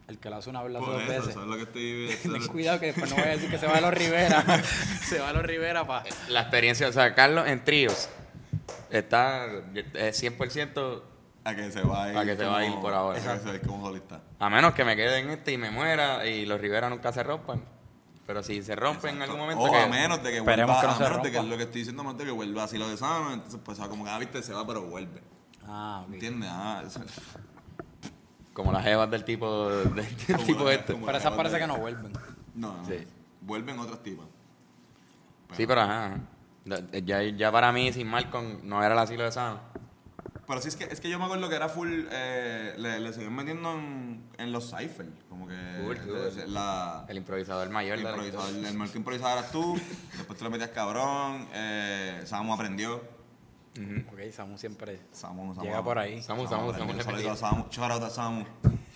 el 0.09 0.19
que 0.19 0.29
lo 0.29 0.35
hace 0.35 0.49
una 0.49 0.63
vez 0.63 0.73
lo 0.73 0.79
hace 0.79 0.91
dos 0.91 1.01
eso, 1.01 1.11
veces. 1.11 1.27
eso 1.29 1.41
es 1.43 1.47
lo 1.47 1.55
que 1.55 1.63
estoy. 1.63 2.29
Ten 2.33 2.47
cuidado 2.47 2.79
que 2.81 2.85
después 2.87 3.09
no 3.09 3.15
voy 3.15 3.25
a 3.25 3.29
decir 3.29 3.49
que 3.49 3.57
se 3.57 3.67
va 3.67 3.77
a 3.77 3.81
los 3.81 3.93
Rivera. 3.93 4.43
se 5.07 5.19
va 5.19 5.29
a 5.29 5.33
los 5.33 5.43
Rivera 5.43 5.87
para... 5.87 6.03
La 6.27 6.41
experiencia, 6.41 6.89
o 6.89 6.91
sea, 6.91 7.15
Carlos 7.15 7.47
en 7.47 7.63
tríos 7.63 8.09
está 8.89 9.45
eh, 9.75 10.11
100% 10.13 11.01
A 11.43 11.55
que 11.55 11.71
se 11.71 11.81
va 11.81 12.03
a 12.05 12.11
ir. 12.11 12.17
A 12.17 12.25
que 12.25 12.35
se 12.37 12.45
va 12.45 12.57
a 12.59 12.65
ir 12.65 12.75
por 12.79 12.93
ahora. 12.93 13.17
A 13.17 13.21
que 13.21 13.39
se 13.39 13.45
va 13.45 13.51
a 13.51 13.55
ir 13.55 13.61
como 13.61 13.85
solista. 13.85 14.21
A 14.39 14.49
menos 14.49 14.73
que 14.73 14.83
me 14.85 14.95
quede 14.95 15.19
en 15.19 15.29
este 15.31 15.51
y 15.53 15.57
me 15.57 15.71
muera 15.71 16.25
y 16.25 16.45
los 16.45 16.59
Rivera 16.61 16.89
nunca 16.89 17.11
se 17.11 17.23
rompan. 17.23 17.63
Pero 18.27 18.43
si 18.43 18.61
se 18.61 18.75
rompen 18.75 19.15
en 19.15 19.21
algún 19.23 19.39
momento. 19.39 19.63
O 19.63 19.71
que- 19.71 19.77
a 19.77 19.87
menos 19.87 20.21
de 20.23 20.29
que 20.31 20.37
Esperemos 20.37 20.75
vuelva. 20.75 20.81
que 20.81 20.99
no 20.99 21.05
a 21.05 21.09
menos 21.09 21.23
de 21.23 21.31
que 21.31 21.43
lo 21.43 21.57
que 21.57 21.63
estoy 21.63 21.81
diciendo, 21.81 22.01
a 22.03 22.05
menos 22.05 22.19
de 22.19 22.25
que 22.25 22.31
vuelva 22.31 22.63
así 22.63 22.77
lo 22.77 22.87
de 22.87 22.95
sano. 22.97 23.33
Entonces, 23.33 23.59
pues, 23.63 23.79
como 23.79 24.03
que, 24.05 24.09
ah, 24.11 24.19
viste, 24.19 24.41
se 24.43 24.53
va, 24.53 24.65
pero 24.65 24.83
vuelve. 24.83 25.21
Ah, 25.67 26.03
ok. 26.05 26.13
¿Entiendes? 26.13 26.49
Ah, 26.51 26.83
eso- 26.85 27.01
Como 28.53 28.71
las 28.71 28.83
jevas 28.83 29.09
del 29.09 29.23
tipo, 29.23 29.69
del, 29.69 30.05
tipo 30.45 30.63
la- 30.65 30.73
este. 30.73 30.93
Pero 30.93 31.17
esas 31.17 31.33
parece 31.33 31.55
de- 31.55 31.61
que 31.61 31.67
no 31.67 31.77
vuelven. 31.77 32.13
No, 32.53 32.77
no. 32.77 32.85
Sí. 32.85 33.07
Vuelven 33.41 33.79
otras 33.79 34.03
tipas. 34.03 34.27
Sí, 35.57 35.65
pero 35.65 35.81
ajá. 35.81 36.05
ajá. 36.05 36.19
Ya, 37.03 37.23
ya 37.23 37.51
para 37.51 37.71
mí, 37.71 37.91
sin 37.91 38.07
Malcolm, 38.07 38.59
no 38.63 38.83
era 38.83 38.93
el 38.93 38.99
asilo 38.99 39.23
de 39.23 39.31
Sano. 39.31 39.59
Pero 40.51 40.61
sí 40.61 40.67
es 40.67 40.75
que, 40.75 40.83
es 40.83 40.99
que 40.99 41.09
yo 41.09 41.17
me 41.17 41.23
acuerdo 41.23 41.47
que 41.47 41.55
era 41.55 41.69
full. 41.69 42.03
Eh, 42.11 42.73
le, 42.77 42.99
le 42.99 43.13
seguían 43.13 43.33
metiendo 43.33 43.71
en, 43.73 44.21
en 44.37 44.51
los 44.51 44.69
cypher. 44.69 45.07
Como 45.29 45.47
que. 45.47 45.55
Full, 45.81 45.95
de- 46.35 46.47
la, 46.49 47.05
El 47.07 47.17
improvisador 47.17 47.69
mayor 47.69 47.97
el 47.97 48.05
improvisador, 48.05 48.49
el 48.67 48.73
marco 48.77 48.97
improvisador 48.97 49.37
eras 49.39 49.51
tú. 49.53 49.79
Después 50.17 50.37
tú 50.37 50.43
le 50.43 50.49
metías 50.51 50.71
cabrón. 50.71 51.47
Eh, 51.53 52.21
Samu 52.25 52.53
aprendió. 52.53 53.01
Ok, 54.11 54.19
Samu 54.33 54.57
siempre 54.57 54.99
Samu, 55.13 55.53
Samu, 55.55 55.65
llega 55.65 55.81
por 55.81 55.97
ahí. 55.97 56.21
Samu, 56.21 56.45
Samu, 56.45 56.73
Samu, 56.73 57.35
Samu. 57.37 57.93
Out 57.93 58.03
a 58.03 58.09
Samu. 58.09 58.43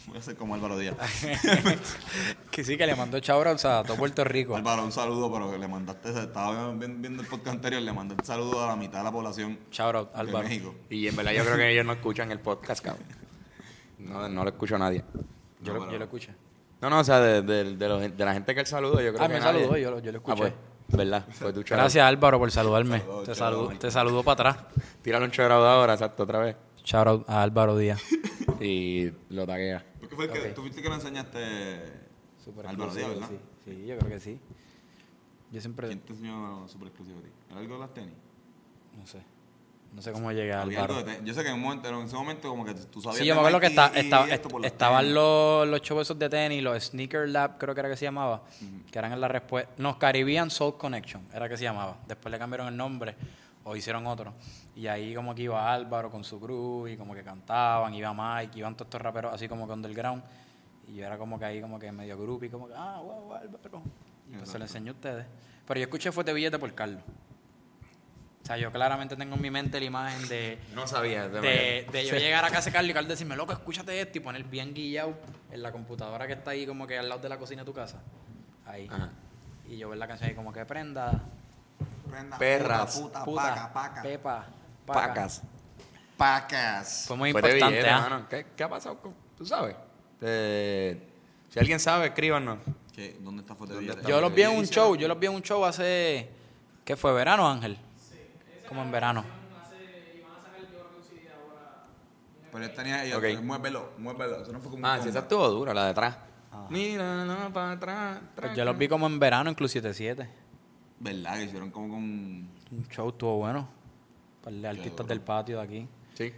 Voy 0.07 0.17
a 0.17 0.21
ser 0.21 0.35
como 0.35 0.53
Álvaro 0.55 0.77
Díaz. 0.77 0.95
Que 2.51 2.63
sí, 2.63 2.77
que 2.77 2.85
le 2.87 2.95
mandó 2.95 3.19
chabros 3.19 3.65
a 3.65 3.83
todo 3.83 3.97
Puerto 3.97 4.23
Rico. 4.23 4.55
Álvaro, 4.55 4.83
un 4.85 4.91
saludo, 4.91 5.31
pero 5.31 5.51
que 5.51 5.57
le 5.57 5.67
mandaste. 5.67 6.09
Estaba 6.09 6.71
viendo, 6.73 7.21
el 7.21 7.27
podcast 7.27 7.55
anterior, 7.55 7.81
le 7.81 7.91
mandé 7.91 8.15
un 8.15 8.23
saludo 8.23 8.63
a 8.63 8.67
la 8.69 8.75
mitad 8.77 8.99
de 8.99 9.03
la 9.03 9.11
población 9.11 9.59
de 9.75 9.83
Álvaro. 9.83 10.43
México. 10.43 10.73
Y 10.89 11.07
en 11.07 11.15
verdad 11.15 11.31
yo 11.33 11.43
creo 11.43 11.57
que 11.57 11.71
ellos 11.71 11.85
no 11.85 11.93
escuchan 11.93 12.31
el 12.31 12.39
podcast, 12.39 12.83
cabrón. 12.83 13.05
No, 13.99 14.29
no 14.29 14.43
lo 14.43 14.49
escucha 14.51 14.77
nadie. 14.77 15.03
Yo, 15.61 15.73
No, 15.73 15.73
lo, 15.73 15.79
pero- 15.81 15.91
yo 15.93 15.97
lo 15.99 16.05
escuché. 16.05 16.33
No, 16.81 16.89
no, 16.89 16.99
o 16.99 17.03
sea, 17.03 17.19
de, 17.19 17.41
de, 17.41 17.75
de, 17.75 17.89
los- 17.89 18.01
de 18.17 18.25
la 18.25 18.33
gente 18.33 18.53
que 18.53 18.61
él 18.61 18.67
saludo, 18.67 19.01
yo 19.01 19.11
creo 19.13 19.23
Ah, 19.23 19.27
que 19.27 19.33
me 19.33 19.39
nadie. 19.39 19.61
saludó, 19.63 19.77
yo 19.77 19.91
lo- 19.91 19.99
yo 19.99 20.11
lo 20.11 20.17
escuché. 20.19 20.33
Ah, 20.33 20.53
pues, 20.87 20.97
verdad. 20.97 21.25
Pues. 21.39 21.65
Gracias 21.65 22.05
Álvaro 22.05 22.37
por 22.39 22.51
saludarme. 22.51 22.99
Te, 22.99 23.05
chao, 23.25 23.35
saludo, 23.35 23.69
te 23.79 23.91
saludo 23.91 24.23
para 24.23 24.51
atrás. 24.51 24.65
Tírale 25.01 25.25
un 25.25 25.31
chorado 25.31 25.67
ahora, 25.67 25.93
exacto, 25.93 26.23
otra 26.23 26.39
vez. 26.39 26.55
Out 26.93 27.27
a 27.27 27.41
Álvaro 27.41 27.75
Díaz. 27.77 28.01
Y 28.61 29.11
lo 29.29 29.45
taguea. 29.45 29.85
¿Por 29.99 30.09
qué 30.09 30.15
fue 30.15 30.25
el 30.25 30.31
que, 30.31 30.39
tú 30.49 30.61
fuiste 30.61 30.81
que 30.81 30.89
le 30.89 30.95
enseñaste 30.95 31.81
Super 32.43 32.65
exclusivo, 32.65 33.09
¿verdad? 33.09 33.29
sí. 33.29 33.39
Sí, 33.65 33.85
yo 33.87 33.97
creo 33.97 34.11
que 34.11 34.19
sí. 34.19 34.39
Yo 35.51 35.61
siempre... 35.61 35.87
¿Quién 35.87 35.99
te 36.01 36.13
enseñó 36.13 36.67
super 36.67 36.87
exclusivo 36.89 37.19
a 37.19 37.21
ti? 37.23 37.29
¿Era 37.49 37.59
algo 37.59 37.73
de 37.75 37.79
las 37.79 37.93
tenis? 37.93 38.13
No 38.97 39.05
sé. 39.07 39.23
No 39.93 40.01
sé 40.01 40.11
cómo 40.11 40.31
llegué 40.31 40.51
a 40.51 40.61
Había 40.61 40.81
algo 40.81 40.93
Álvaro. 40.95 41.07
de 41.07 41.13
tenis. 41.15 41.27
Yo 41.27 41.33
sé 41.33 41.41
que 41.43 41.49
en, 41.49 41.55
un 41.55 41.61
momento, 41.61 41.87
en 41.87 41.95
ese 42.05 42.15
momento 42.15 42.49
como 42.49 42.65
que 42.65 42.73
tú 42.73 43.01
sabías 43.01 43.19
Sí, 43.21 43.25
yo 43.25 43.33
me 43.33 43.39
acuerdo 43.39 43.59
que 43.61 43.67
está- 43.67 43.91
las 43.93 44.65
estaban 44.65 45.13
los, 45.13 45.67
los 45.67 45.81
shows 45.81 46.01
esos 46.01 46.19
de 46.19 46.27
tenis, 46.29 46.61
los 46.61 46.83
Sneaker 46.83 47.29
Lab, 47.29 47.57
creo 47.57 47.73
que 47.73 47.79
era 47.79 47.89
que 47.89 47.95
se 47.95 48.05
llamaba, 48.05 48.43
que 48.91 48.99
eran 48.99 49.13
en 49.13 49.21
la 49.21 49.27
respuesta. 49.29 49.71
No, 49.77 49.97
Caribbean 49.97 50.49
Soul 50.51 50.77
Connection, 50.77 51.25
era 51.33 51.47
que 51.47 51.55
se 51.57 51.63
llamaba. 51.63 51.97
Después 52.07 52.31
le 52.31 52.37
cambiaron 52.37 52.67
el 52.67 52.75
nombre 52.75 53.15
o 53.65 53.75
hicieron 53.75 54.07
otro. 54.07 54.33
Y 54.75 54.87
ahí 54.87 55.13
como 55.13 55.35
que 55.35 55.41
iba 55.43 55.73
Álvaro 55.73 56.09
con 56.09 56.23
su 56.23 56.39
crew 56.39 56.87
y 56.87 56.95
como 56.95 57.13
que 57.13 57.23
cantaban, 57.23 57.93
iba 57.93 58.13
Mike, 58.13 58.59
iban 58.59 58.75
todos 58.75 58.87
estos 58.87 59.01
raperos 59.01 59.33
así 59.33 59.49
como 59.49 59.67
que 59.67 59.73
underground. 59.73 60.23
Y 60.87 60.95
yo 60.95 61.05
era 61.05 61.17
como 61.17 61.37
que 61.39 61.45
ahí 61.45 61.59
como 61.59 61.79
que 61.79 61.91
medio 61.91 62.17
grupo 62.17 62.45
y 62.45 62.49
como 62.49 62.67
que, 62.67 62.75
ah, 62.77 63.01
wow, 63.03 63.33
Álvaro. 63.33 63.81
Y 64.31 64.35
pues 64.37 64.49
se 64.49 64.59
lo 64.59 64.65
enseñé 64.65 64.89
a 64.89 64.93
ustedes. 64.93 65.25
Pero 65.67 65.79
yo 65.79 65.85
escuché 65.85 66.11
Fuerte 66.11 66.31
Billete 66.31 66.59
por 66.59 66.73
Carlos. 66.75 67.01
O 68.43 68.45
sea, 68.45 68.57
yo 68.57 68.71
claramente 68.71 69.15
tengo 69.15 69.35
en 69.35 69.41
mi 69.41 69.49
mente 69.49 69.79
la 69.79 69.85
imagen 69.87 70.27
de 70.27 70.59
No 70.75 70.85
sabía. 70.85 71.27
de, 71.27 71.87
de 71.91 72.05
yo 72.05 72.15
llegar 72.17 72.45
a 72.45 72.51
casa 72.51 72.69
de 72.69 72.73
Carlos 72.73 72.91
y 72.91 72.93
Carlos 72.93 73.09
decirme, 73.09 73.35
loco, 73.35 73.51
escúchate 73.51 73.99
esto 73.99 74.19
y 74.19 74.21
poner 74.21 74.43
bien 74.43 74.75
guillado 74.75 75.15
en 75.49 75.63
la 75.63 75.71
computadora 75.71 76.27
que 76.27 76.33
está 76.33 76.51
ahí 76.51 76.67
como 76.67 76.85
que 76.85 76.99
al 76.99 77.09
lado 77.09 77.21
de 77.21 77.29
la 77.29 77.39
cocina 77.39 77.63
de 77.63 77.65
tu 77.65 77.73
casa. 77.73 78.03
Ahí. 78.67 78.87
Ajá. 78.91 79.09
Y 79.67 79.77
yo 79.77 79.89
ver 79.89 79.97
la 79.97 80.07
canción 80.07 80.29
ahí 80.29 80.35
como 80.35 80.53
que 80.53 80.63
prenda, 80.63 81.23
Prenda, 82.09 82.37
Perras. 82.37 82.99
Puta, 82.99 83.23
puta, 83.23 83.25
puta, 83.25 83.55
paca, 83.55 83.73
paca. 83.73 84.01
pepa, 84.01 84.45
paca. 84.85 85.07
Pacas. 85.07 85.41
Pacas. 86.17 87.05
Fue 87.07 87.17
muy 87.17 87.31
Fue 87.31 87.39
importante, 87.41 87.67
billete, 87.67 87.89
¿ah? 87.89 87.99
mano. 88.01 88.25
¿Qué, 88.29 88.45
¿Qué 88.55 88.63
ha 88.63 88.69
pasado 88.69 88.97
con.? 88.99 89.13
¿Tú 89.37 89.45
sabes? 89.45 89.75
Eh, 90.21 91.09
si 91.49 91.59
alguien 91.59 91.79
sabe, 91.79 92.07
escríbanos. 92.07 92.59
¿Qué? 92.93 93.17
¿Dónde 93.19 93.41
está 93.41 93.53
Fuerte 93.55 93.73
¿Dónde 93.75 93.87
Billete? 93.87 93.99
está? 94.01 94.09
Yo 94.09 94.21
los 94.21 94.33
vi 94.33 94.43
en 94.43 94.51
un 94.57 94.65
show, 94.65 94.95
yo 94.95 95.07
los 95.09 95.19
vi 95.19 95.27
en 95.27 95.33
un 95.33 95.41
show 95.41 95.65
hace, 95.65 96.29
¿qué 96.85 96.95
fue? 96.95 97.11
¿Verano, 97.13 97.47
Ángel? 97.49 97.77
como 98.67 98.81
en 98.81 98.91
verano. 98.91 99.23
Pero 102.51 102.63
él 102.65 102.73
tenía, 102.73 103.03
ella, 103.03 103.17
Ok. 103.17 103.25
muévelo, 103.43 103.91
muévelo. 103.97 104.41
Eso 104.41 104.51
no 104.53 104.59
fue 104.61 104.71
como 104.71 104.87
Ah, 104.87 104.99
sí, 105.03 105.09
esa 105.09 105.19
estuvo 105.19 105.47
dura, 105.49 105.73
la 105.73 105.85
de 105.85 105.89
atrás. 105.91 106.17
Mira, 106.69 107.25
no, 107.25 107.51
para 107.51 107.71
atrás. 107.73 108.19
Pues 108.35 108.55
yo 108.55 108.63
los 108.63 108.77
vi 108.77 108.87
como 108.87 109.07
en 109.07 109.19
verano 109.19 109.49
en 109.49 109.55
Club 109.55 109.67
77. 109.69 110.29
¿Verdad? 110.99 111.37
Que 111.37 111.43
hicieron 111.45 111.71
como 111.71 111.89
con... 111.89 112.03
Un 112.03 112.87
show 112.89 113.09
estuvo 113.09 113.37
bueno. 113.37 113.59
Un 113.59 114.41
par 114.43 114.53
de 114.53 114.67
artistas 114.67 114.97
duro. 114.97 115.07
del 115.09 115.21
patio 115.21 115.57
de 115.57 115.63
aquí. 115.63 115.87
Sí. 116.13 116.33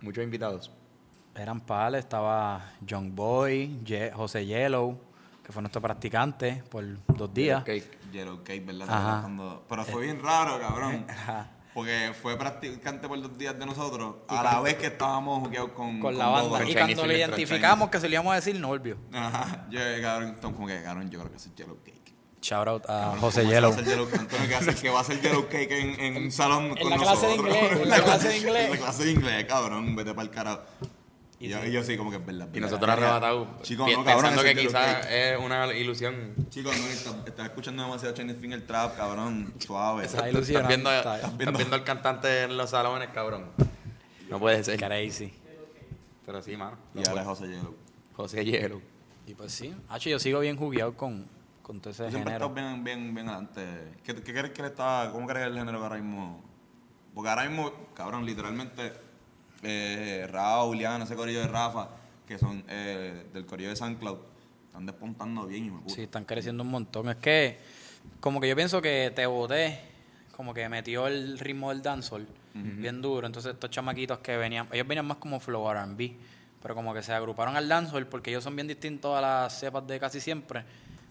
Muchos 0.00 0.24
invitados. 0.24 0.70
Eran 1.34 1.60
pales, 1.60 2.00
estaba 2.00 2.72
John 2.88 3.14
Boy, 3.14 3.80
Ye- 3.84 4.10
José 4.12 4.46
Yellow, 4.46 4.98
que 5.44 5.52
fue 5.52 5.62
nuestro 5.62 5.80
practicante 5.82 6.62
por 6.70 6.84
dos 7.14 7.32
días. 7.32 7.62
Yellow 8.12 8.42
Cake, 8.42 8.64
¿verdad? 8.64 8.88
Ajá. 8.88 9.20
Cuando- 9.22 9.64
Pero 9.68 9.84
fue 9.84 10.02
bien 10.04 10.20
raro, 10.22 10.58
cabrón. 10.58 11.04
Ajá. 11.10 11.50
Porque 11.74 12.12
fue 12.22 12.38
practicante 12.38 13.06
por 13.06 13.20
dos 13.20 13.36
días 13.36 13.58
de 13.58 13.66
nosotros, 13.66 14.16
a 14.28 14.42
la 14.42 14.60
vez 14.60 14.76
que 14.76 14.86
estábamos 14.86 15.40
jugueados 15.40 15.72
con, 15.72 16.00
Con 16.00 16.16
la 16.16 16.26
banda. 16.28 16.64
Y 16.66 16.72
cuando 16.72 17.02
lo 17.02 17.08
Film 17.12 17.18
identificamos, 17.18 17.90
que 17.90 18.00
se 18.00 18.08
lo 18.08 18.14
íbamos 18.14 18.32
a 18.32 18.36
decir, 18.36 18.58
no 18.58 18.68
volvió. 18.68 18.96
Ajá. 19.12 19.66
Yo, 19.68 19.78
cabrón, 20.00 20.28
entonces, 20.30 20.56
como 20.56 20.66
que, 20.68 20.82
cabrón, 20.82 21.10
yo 21.10 21.18
creo 21.18 21.30
que 21.30 21.36
es 21.36 21.54
Yellow 21.54 21.76
Cake. 21.84 21.95
Shout 22.48 22.68
out 22.68 22.84
a 22.84 22.86
Cabrón, 22.86 23.20
José 23.20 23.40
¿cómo 23.42 23.52
Yellow. 23.52 23.70
va 23.70 23.76
a 23.76 23.80
hacer 23.80 23.90
Yellow 23.92 24.08
Antonio, 24.18 24.48
que, 24.48 24.54
hace- 24.54 24.74
que 24.74 24.90
va 24.90 24.98
a 24.98 25.00
hacer 25.02 25.20
Yellow 25.20 25.48
Cake 25.48 25.80
en, 25.80 26.00
en 26.00 26.22
un 26.24 26.30
salón 26.32 26.76
con 26.76 26.90
la 26.90 26.96
clase 26.96 27.26
de 27.26 27.36
nosotros. 27.36 27.56
inglés, 27.56 27.80
en 27.82 27.88
la 27.88 28.02
clase 28.04 28.28
de 28.28 28.36
inglés. 28.38 28.64
En 28.66 28.70
la 28.70 28.76
clase 28.76 29.04
de 29.04 29.10
inglés, 29.12 29.44
cabrón, 29.46 29.96
vete 29.96 30.14
para 30.14 30.22
el 30.22 30.30
carajo. 30.30 30.60
Y, 31.38 31.48
yo, 31.48 31.62
y 31.66 31.70
yo 31.72 31.82
sí, 31.84 31.96
como 31.98 32.10
que 32.10 32.16
es 32.16 32.24
verdad. 32.24 32.48
Y 32.54 32.60
nosotros 32.60 32.88
arrebatados, 32.88 33.48
Chicos, 33.62 33.88
no, 33.90 34.04
cabrón, 34.04 34.22
pensando 34.22 34.42
que 34.42 34.54
Yellow 34.54 34.66
quizás 34.68 35.06
es 35.10 35.38
una 35.38 35.66
ilusión. 35.74 36.34
Chicos, 36.48 36.74
no, 36.78 36.86
estás 36.86 37.14
está 37.26 37.44
escuchando 37.46 37.82
demasiado 37.82 38.14
Chinese 38.14 38.38
Finger 38.40 38.66
Trap, 38.66 38.96
cabrón, 38.96 39.52
suave. 39.58 40.04
Está 40.06 40.18
Estás 40.18 40.32
ilusionante. 40.32 40.68
viendo, 40.68 40.92
está- 40.92 41.16
estás 41.16 41.36
viendo- 41.36 41.58
viendo 41.58 41.76
al 41.76 41.84
cantante 41.84 42.42
en 42.44 42.56
los 42.56 42.70
salones, 42.70 43.08
cabrón. 43.12 43.50
No 44.30 44.38
puede 44.38 44.62
ser. 44.64 44.78
Crazy. 44.78 45.32
Pero 46.24 46.42
sí, 46.42 46.56
mano. 46.56 46.76
Y 46.94 47.06
ahora 47.08 47.20
es 47.22 47.26
José 47.26 47.48
Yellow. 47.48 47.74
José 48.14 48.44
Hielo. 48.44 48.80
Y 49.26 49.34
pues 49.34 49.52
sí. 49.52 49.74
Hacho, 49.88 50.08
yo 50.08 50.18
sigo 50.18 50.40
bien 50.40 50.56
jugueado 50.56 50.94
con, 50.94 51.26
con 51.66 51.80
todo 51.80 51.90
ese 51.90 52.04
Tú 52.04 52.10
siempre 52.10 52.34
género. 52.34 52.46
estás 52.46 52.64
bien, 52.64 52.84
bien, 52.84 53.12
bien 53.12 53.28
adelante. 53.28 53.98
¿Qué, 54.04 54.14
qué 54.14 54.32
crees 54.32 54.50
que 54.52 54.62
le 54.62 54.68
está, 54.68 55.10
cómo 55.12 55.26
crees 55.26 55.46
que 55.46 55.52
el 55.52 55.58
género 55.58 55.78
que 55.78 55.82
ahora 55.84 55.96
mismo? 55.96 56.40
Porque 57.12 57.28
ahora 57.28 57.44
mismo, 57.48 57.72
cabrón, 57.92 58.24
literalmente, 58.24 58.92
eh, 59.64 60.28
Raúl, 60.30 60.78
Liana, 60.78 61.02
ese 61.02 61.16
corillo 61.16 61.40
de 61.40 61.48
Rafa, 61.48 61.88
que 62.24 62.38
son 62.38 62.62
eh, 62.68 63.26
del 63.32 63.46
corillo 63.46 63.70
de 63.70 63.74
SoundCloud, 63.74 64.18
están 64.66 64.86
despuntando 64.86 65.44
bien, 65.48 65.64
de 65.64 65.72
puta. 65.72 65.92
Sí, 65.92 66.02
están 66.02 66.24
creciendo 66.24 66.62
un 66.62 66.70
montón. 66.70 67.08
Es 67.08 67.16
que, 67.16 67.58
como 68.20 68.40
que 68.40 68.48
yo 68.48 68.54
pienso 68.54 68.80
que 68.80 69.12
te 69.12 69.26
boté, 69.26 69.80
como 70.36 70.54
que 70.54 70.68
metió 70.68 71.08
el 71.08 71.36
ritmo 71.36 71.70
del 71.70 71.82
dancehall 71.82 72.28
bien 72.54 73.02
duro. 73.02 73.26
Entonces, 73.26 73.54
estos 73.54 73.70
chamaquitos 73.70 74.20
que 74.20 74.36
venían, 74.36 74.68
ellos 74.70 74.86
venían 74.86 75.06
más 75.06 75.16
como 75.16 75.40
flow 75.40 75.68
RB, 75.68 76.12
pero 76.62 76.76
como 76.76 76.94
que 76.94 77.02
se 77.02 77.12
agruparon 77.12 77.56
al 77.56 77.68
dancehall 77.68 78.06
porque 78.06 78.30
ellos 78.30 78.44
son 78.44 78.54
bien 78.54 78.68
distintos 78.68 79.18
a 79.18 79.20
las 79.20 79.58
cepas 79.58 79.84
de 79.84 79.98
casi 79.98 80.20
siempre. 80.20 80.64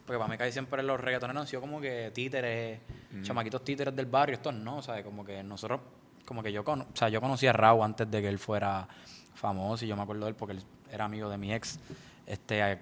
Porque 0.06 0.20
para 0.20 0.30
mí 0.30 0.38
casi 0.38 0.52
siempre 0.52 0.84
los 0.84 1.00
reggaetoneros 1.00 1.42
han 1.42 1.48
sido 1.48 1.62
como 1.62 1.82
que 1.82 2.12
títeres, 2.14 2.80
chamaquitos 3.24 3.64
títeres 3.64 3.96
del 3.96 4.06
barrio, 4.06 4.36
estos 4.36 4.54
no, 4.54 4.82
¿sabes? 4.84 5.04
Como 5.04 5.26
que 5.26 5.42
nosotros, 5.44 5.80
como 6.26 6.44
que 6.44 6.52
yo, 6.52 6.64
cono- 6.64 6.86
o 6.94 6.96
sea, 6.96 7.10
yo 7.10 7.20
conocí 7.22 7.48
a 7.48 7.54
Raúl 7.54 7.84
antes 7.84 8.10
de 8.12 8.22
que 8.22 8.28
él 8.28 8.38
fuera 8.38 8.88
famoso 9.34 9.84
y 9.84 9.88
yo 9.88 9.96
me 9.96 10.04
acuerdo 10.04 10.26
de 10.26 10.30
él 10.30 10.36
porque 10.36 10.54
él 10.54 10.64
era 10.92 11.06
amigo 11.06 11.28
de 11.30 11.38
mi 11.38 11.54
ex, 11.54 11.80
este, 12.28 12.80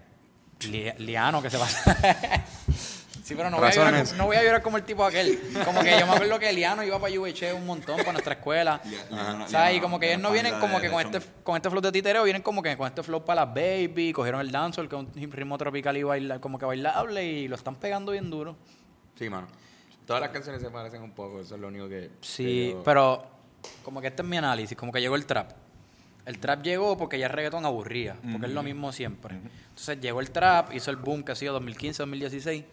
Li- 0.69 0.91
Liano, 0.99 1.41
que 1.41 1.49
se 1.49 1.57
pasa. 1.57 2.45
sí, 3.23 3.33
pero 3.35 3.49
no 3.49 3.57
voy, 3.57 3.67
a 3.69 3.71
llorar, 3.71 4.05
no 4.15 4.25
voy 4.25 4.35
a 4.37 4.43
llorar 4.43 4.61
como 4.61 4.77
el 4.77 4.83
tipo 4.83 5.03
aquel. 5.03 5.39
Como 5.65 5.81
que 5.81 5.97
yo 5.99 6.05
me 6.05 6.13
acuerdo 6.13 6.37
que 6.39 6.51
Liano 6.53 6.83
iba 6.83 6.99
para 6.99 7.13
UH 7.19 7.53
un 7.55 7.65
montón 7.65 7.97
para 7.97 8.11
nuestra 8.11 8.33
escuela. 8.33 8.79
Sea, 9.47 9.71
y 9.73 9.79
como 9.79 9.99
que 9.99 10.09
ellos 10.11 10.21
no 10.21 10.31
vienen 10.31 10.59
como 10.59 10.75
de- 10.79 10.87
que 10.87 10.91
con 10.91 11.01
este, 11.01 11.19
con 11.43 11.55
este 11.55 11.69
flow 11.69 11.81
de 11.81 11.91
titereo, 11.91 12.23
vienen 12.23 12.41
como 12.41 12.61
que 12.61 12.75
con 12.77 12.87
este 12.87 13.01
flow 13.01 13.23
para 13.25 13.45
las 13.45 13.53
baby, 13.55 14.11
cogieron 14.13 14.41
el 14.41 14.51
dancehall, 14.51 14.87
que 14.89 14.95
es 14.95 15.01
un 15.25 15.31
ritmo 15.31 15.57
tropical 15.57 15.95
y 15.97 16.03
baila, 16.03 16.39
como 16.39 16.59
que 16.59 16.65
bailable, 16.65 17.23
y 17.25 17.47
lo 17.47 17.55
están 17.55 17.75
pegando 17.75 18.11
bien 18.11 18.29
duro. 18.29 18.55
Sí, 19.17 19.29
mano. 19.29 19.47
Todas 20.05 20.21
las 20.21 20.31
canciones 20.31 20.61
se 20.61 20.69
parecen 20.69 21.01
un 21.01 21.11
poco, 21.11 21.39
eso 21.39 21.55
es 21.55 21.61
lo 21.61 21.69
único 21.69 21.87
que. 21.87 22.11
Sí, 22.21 22.43
que 22.43 22.69
yo- 22.71 22.83
pero 22.83 23.25
como 23.83 24.01
que 24.01 24.07
este 24.07 24.21
es 24.21 24.27
mi 24.27 24.37
análisis, 24.37 24.77
como 24.77 24.91
que 24.91 24.99
llegó 24.99 25.15
el 25.15 25.25
trap. 25.25 25.51
El 26.25 26.39
trap 26.39 26.61
llegó 26.63 26.97
porque 26.97 27.19
ya 27.19 27.25
el 27.27 27.33
reggaetón 27.33 27.65
aburría, 27.65 28.15
porque 28.31 28.47
es 28.47 28.53
lo 28.53 28.63
mismo 28.63 28.91
siempre. 28.93 29.35
Entonces 29.69 29.99
llegó 29.99 30.21
el 30.21 30.31
trap, 30.31 30.73
hizo 30.73 30.89
el 30.91 30.95
boom 30.97 31.23
que 31.23 31.33
ha 31.33 31.35
sido 31.35 31.51
2015, 31.53 32.01
2016, 32.03 32.63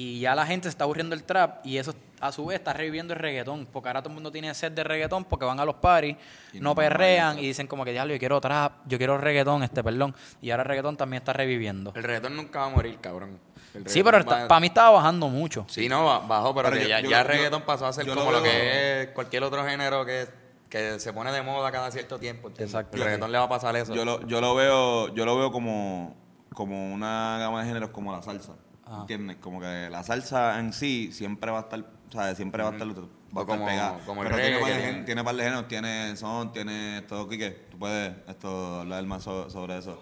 y 0.00 0.20
ya 0.20 0.34
la 0.36 0.46
gente 0.46 0.64
se 0.64 0.70
está 0.70 0.84
aburriendo 0.84 1.16
el 1.16 1.24
trap 1.24 1.66
y 1.66 1.76
eso 1.78 1.92
a 2.20 2.30
su 2.30 2.46
vez 2.46 2.58
está 2.58 2.72
reviviendo 2.72 3.14
el 3.14 3.18
reggaetón, 3.18 3.66
porque 3.72 3.88
ahora 3.88 4.00
todo 4.00 4.10
el 4.10 4.14
mundo 4.14 4.30
tiene 4.30 4.54
sed 4.54 4.70
de 4.70 4.84
reggaetón 4.84 5.24
porque 5.24 5.44
van 5.44 5.58
a 5.58 5.64
los 5.64 5.74
parties, 5.76 6.16
no 6.54 6.60
no 6.70 6.74
perrean 6.76 7.38
y 7.38 7.42
dicen 7.42 7.66
como 7.66 7.84
que 7.84 7.90
diablo, 7.90 8.12
yo 8.12 8.18
quiero 8.20 8.40
trap, 8.40 8.72
yo 8.86 8.96
quiero 8.96 9.18
reggaetón, 9.18 9.64
este, 9.64 9.82
perdón, 9.82 10.14
y 10.40 10.50
ahora 10.52 10.62
el 10.62 10.68
reggaetón 10.68 10.96
también 10.96 11.20
está 11.22 11.32
reviviendo. 11.32 11.92
El 11.96 12.02
reggaetón 12.04 12.36
nunca 12.36 12.60
va 12.60 12.66
a 12.66 12.68
morir, 12.70 12.98
cabrón. 13.00 13.40
Sí, 13.86 14.02
pero 14.04 14.24
va- 14.24 14.46
para 14.48 14.60
mí 14.60 14.68
estaba 14.68 14.90
bajando 14.90 15.28
mucho. 15.28 15.64
Sí, 15.68 15.88
no, 15.88 16.04
ba- 16.04 16.20
bajó, 16.20 16.54
pero, 16.54 16.68
Pero 16.70 16.76
que 16.80 16.82
yo- 16.84 16.88
ya, 16.90 17.00
yo- 17.00 17.10
ya 17.10 17.20
el 17.20 17.26
yo- 17.26 17.32
reggaetón 17.32 17.62
pasó 17.62 17.86
a 17.86 17.92
ser 17.92 18.06
como 18.06 18.30
lo 18.30 18.42
que 18.42 19.02
es 19.02 19.08
cualquier 19.08 19.42
otro 19.42 19.64
género 19.66 20.04
que, 20.06 20.26
que 20.68 21.00
se 21.00 21.12
pone 21.12 21.32
de 21.32 21.42
moda 21.42 21.70
cada 21.72 21.90
cierto 21.90 22.18
tiempo. 22.18 22.48
¿entiendes? 22.48 22.72
Exacto. 22.74 22.96
El 22.96 23.02
reggaetón 23.04 23.32
le 23.32 23.38
va 23.38 23.44
a 23.44 23.48
pasar 23.48 23.74
eso. 23.76 23.94
Yo 23.94 24.04
lo, 24.04 24.26
yo 24.26 24.40
lo 24.40 24.54
veo, 24.54 25.12
yo 25.14 25.24
lo 25.24 25.36
veo 25.36 25.50
como, 25.52 26.16
como 26.54 26.92
una 26.92 27.38
gama 27.40 27.60
de 27.62 27.66
géneros 27.68 27.90
como 27.90 28.12
la 28.12 28.22
salsa. 28.22 28.54
Ajá. 28.88 29.00
¿Entiendes? 29.02 29.36
Como 29.36 29.60
que 29.60 29.88
la 29.90 30.02
salsa 30.02 30.58
en 30.58 30.72
sí 30.72 31.10
siempre 31.12 31.50
va 31.50 31.58
a 31.58 31.62
estar, 31.62 31.80
o 31.80 32.12
sea, 32.12 32.34
siempre 32.34 32.62
va 32.62 32.70
a 32.70 32.72
estar, 32.72 32.88
va 32.88 32.92
a 32.92 33.04
estar 33.42 33.46
como- 33.46 33.66
pegada. 33.66 33.98
como 34.06 34.22
el 34.22 34.28
Pero 34.28 34.40
tiene 34.40 34.58
par, 34.60 34.70
de 34.72 35.04
tiene. 35.04 35.24
par 35.24 35.36
de 35.36 35.42
géneros, 35.44 35.68
tiene 35.68 36.16
son, 36.16 36.52
tiene 36.52 37.02
todo, 37.02 37.28
Quique. 37.28 37.50
Tú 37.70 37.78
puedes 37.78 38.14
esto, 38.26 38.80
hablar 38.80 39.04
más 39.04 39.22
so- 39.22 39.50
sobre 39.50 39.78
eso. 39.78 39.98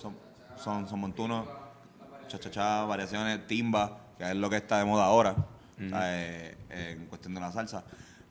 Son, 0.00 0.14
son, 0.56 0.88
son 0.88 1.00
montunos, 1.00 1.46
cha-cha-cha, 2.28 2.84
variaciones, 2.84 3.46
timba, 3.46 3.98
que 4.18 4.24
es 4.30 4.36
lo 4.36 4.48
que 4.50 4.56
está 4.56 4.78
de 4.78 4.84
moda 4.84 5.04
ahora, 5.06 5.32
o 5.32 5.88
sea, 5.88 6.00
eh, 6.04 6.56
en 6.70 7.06
cuestión 7.06 7.34
de 7.34 7.40
la 7.40 7.50
salsa. 7.52 7.84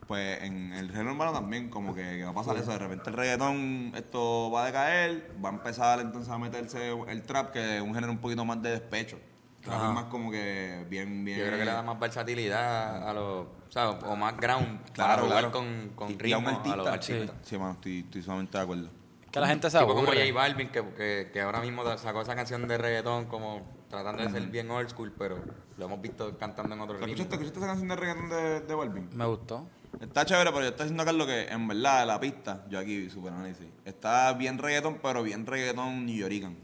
Pues 0.06 0.40
en 0.44 0.72
el 0.72 0.90
género 0.92 1.12
urbano 1.14 1.32
también, 1.32 1.68
como 1.68 1.92
que, 1.92 2.02
que 2.02 2.24
va 2.24 2.30
a 2.30 2.34
pasar 2.34 2.56
eso. 2.56 2.70
De 2.70 2.78
repente 2.78 3.10
el 3.10 3.16
reggaetón, 3.16 3.92
esto 3.96 4.50
va 4.52 4.62
a 4.62 4.66
decaer, 4.66 5.32
va 5.44 5.48
a 5.48 5.52
empezar 5.52 5.98
entonces 5.98 6.30
a 6.32 6.38
meterse 6.38 6.92
el 7.08 7.22
trap, 7.22 7.52
que 7.52 7.76
es 7.78 7.82
un 7.82 7.92
género 7.92 8.12
un 8.12 8.18
poquito 8.18 8.44
más 8.44 8.62
de 8.62 8.70
despecho. 8.70 9.18
Trap 9.66 9.82
es 9.88 9.94
más 9.94 10.04
como 10.04 10.30
que 10.30 10.86
bien, 10.88 11.24
bien. 11.24 11.38
Yo 11.38 11.44
creo 11.46 11.58
que 11.58 11.64
le 11.64 11.70
da 11.72 11.82
más 11.82 11.98
versatilidad 12.00 13.08
a 13.08 13.12
los. 13.12 13.46
O 13.68 13.70
sea, 13.70 13.90
o 13.90 14.16
más 14.16 14.36
ground 14.36 14.80
Claro, 14.92 15.10
para 15.10 15.22
jugar 15.22 15.38
claro. 15.50 15.52
con, 15.52 15.90
con 15.94 16.08
Y- 16.08 16.12
y 16.12 16.14
a 16.14 16.18
ritmo 16.38 16.38
un 16.38 16.70
a 16.70 16.76
los 16.76 16.86
artista. 16.86 16.92
artistas. 17.22 17.36
Sí, 17.42 17.58
mano, 17.58 17.72
estoy, 17.72 17.98
estoy 18.00 18.22
sumamente 18.22 18.56
de 18.56 18.62
acuerdo. 18.64 18.88
Que 19.30 19.40
la 19.40 19.48
gente 19.48 19.68
se 19.68 19.78
Tipo 19.78 19.94
como. 19.94 20.06
J 20.06 20.18
Balvin, 20.32 20.68
que, 20.70 20.82
que, 20.94 21.30
que 21.32 21.40
ahora 21.42 21.60
mismo 21.60 21.84
sacó 21.98 22.22
esa 22.22 22.34
canción 22.34 22.66
de 22.68 22.78
reggaetón 22.78 23.26
como 23.26 23.74
tratando 23.90 24.22
de 24.22 24.30
ser 24.30 24.46
bien 24.46 24.70
old 24.70 24.88
school, 24.88 25.12
pero 25.18 25.38
lo 25.76 25.84
hemos 25.84 26.00
visto 26.00 26.38
cantando 26.38 26.74
en 26.74 26.80
otro 26.80 26.94
ritmo. 26.94 27.06
¿Escuchaste, 27.08 27.34
¿Escuchaste 27.34 27.58
esa 27.58 27.66
canción 27.66 27.88
de 27.88 27.96
reggaetón 27.96 28.28
de, 28.30 28.60
de 28.60 28.74
Balvin? 28.74 29.08
Me 29.12 29.26
gustó. 29.26 29.68
Está 30.00 30.24
chévere, 30.26 30.50
pero 30.50 30.62
yo 30.62 30.68
estoy 30.68 30.84
diciendo 30.84 31.04
Carlos 31.04 31.26
que 31.26 31.48
en 31.48 31.68
verdad 31.68 32.06
la 32.06 32.18
pista, 32.20 32.64
yo 32.68 32.78
aquí 32.78 33.08
super 33.10 33.32
análisis, 33.32 33.66
está 33.84 34.32
bien 34.34 34.58
reggaetón, 34.58 34.98
pero 35.02 35.22
bien 35.22 35.44
reggaetón 35.46 36.04
New 36.06 36.16
Yorican. 36.16 36.56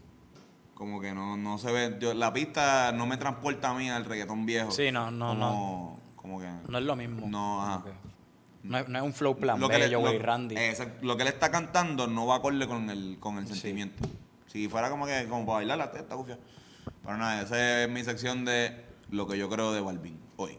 Como 0.83 1.01
que 1.01 1.15
no, 1.15 1.37
no 1.37 1.59
se 1.59 1.71
ve, 1.71 1.97
yo- 2.01 2.13
la 2.13 2.33
pista 2.33 2.91
no 2.91 3.07
me 3.07 3.17
transporta 3.17 3.69
a 3.71 3.75
mí 3.75 3.89
al 3.89 4.05
reggaetón 4.05 4.45
viejo. 4.45 4.73
Sí, 4.73 4.91
no, 4.91 5.13
no, 5.13 5.29
como, 5.29 6.01
Como 6.17 6.41
que 6.41 6.49
No 6.69 6.77
es 6.79 6.85
lo 6.85 6.97
mismo. 6.97 7.25
no, 7.29 7.63
ajá. 7.63 7.85
No 8.65 8.79
es, 8.79 8.89
no 8.89 8.99
es 8.99 9.05
un 9.05 9.13
flow 9.13 9.37
plan 9.37 9.61
Lo 9.61 9.69
que, 9.69 9.79
le, 9.79 9.85
bello, 9.85 9.99
lo- 9.99 10.07
güey, 10.09 10.19
Randy. 10.19 10.57
exacto, 10.57 11.07
lo 11.07 11.17
que 11.17 11.23
él 11.23 11.29
está 11.29 11.53
cantando 11.53 12.09
no 12.09 12.27
va 12.27 12.35
acorde 12.35 12.67
con 12.67 12.91
el, 12.91 13.17
con 13.21 13.39
el 13.39 13.47
sentimiento. 13.47 14.09
Si 14.49 14.69
fuera 14.69 14.91
como 14.91 15.07
que 15.07 15.25
como 15.29 15.47
para 15.47 15.59
bailar 15.59 15.79
la 15.79 15.93
testa, 15.93 16.17
gufia. 16.17 16.37
Pero 17.05 17.17
nada, 17.17 17.43
esa 17.43 17.85
es 17.85 17.89
mi 17.89 18.03
sección 18.03 18.45
de 18.45 18.85
lo 19.11 19.29
que 19.29 19.39
yo 19.39 19.49
creo 19.49 19.73
de 19.73 19.81
Balvin 19.83 20.19
hoy. 20.37 20.59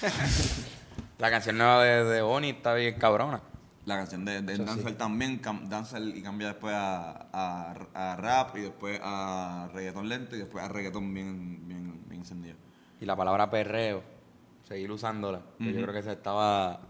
La 1.18 1.30
canción 1.30 1.58
nueva 1.58 1.84
de, 1.84 2.04
de 2.04 2.22
Bonnie 2.22 2.48
está 2.52 2.72
bien 2.72 2.98
cabrona. 2.98 3.42
La 3.86 3.96
canción 3.96 4.24
de, 4.24 4.42
de 4.42 4.56
Dancer 4.58 4.94
también, 4.96 5.40
cam- 5.40 5.66
Dancer 5.68 6.02
y 6.02 6.22
cambia 6.22 6.48
después 6.48 6.74
a, 6.74 7.28
a, 7.32 7.74
a 7.94 8.16
rap 8.16 8.56
y 8.56 8.60
después 8.60 9.00
a 9.02 9.70
reggaetón 9.72 10.08
lento 10.08 10.36
y 10.36 10.40
después 10.40 10.62
a 10.62 10.68
reggaetón 10.68 11.12
bien, 11.14 11.66
bien, 11.66 12.02
bien 12.06 12.20
encendido. 12.20 12.56
Y 13.00 13.06
la 13.06 13.16
palabra 13.16 13.48
perreo, 13.50 14.02
seguir 14.68 14.90
usándola. 14.92 15.40
que 15.58 15.72
Yo 15.72 15.80
creo 15.82 15.94
que 15.94 16.02
se 16.02 16.12
estaba. 16.12 16.80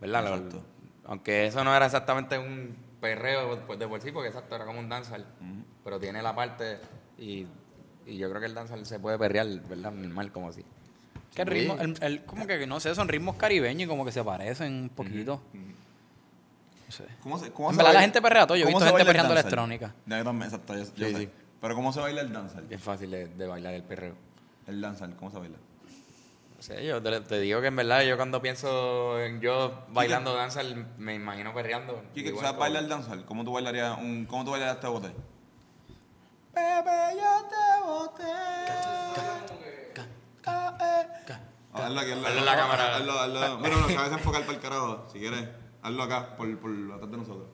¿Verdad? 0.00 0.24
Lo- 0.24 0.34
Exacto. 0.36 0.64
aunque 1.06 1.46
eso 1.46 1.64
no 1.64 1.74
era 1.74 1.86
exactamente 1.86 2.38
un 2.38 2.76
perreo 3.00 3.58
pues, 3.66 3.78
de 3.78 3.88
por 3.88 4.00
sí, 4.02 4.12
porque 4.12 4.28
exacto, 4.28 4.54
era 4.56 4.66
como 4.66 4.80
un 4.80 4.88
danzal. 4.90 5.24
Pero 5.82 5.98
tiene 5.98 6.22
la 6.22 6.34
parte. 6.34 6.80
Y, 7.18 7.46
y 8.06 8.18
yo 8.18 8.28
creo 8.28 8.40
que 8.40 8.46
el 8.46 8.54
danzal 8.54 8.84
se 8.84 8.98
puede 8.98 9.18
perrear, 9.18 9.46
¿verdad? 9.68 9.90
Normal, 9.92 10.30
como 10.32 10.50
así. 10.50 10.62
Que 11.34 11.42
el 11.42 11.48
ritmo, 11.48 11.76
el, 11.80 11.96
el- 12.02 12.24
como 12.26 12.46
que 12.46 12.66
no 12.66 12.78
sé, 12.78 12.94
son 12.94 13.08
ritmos 13.08 13.36
caribeños 13.36 13.84
y 13.84 13.88
como 13.88 14.04
que 14.04 14.12
se 14.12 14.22
parecen 14.22 14.72
un 14.74 14.88
poquito. 14.90 15.40
¿Cómo 17.22 17.38
se, 17.38 17.50
cómo 17.52 17.70
En 17.70 17.74
se 17.74 17.78
verdad 17.78 17.94
la 17.94 18.00
gente 18.00 18.22
perrea 18.22 18.46
todo, 18.46 18.56
yo 18.56 18.64
he 18.64 18.68
visto 18.68 18.84
gente 18.84 19.00
el 19.00 19.06
perreando 19.06 19.34
dancehall? 19.34 19.70
electrónica. 19.70 19.94
Yo 20.06 20.24
también, 20.24 20.44
exacto, 20.50 20.74
yo, 20.74 20.80
yo 20.94 21.06
Sí, 21.08 21.12
sé. 21.12 21.18
sí. 21.20 21.30
Pero 21.60 21.74
¿cómo 21.74 21.92
se 21.92 22.00
baila 22.00 22.20
el 22.20 22.32
danzal? 22.32 22.66
Es 22.70 22.80
fácil 22.82 23.10
de, 23.10 23.26
de 23.28 23.46
bailar 23.46 23.74
el 23.74 23.82
perreo. 23.82 24.14
El 24.66 24.80
danzal, 24.80 25.14
¿cómo 25.16 25.30
se 25.30 25.38
baila? 25.38 25.56
sé, 26.60 26.86
yo 26.86 27.02
te, 27.02 27.20
te 27.20 27.40
digo 27.40 27.60
que 27.60 27.66
en 27.66 27.76
verdad 27.76 28.02
yo 28.04 28.16
cuando 28.16 28.40
pienso 28.40 29.20
en 29.20 29.38
yo 29.42 29.84
bailando 29.90 30.34
danza 30.34 30.62
me 30.96 31.14
imagino 31.14 31.52
perreando. 31.52 32.02
Quique, 32.14 32.30
¿tú 32.30 32.36
Igual 32.36 32.46
sabes 32.46 32.58
bailar 32.60 32.88
danzar? 32.88 33.24
¿Cómo 33.26 33.44
tú 33.44 33.52
bailarías 33.52 33.98
un, 33.98 34.24
cómo 34.24 34.44
tú 34.46 34.52
bailarías 34.52 34.76
este 34.76 34.88
bote? 34.88 35.08
Bebé, 36.54 37.16
yo 37.16 37.48
te 37.48 37.84
boté. 37.86 38.22
Ah, 40.46 40.76
eh. 40.80 41.34
Hazlo 41.74 42.00
aquí, 42.00 42.12
hazlo 42.12 42.26
Hazlo 42.28 42.38
en 42.40 42.44
la 42.46 42.56
cámara. 42.56 42.96
Hazlo, 42.96 43.18
hazlo. 43.18 43.58
Bueno, 43.58 43.76
no, 43.80 43.88
sabes 43.88 44.12
enfocar 44.12 44.42
para 44.42 44.52
el 44.54 44.60
carajo, 44.60 45.06
si 45.12 45.18
quieres. 45.18 45.48
Hazlo 45.84 46.02
acá, 46.02 46.34
por, 46.36 46.58
por 46.58 46.70
atrás 46.94 47.10
de 47.10 47.16
nosotros. 47.16 47.46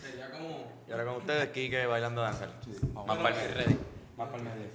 Sería 0.00 0.30
como. 0.30 0.72
Y 0.88 0.92
ahora 0.92 1.04
con 1.04 1.16
ustedes, 1.16 1.48
Kike 1.50 1.86
bailando 1.86 2.22
danza. 2.22 2.46
Más 2.94 3.04
para 3.18 3.28
el 3.30 3.54
medio. 3.54 3.78
Más 4.16 4.28
para 4.28 4.38
el 4.38 4.44
medio. 4.44 4.68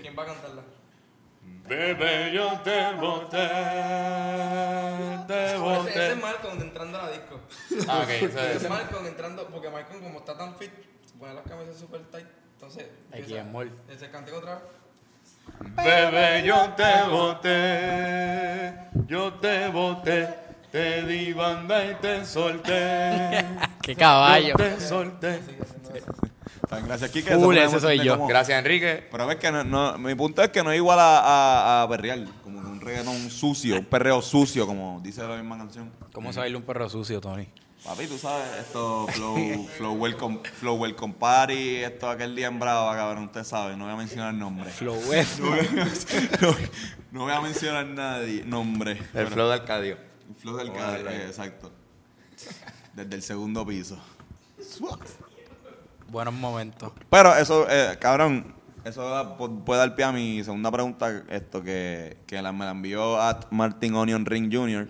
¿Quién 0.00 0.16
va 0.18 0.22
a 0.22 0.26
cantarla? 0.26 0.62
Bebé, 1.68 2.32
yo 2.32 2.60
te 2.64 2.92
boté, 2.94 3.36
te 5.26 5.44
Ese, 5.44 5.54
ese 5.54 5.58
boté. 5.58 6.12
es 6.12 6.16
Malcolm 6.20 6.60
entrando 6.60 6.98
a 6.98 7.02
la 7.04 7.10
disco. 7.10 7.40
Ah, 7.88 8.00
ok, 8.02 8.08
Ese 8.08 8.26
es. 8.56 8.62
es 8.62 8.68
Malcolm 8.68 9.06
entrando, 9.06 9.46
porque 9.48 9.68
Malcolm 9.70 10.00
como 10.02 10.18
está 10.20 10.36
tan 10.36 10.56
fit, 10.56 10.70
pone 11.18 11.34
las 11.34 11.44
camisas 11.46 11.76
super 11.76 12.00
tight. 12.10 12.26
Entonces, 12.54 12.86
Aquí 13.12 13.36
en 13.36 13.52
mall. 13.52 13.70
Ese 13.88 14.10
cante 14.10 14.32
otra 14.32 14.54
vez. 14.56 14.64
Bebé, 15.84 16.42
yo 16.46 16.70
te 16.74 17.02
boté, 17.08 18.74
yo 19.06 19.32
te 19.34 19.68
boté, 19.68 20.34
te 20.70 21.02
di 21.04 21.32
banda 21.32 21.84
y 21.84 21.94
te 21.96 22.24
solté. 22.24 23.44
¡Qué 23.82 23.94
caballo! 23.96 24.48
Yo 24.48 24.56
te 24.56 24.80
solté. 24.80 25.40
Gracias, 26.84 27.10
Kike. 27.10 27.34
Full, 27.36 27.56
ese 27.56 27.80
soy 27.80 28.02
yo. 28.04 28.16
como- 28.16 28.26
Gracias, 28.28 28.58
Enrique. 28.58 29.06
Pero 29.10 29.26
ves 29.26 29.36
que 29.36 29.50
no, 29.52 29.64
no- 29.64 29.96
mi 29.98 30.14
punto 30.14 30.42
es 30.42 30.50
que 30.50 30.62
no 30.62 30.72
es 30.72 30.76
igual 30.76 30.98
a, 30.98 31.20
a, 31.20 31.82
a 31.82 31.88
perrear, 31.88 32.24
como 32.42 32.60
que 32.60 32.66
un 32.66 32.80
reggaetón 32.80 33.30
sucio, 33.30 33.76
un 33.78 33.84
perreo 33.84 34.20
sucio, 34.20 34.66
como 34.66 35.00
dice 35.02 35.22
la 35.26 35.36
misma 35.36 35.56
canción. 35.58 35.90
¿Cómo 36.12 36.32
se 36.32 36.40
baila 36.40 36.56
un 36.58 36.64
perro 36.64 36.88
sucio, 36.88 37.20
Tony? 37.20 37.46
Papi, 37.84 38.06
tú 38.08 38.18
sabes, 38.18 38.46
esto, 38.58 39.06
Flow, 39.12 39.36
Flow, 39.76 39.92
Welcome, 39.94 40.40
Flow 40.58 40.74
Welcome 40.74 41.14
Party, 41.20 41.76
esto 41.76 42.10
aquel 42.10 42.34
día 42.34 42.48
en 42.48 42.58
Brava, 42.58 42.96
cabrón, 42.96 43.24
usted 43.26 43.44
sabe, 43.44 43.76
no 43.76 43.84
voy 43.84 43.92
a 43.92 43.96
mencionar 43.96 44.34
nombre. 44.34 44.68
Flow. 44.70 44.96
No 44.96 45.06
voy 45.06 45.18
a, 45.18 45.24
no- 46.40 46.56
no 47.12 47.20
voy 47.22 47.32
a 47.32 47.40
mencionar 47.40 47.86
nadie, 47.86 48.42
nombre. 48.44 48.92
El 48.92 48.98
Pero- 49.12 49.30
flow 49.30 49.48
de 49.48 49.54
Arcadio. 49.54 49.98
El 50.28 50.34
flow 50.36 50.56
del 50.56 50.68
Voy 50.70 50.78
a 50.78 50.80
ca- 50.80 50.90
darle 50.92 51.10
ahí. 51.10 51.16
eh, 51.16 51.26
exacto. 51.26 51.70
Desde 52.94 53.14
el 53.14 53.22
segundo 53.22 53.66
piso. 53.66 53.98
Buenos 56.08 56.34
momentos. 56.34 56.92
Pero 57.10 57.34
eso, 57.36 57.66
eh, 57.68 57.96
cabrón, 58.00 58.54
eso 58.84 59.08
da- 59.08 59.36
puede 59.36 59.80
dar 59.80 59.94
pie 59.94 60.04
a 60.04 60.12
mi 60.12 60.42
segunda 60.44 60.70
pregunta, 60.70 61.24
esto 61.28 61.62
que, 61.62 62.16
que 62.26 62.40
la- 62.40 62.52
me 62.52 62.64
la 62.64 62.70
envió 62.70 63.20
at 63.20 63.46
Martin 63.50 63.94
Onion 63.94 64.24
Ring 64.24 64.52
Jr. 64.52 64.88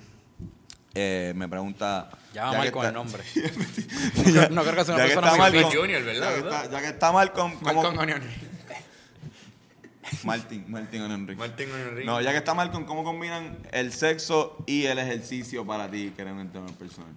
Eh, 0.95 1.33
me 1.37 1.49
pregunta... 1.49 2.11
Ya 2.33 2.47
va 2.47 2.51
que 2.53 2.57
mal 2.59 2.73
con 2.73 2.85
está- 2.85 2.89
el 2.89 2.95
nombre. 2.95 3.23
ya, 4.35 4.49
no 4.51 4.63
creo 4.63 4.75
que 4.77 4.85
sea 4.85 4.95
una 4.95 5.07
ya 5.09 5.15
persona 5.21 5.47
está 5.49 5.51
muy. 5.67 5.75
Junior, 5.77 6.03
¿verdad? 6.05 6.29
Ya 6.29 6.35
que, 6.35 6.41
está, 6.41 6.71
ya 6.71 6.81
que 6.81 6.89
está 6.89 7.13
Malcolm, 7.13 7.53
¿cómo- 7.59 7.65
Malcolm 7.83 7.99
Onion. 7.99 8.23
Martin, 10.25 10.65
Martin 10.69 11.03
Onion 11.03 11.27
Ring. 11.27 11.39
Martin 11.39 11.71
Onion 11.73 11.97
Ring. 11.97 12.07
No, 12.07 12.21
ya 12.21 12.31
que 12.33 12.39
está 12.39 12.55
Malcolm, 12.55 12.85
¿cómo 12.85 13.05
combinan 13.05 13.59
el 13.73 13.93
sexo 13.93 14.57
y 14.67 14.85
el 14.87 14.99
ejercicio 14.99 15.67
para 15.67 15.91
ti, 15.91 16.13
que 16.15 16.23
eres 16.23 16.35
un 16.35 16.41
entrenador 16.41 16.75
personal? 16.77 17.11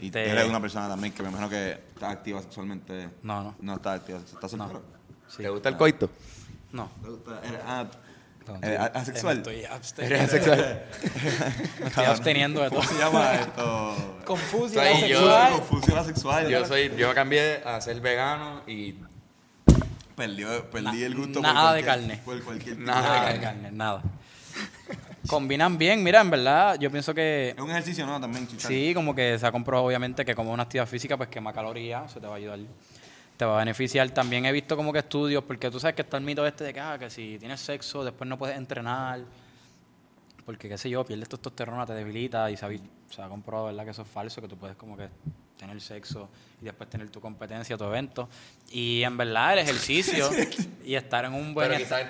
Y 0.00 0.06
Este- 0.06 0.30
eres 0.30 0.46
una 0.48 0.60
persona 0.60 0.88
también 0.88 1.12
que 1.12 1.22
me 1.22 1.28
imagino 1.28 1.48
que 1.50 1.72
está 1.94 2.10
activa 2.10 2.40
sexualmente. 2.42 3.08
No, 3.22 3.42
no. 3.42 3.54
No 3.60 3.74
está 3.74 3.92
activa, 3.94 4.18
¿estás 4.18 4.50
soltero? 4.50 4.82
Sí. 5.28 5.38
¿Te 5.42 5.48
gusta 5.48 5.68
el 5.68 5.76
coito? 5.76 6.10
No. 6.72 6.90
¿Te 7.02 7.08
gusta? 7.08 7.40
Eres, 7.44 7.60
ah, 7.66 7.86
No, 8.46 8.58
asexual. 8.94 9.38
Estoy, 9.38 9.54
¿Eres 9.60 9.70
absteniendo, 9.70 10.24
asexual? 10.26 10.82
me 11.80 11.86
estoy 11.86 12.04
absteniendo 12.04 12.62
de 12.62 12.68
todo. 12.70 12.80
¿Cómo 12.80 12.92
se 12.92 12.98
llama 12.98 13.34
esto? 13.40 14.20
Confucio 14.26 14.80
Soy 14.82 15.00
yo. 15.08 15.18
sexual. 15.18 15.52
Confusión 15.52 15.98
asexual. 15.98 16.48
Yo 16.48 16.66
soy, 16.66 16.92
yo 16.96 17.14
cambié 17.14 17.62
a 17.64 17.80
ser 17.80 18.00
vegano 18.00 18.62
y 18.66 18.96
Perdió, 20.16 20.70
perdí 20.70 21.02
el 21.02 21.14
gusto 21.14 21.40
nada 21.40 21.72
de 21.74 21.82
carne. 21.82 22.20
Por 22.24 22.40
cualquier 22.42 22.76
tipo 22.76 22.86
Nada 22.86 23.32
de 23.32 23.40
carne. 23.40 23.70
nada. 23.72 24.02
Combinan 25.26 25.78
bien, 25.78 26.02
mira, 26.02 26.20
en 26.20 26.30
verdad, 26.30 26.78
yo 26.78 26.90
pienso 26.90 27.14
que 27.14 27.54
Es 27.56 27.60
un 27.62 27.70
ejercicio, 27.70 28.06
¿no? 28.06 28.20
También, 28.20 28.46
chichar. 28.46 28.70
sí, 28.70 28.92
como 28.94 29.14
que 29.14 29.38
se 29.38 29.46
ha 29.46 29.50
comprobado 29.50 29.86
obviamente 29.86 30.24
que 30.24 30.34
como 30.34 30.52
una 30.52 30.64
actividad 30.64 30.86
física, 30.86 31.16
pues 31.16 31.28
quema 31.30 31.52
calorías, 31.52 32.10
eso 32.10 32.20
te 32.20 32.26
va 32.26 32.34
a 32.34 32.36
ayudar, 32.36 32.58
te 33.36 33.44
va 33.44 33.56
a 33.56 33.58
beneficiar. 33.58 34.08
También 34.10 34.44
he 34.44 34.52
visto 34.52 34.76
como 34.76 34.92
que 34.92 34.98
estudios, 35.00 35.42
porque 35.44 35.70
tú 35.70 35.80
sabes 35.80 35.96
que 35.96 36.02
está 36.02 36.18
el 36.18 36.24
mito 36.24 36.46
este 36.46 36.64
de 36.64 36.74
que, 36.74 36.80
ah, 36.80 36.96
que 36.98 37.08
si 37.10 37.38
tienes 37.38 37.60
sexo, 37.60 38.04
después 38.04 38.28
no 38.28 38.38
puedes 38.38 38.56
entrenar, 38.56 39.20
porque 40.44 40.68
qué 40.68 40.76
sé 40.76 40.90
yo, 40.90 41.04
pierdes 41.04 41.28
testosterona, 41.30 41.86
te 41.86 41.94
debilita 41.94 42.50
y 42.50 42.56
se 42.58 42.66
ha, 42.66 42.68
se 42.68 43.22
ha 43.22 43.28
comprobado, 43.28 43.66
¿verdad? 43.66 43.84
Que 43.84 43.90
eso 43.92 44.02
es 44.02 44.08
falso, 44.08 44.42
que 44.42 44.48
tú 44.48 44.56
puedes 44.58 44.76
como 44.76 44.94
que 44.96 45.08
tener 45.58 45.80
sexo 45.80 46.28
y 46.60 46.64
después 46.64 46.88
tener 46.90 47.10
tu 47.10 47.20
competencia, 47.20 47.76
tu 47.76 47.84
evento. 47.84 48.28
Y 48.70 49.02
en 49.02 49.16
verdad 49.16 49.52
el 49.54 49.60
ejercicio 49.60 50.28
y 50.84 50.94
estar 50.94 51.24
en 51.24 51.34
un 51.34 51.54
buen 51.54 51.68
pero 51.68 51.78
quizás 51.78 52.02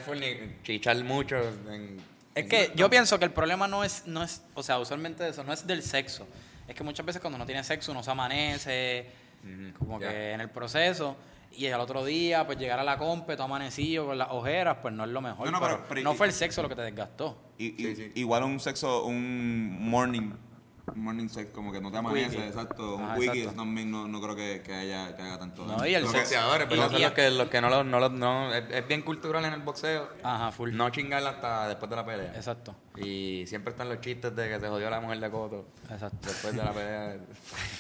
chichar 0.63 1.03
mucho 1.05 1.37
en, 1.71 1.99
es 2.35 2.47
que 2.47 2.73
yo 2.75 2.91
pienso 2.91 3.19
que 3.19 3.25
el 3.25 3.31
problema 3.31 3.69
no 3.69 3.85
es, 3.85 4.07
no 4.07 4.23
es, 4.23 4.43
o 4.55 4.63
sea, 4.63 4.79
usualmente 4.81 5.29
eso 5.29 5.45
no 5.45 5.53
es 5.53 5.67
del 5.67 5.83
sexo. 5.83 6.27
Es 6.67 6.75
que 6.75 6.83
muchas 6.83 7.05
veces 7.07 7.21
cuando 7.21 7.37
uno 7.37 7.47
tiene 7.47 7.63
sexo 7.63 7.93
uno 7.93 8.03
se 8.03 8.11
amanece, 8.11 9.07
como 9.79 9.99
que 10.01 10.33
en 10.33 10.41
el 10.41 10.51
proceso, 10.51 11.17
y 11.53 11.67
al 11.67 11.81
otro 11.81 12.05
día, 12.05 12.45
pues 12.45 12.59
llegar 12.59 12.81
a 12.81 12.83
la 12.85 12.99
compe, 12.99 13.35
todo 13.35 13.45
amanecido 13.45 14.07
con 14.07 14.19
las 14.19 14.29
ojeras, 14.31 14.79
pues 14.83 14.93
no 14.93 15.05
es 15.05 15.11
lo 15.11 15.21
mejor. 15.21 15.47
No, 15.47 15.53
no, 15.53 15.61
pero, 15.61 15.77
pero- 15.77 15.89
pero- 15.89 16.03
no 16.03 16.15
fue 16.15 16.27
el 16.27 16.33
sexo 16.33 16.63
lo 16.63 16.69
que 16.69 16.75
te 16.75 16.83
desgastó. 16.83 17.39
Y, 17.59 17.67
y- 17.87 18.13
Igual 18.17 18.43
un 18.43 18.59
sexo, 18.59 19.05
un 19.05 19.77
morning, 19.89 20.33
un 20.87 21.01
morning 21.03 21.29
sex, 21.29 21.51
como 21.51 21.73
que 21.73 21.81
no 21.81 21.91
te 21.91 21.97
amanece, 21.99 22.31
Quickie. 22.31 22.47
exacto. 22.47 22.97
Un 22.97 23.05
Ajá, 23.05 23.15
wiki 23.19 23.39
exacto. 23.39 23.61
también 23.63 23.91
no, 23.91 24.07
no 24.07 24.21
creo 24.21 24.37
que, 24.37 24.63
que 24.63 24.75
haya 24.75 25.17
que 25.17 25.23
haga 25.23 25.39
tanto 25.39 25.65
No, 25.67 25.87
y 25.87 25.95
el 25.95 26.03
Lo 26.05 26.11
que- 26.13 26.19
sexo- 26.19 26.21
boxeadores, 26.23 26.67
pero 26.69 26.83
Y- 26.83 26.85
son 26.91 26.99
y- 26.99 27.03
los 27.03 27.13
que, 27.13 27.31
los 27.31 27.49
que 27.49 27.61
no 27.61 27.71
lo, 27.71 27.85
no 27.85 28.01
lo- 28.01 28.09
no, 28.11 28.53
es, 28.55 28.65
es 28.71 28.87
bien 28.87 29.03
cultural 29.03 29.45
en 29.47 29.55
el 29.55 29.61
boxeo. 29.63 30.09
Ajá, 30.23 30.53
full. 30.53 30.73
No 30.75 30.91
chingar 30.91 31.27
hasta 31.27 31.69
después 31.69 31.89
de 31.91 31.97
la 31.97 32.05
pelea. 32.05 32.33
Exacto, 32.37 32.75
Y 32.97 33.45
siempre 33.47 33.71
están 33.73 33.89
los 33.89 34.01
chistes 34.01 34.35
de 34.37 34.49
que 34.49 34.61
se 34.61 34.69
jodió 34.69 34.91
la 34.91 35.01
mujer 35.01 35.21
de 35.21 35.31
Coto. 35.31 35.67
exacto. 35.91 36.19
Después 36.29 36.55
de 36.55 36.63
la 36.63 36.73
pelea. 36.73 37.17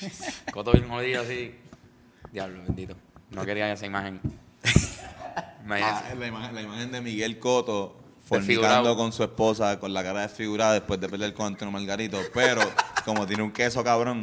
Coto 0.52 0.72
bien 0.72 0.88
jodido 0.88 1.22
así. 1.22 1.55
Diablo, 2.32 2.62
bendito. 2.64 2.94
No 3.30 3.44
quería 3.44 3.70
esa 3.72 3.86
imagen. 3.86 4.20
Ah, 5.70 6.02
la, 6.16 6.26
imagen, 6.26 6.55
la 6.55 6.62
imagen 6.62 6.92
de 6.92 7.00
Miguel 7.00 7.38
Coto 7.38 7.96
fornicando 8.25 8.97
con 8.97 9.12
su 9.12 9.22
esposa 9.22 9.79
con 9.79 9.93
la 9.93 10.03
cara 10.03 10.22
desfigurada 10.22 10.75
después 10.75 11.01
de 11.01 11.09
pelear 11.09 11.33
con 11.35 11.47
Antonio 11.47 11.72
Margarito, 11.72 12.18
pero 12.33 12.62
como 13.05 13.27
tiene 13.27 13.43
un 13.43 13.53
queso 13.53 13.85
cabrón, 13.85 14.22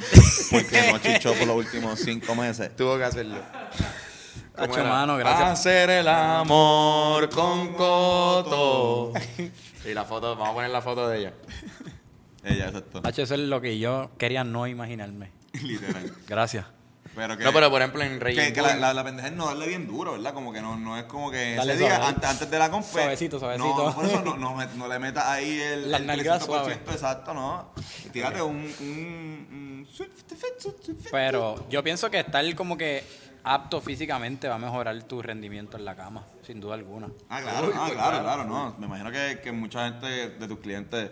porque 0.49 0.91
no 0.91 0.97
chichó 0.97 1.33
por 1.33 1.47
los 1.47 1.57
últimos 1.57 1.99
cinco 1.99 2.35
meses. 2.35 2.75
Tuvo 2.75 2.97
que 2.97 3.03
hacerlo. 3.03 3.37
Mano, 4.57 5.17
gracias. 5.17 5.49
Hacer 5.49 5.89
el 5.89 6.07
amor 6.07 7.29
con 7.29 7.73
Coto. 7.73 9.13
Y 9.83 9.95
la 9.95 10.05
foto, 10.05 10.35
vamos 10.35 10.49
a 10.49 10.53
poner 10.53 10.69
la 10.69 10.81
foto 10.81 11.09
de 11.09 11.17
ella. 11.17 11.33
Ella, 12.43 12.67
exacto. 12.67 13.01
Hacho, 13.03 13.23
eso 13.23 13.33
es 13.33 13.39
lo 13.39 13.61
que 13.61 13.79
yo 13.79 14.11
quería 14.19 14.43
no 14.43 14.67
imaginarme. 14.67 15.31
Literal. 15.63 16.13
Gracias. 16.27 16.65
Pero 17.13 17.37
que, 17.37 17.43
No, 17.43 17.51
pero 17.51 17.69
por 17.69 17.81
ejemplo 17.81 18.01
en 18.03 18.19
Rey 18.21 18.35
que, 18.35 18.53
que 18.53 18.61
la, 18.61 18.75
la, 18.77 18.93
la 18.93 19.03
pendeja 19.03 19.27
es 19.27 19.33
no 19.33 19.47
darle 19.47 19.67
bien 19.67 19.85
duro, 19.85 20.13
¿verdad? 20.13 20.33
Como 20.33 20.53
que 20.53 20.61
no, 20.61 20.77
no 20.77 20.97
es 20.97 21.03
como 21.03 21.29
que 21.29 21.55
Dale 21.55 21.73
ese 21.73 21.81
día, 21.83 21.95
suave. 21.97 22.05
antes, 22.05 22.29
antes 22.29 22.49
de 22.49 22.57
la 22.59 22.71
comp 22.71 22.85
Suavecito, 22.85 23.37
suavecito. 23.39 23.85
No, 23.89 23.93
por 23.93 24.05
eso 24.05 24.21
no, 24.21 24.37
no, 24.37 24.55
me- 24.55 24.67
no 24.75 24.87
le 24.87 24.97
metas 24.99 25.25
ahí 25.25 25.59
el, 25.59 25.91
Las 25.91 25.99
el 26.01 26.07
nalgas 26.07 26.41
300%, 26.43 26.45
suaves. 26.45 26.77
exacto, 26.91 27.33
¿no? 27.33 27.73
Tírate 28.13 28.41
un... 28.41 28.55
un, 28.79 29.47
un 29.51 29.87
Pero 31.11 31.67
yo 31.69 31.83
pienso 31.83 32.09
que 32.09 32.19
estar 32.19 32.55
como 32.55 32.77
que 32.77 33.03
apto 33.43 33.81
físicamente 33.81 34.47
va 34.47 34.55
a 34.55 34.59
mejorar 34.59 35.01
tu 35.03 35.21
rendimiento 35.21 35.77
en 35.77 35.85
la 35.85 35.95
cama, 35.95 36.23
sin 36.45 36.59
duda 36.59 36.75
alguna. 36.75 37.07
Ah, 37.29 37.41
claro, 37.41 37.71
ah, 37.75 37.89
claro, 37.91 38.19
claro, 38.21 38.43
no. 38.45 38.75
Me 38.77 38.85
imagino 38.85 39.11
que, 39.11 39.39
que 39.43 39.51
mucha 39.51 39.85
gente 39.89 40.07
de 40.29 40.47
tus 40.47 40.59
clientes 40.59 41.09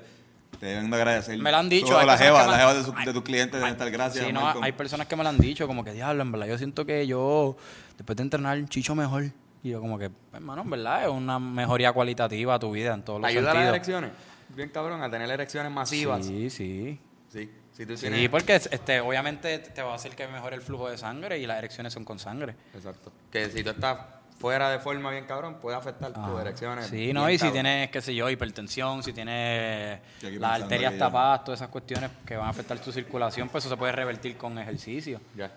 te 0.60 0.66
deben 0.66 0.89
de 0.89 0.95
agradecer. 0.97 1.38
Me 1.38 1.52
lo 1.52 1.58
han 1.58 1.70
dicho, 1.70 1.88
Todo 1.88 2.00
hay 2.00 2.06
la 2.08 2.18
jeva, 2.18 2.74
de, 2.74 2.84
su- 2.84 2.93
de 2.93 3.14
tus 3.14 3.24
clientes 3.24 3.60
deben 3.60 3.74
estar 3.74 3.89
gracias. 3.91 4.26
Sí, 4.26 4.34
no, 4.34 4.41
Malcolm. 4.41 4.64
hay 4.64 4.72
personas 4.72 5.08
que 5.08 5.16
me 5.16 5.24
lo 5.24 5.30
han 5.30 5.38
dicho, 5.38 5.68
como 5.68 5.84
que 5.84 5.93
diablo, 5.93 6.22
en 6.22 6.32
verdad, 6.32 6.47
yo 6.47 6.58
siento 6.58 6.86
que 6.86 7.06
yo, 7.08 7.56
después 7.97 8.16
de 8.18 8.24
entrenar, 8.24 8.64
chicho 8.70 8.95
mejor. 8.95 9.26
Y 9.62 9.70
yo 9.72 9.82
como 9.82 10.00
que, 10.00 10.10
hermano, 10.34 10.62
en 10.62 10.70
verdad, 10.70 11.04
es 11.04 11.10
una 11.10 11.38
mejoría 11.38 11.91
cualitativa 11.91 12.56
a 12.56 12.60
tu 12.60 12.72
vida 12.72 12.93
en 12.93 13.04
todos 13.04 13.20
los 13.22 13.28
¿Ayuda 13.30 13.52
a 13.52 13.54
las 13.54 13.54
sentidos. 13.54 13.76
erecciones? 13.76 14.12
Bien 14.56 14.70
cabrón, 14.70 15.02
a 15.04 15.10
tener 15.12 15.30
erecciones 15.30 15.72
masivas. 15.72 16.26
Sí, 16.26 16.50
sí. 16.50 17.00
Sí. 17.32 17.50
Si 17.74 17.86
tú 17.86 17.95
Sí, 17.95 18.28
porque 18.30 18.56
este, 18.56 19.00
obviamente 19.00 19.60
te 19.60 19.82
va 19.82 19.91
a 19.93 19.95
hacer 19.95 20.14
que 20.16 20.28
mejore 20.28 20.56
el 20.58 20.62
flujo 20.62 20.89
de 20.89 20.97
sangre 20.97 21.38
y 21.39 21.45
las 21.45 21.58
erecciones 21.60 21.93
son 21.93 22.04
con 22.04 22.20
sangre. 22.20 22.56
Exacto. 22.74 23.12
Que 23.32 23.50
si 23.50 23.64
tú 23.64 23.70
estás 23.70 23.97
fuera 24.40 24.72
de 24.72 24.80
forma 24.80 25.12
bien 25.12 25.26
cabrón, 25.26 25.56
puede 25.56 25.76
afectar 25.76 26.14
tus 26.14 26.40
erecciones. 26.40 26.88
Sí, 26.88 27.12
no, 27.12 27.30
y 27.30 27.38
si 27.38 27.52
tienes, 27.52 27.90
qué 27.92 28.02
sé 28.02 28.16
yo, 28.16 28.30
hipertensión, 28.30 29.04
si 29.04 29.12
tienes 29.12 30.00
las 30.22 30.62
arterias 30.62 30.98
tapadas, 30.98 31.44
todas 31.44 31.60
esas 31.60 31.70
cuestiones 31.70 32.10
que 32.26 32.38
van 32.38 32.48
a 32.48 32.50
afectar 32.50 32.80
tu 32.80 32.92
circulación, 32.92 33.50
pues 33.50 33.66
eso 33.66 33.74
se 33.76 33.78
puede 33.78 33.92
revertir 33.92 34.38
con 34.38 34.58
ejercicio. 34.58 35.20
Ya. 35.36 35.52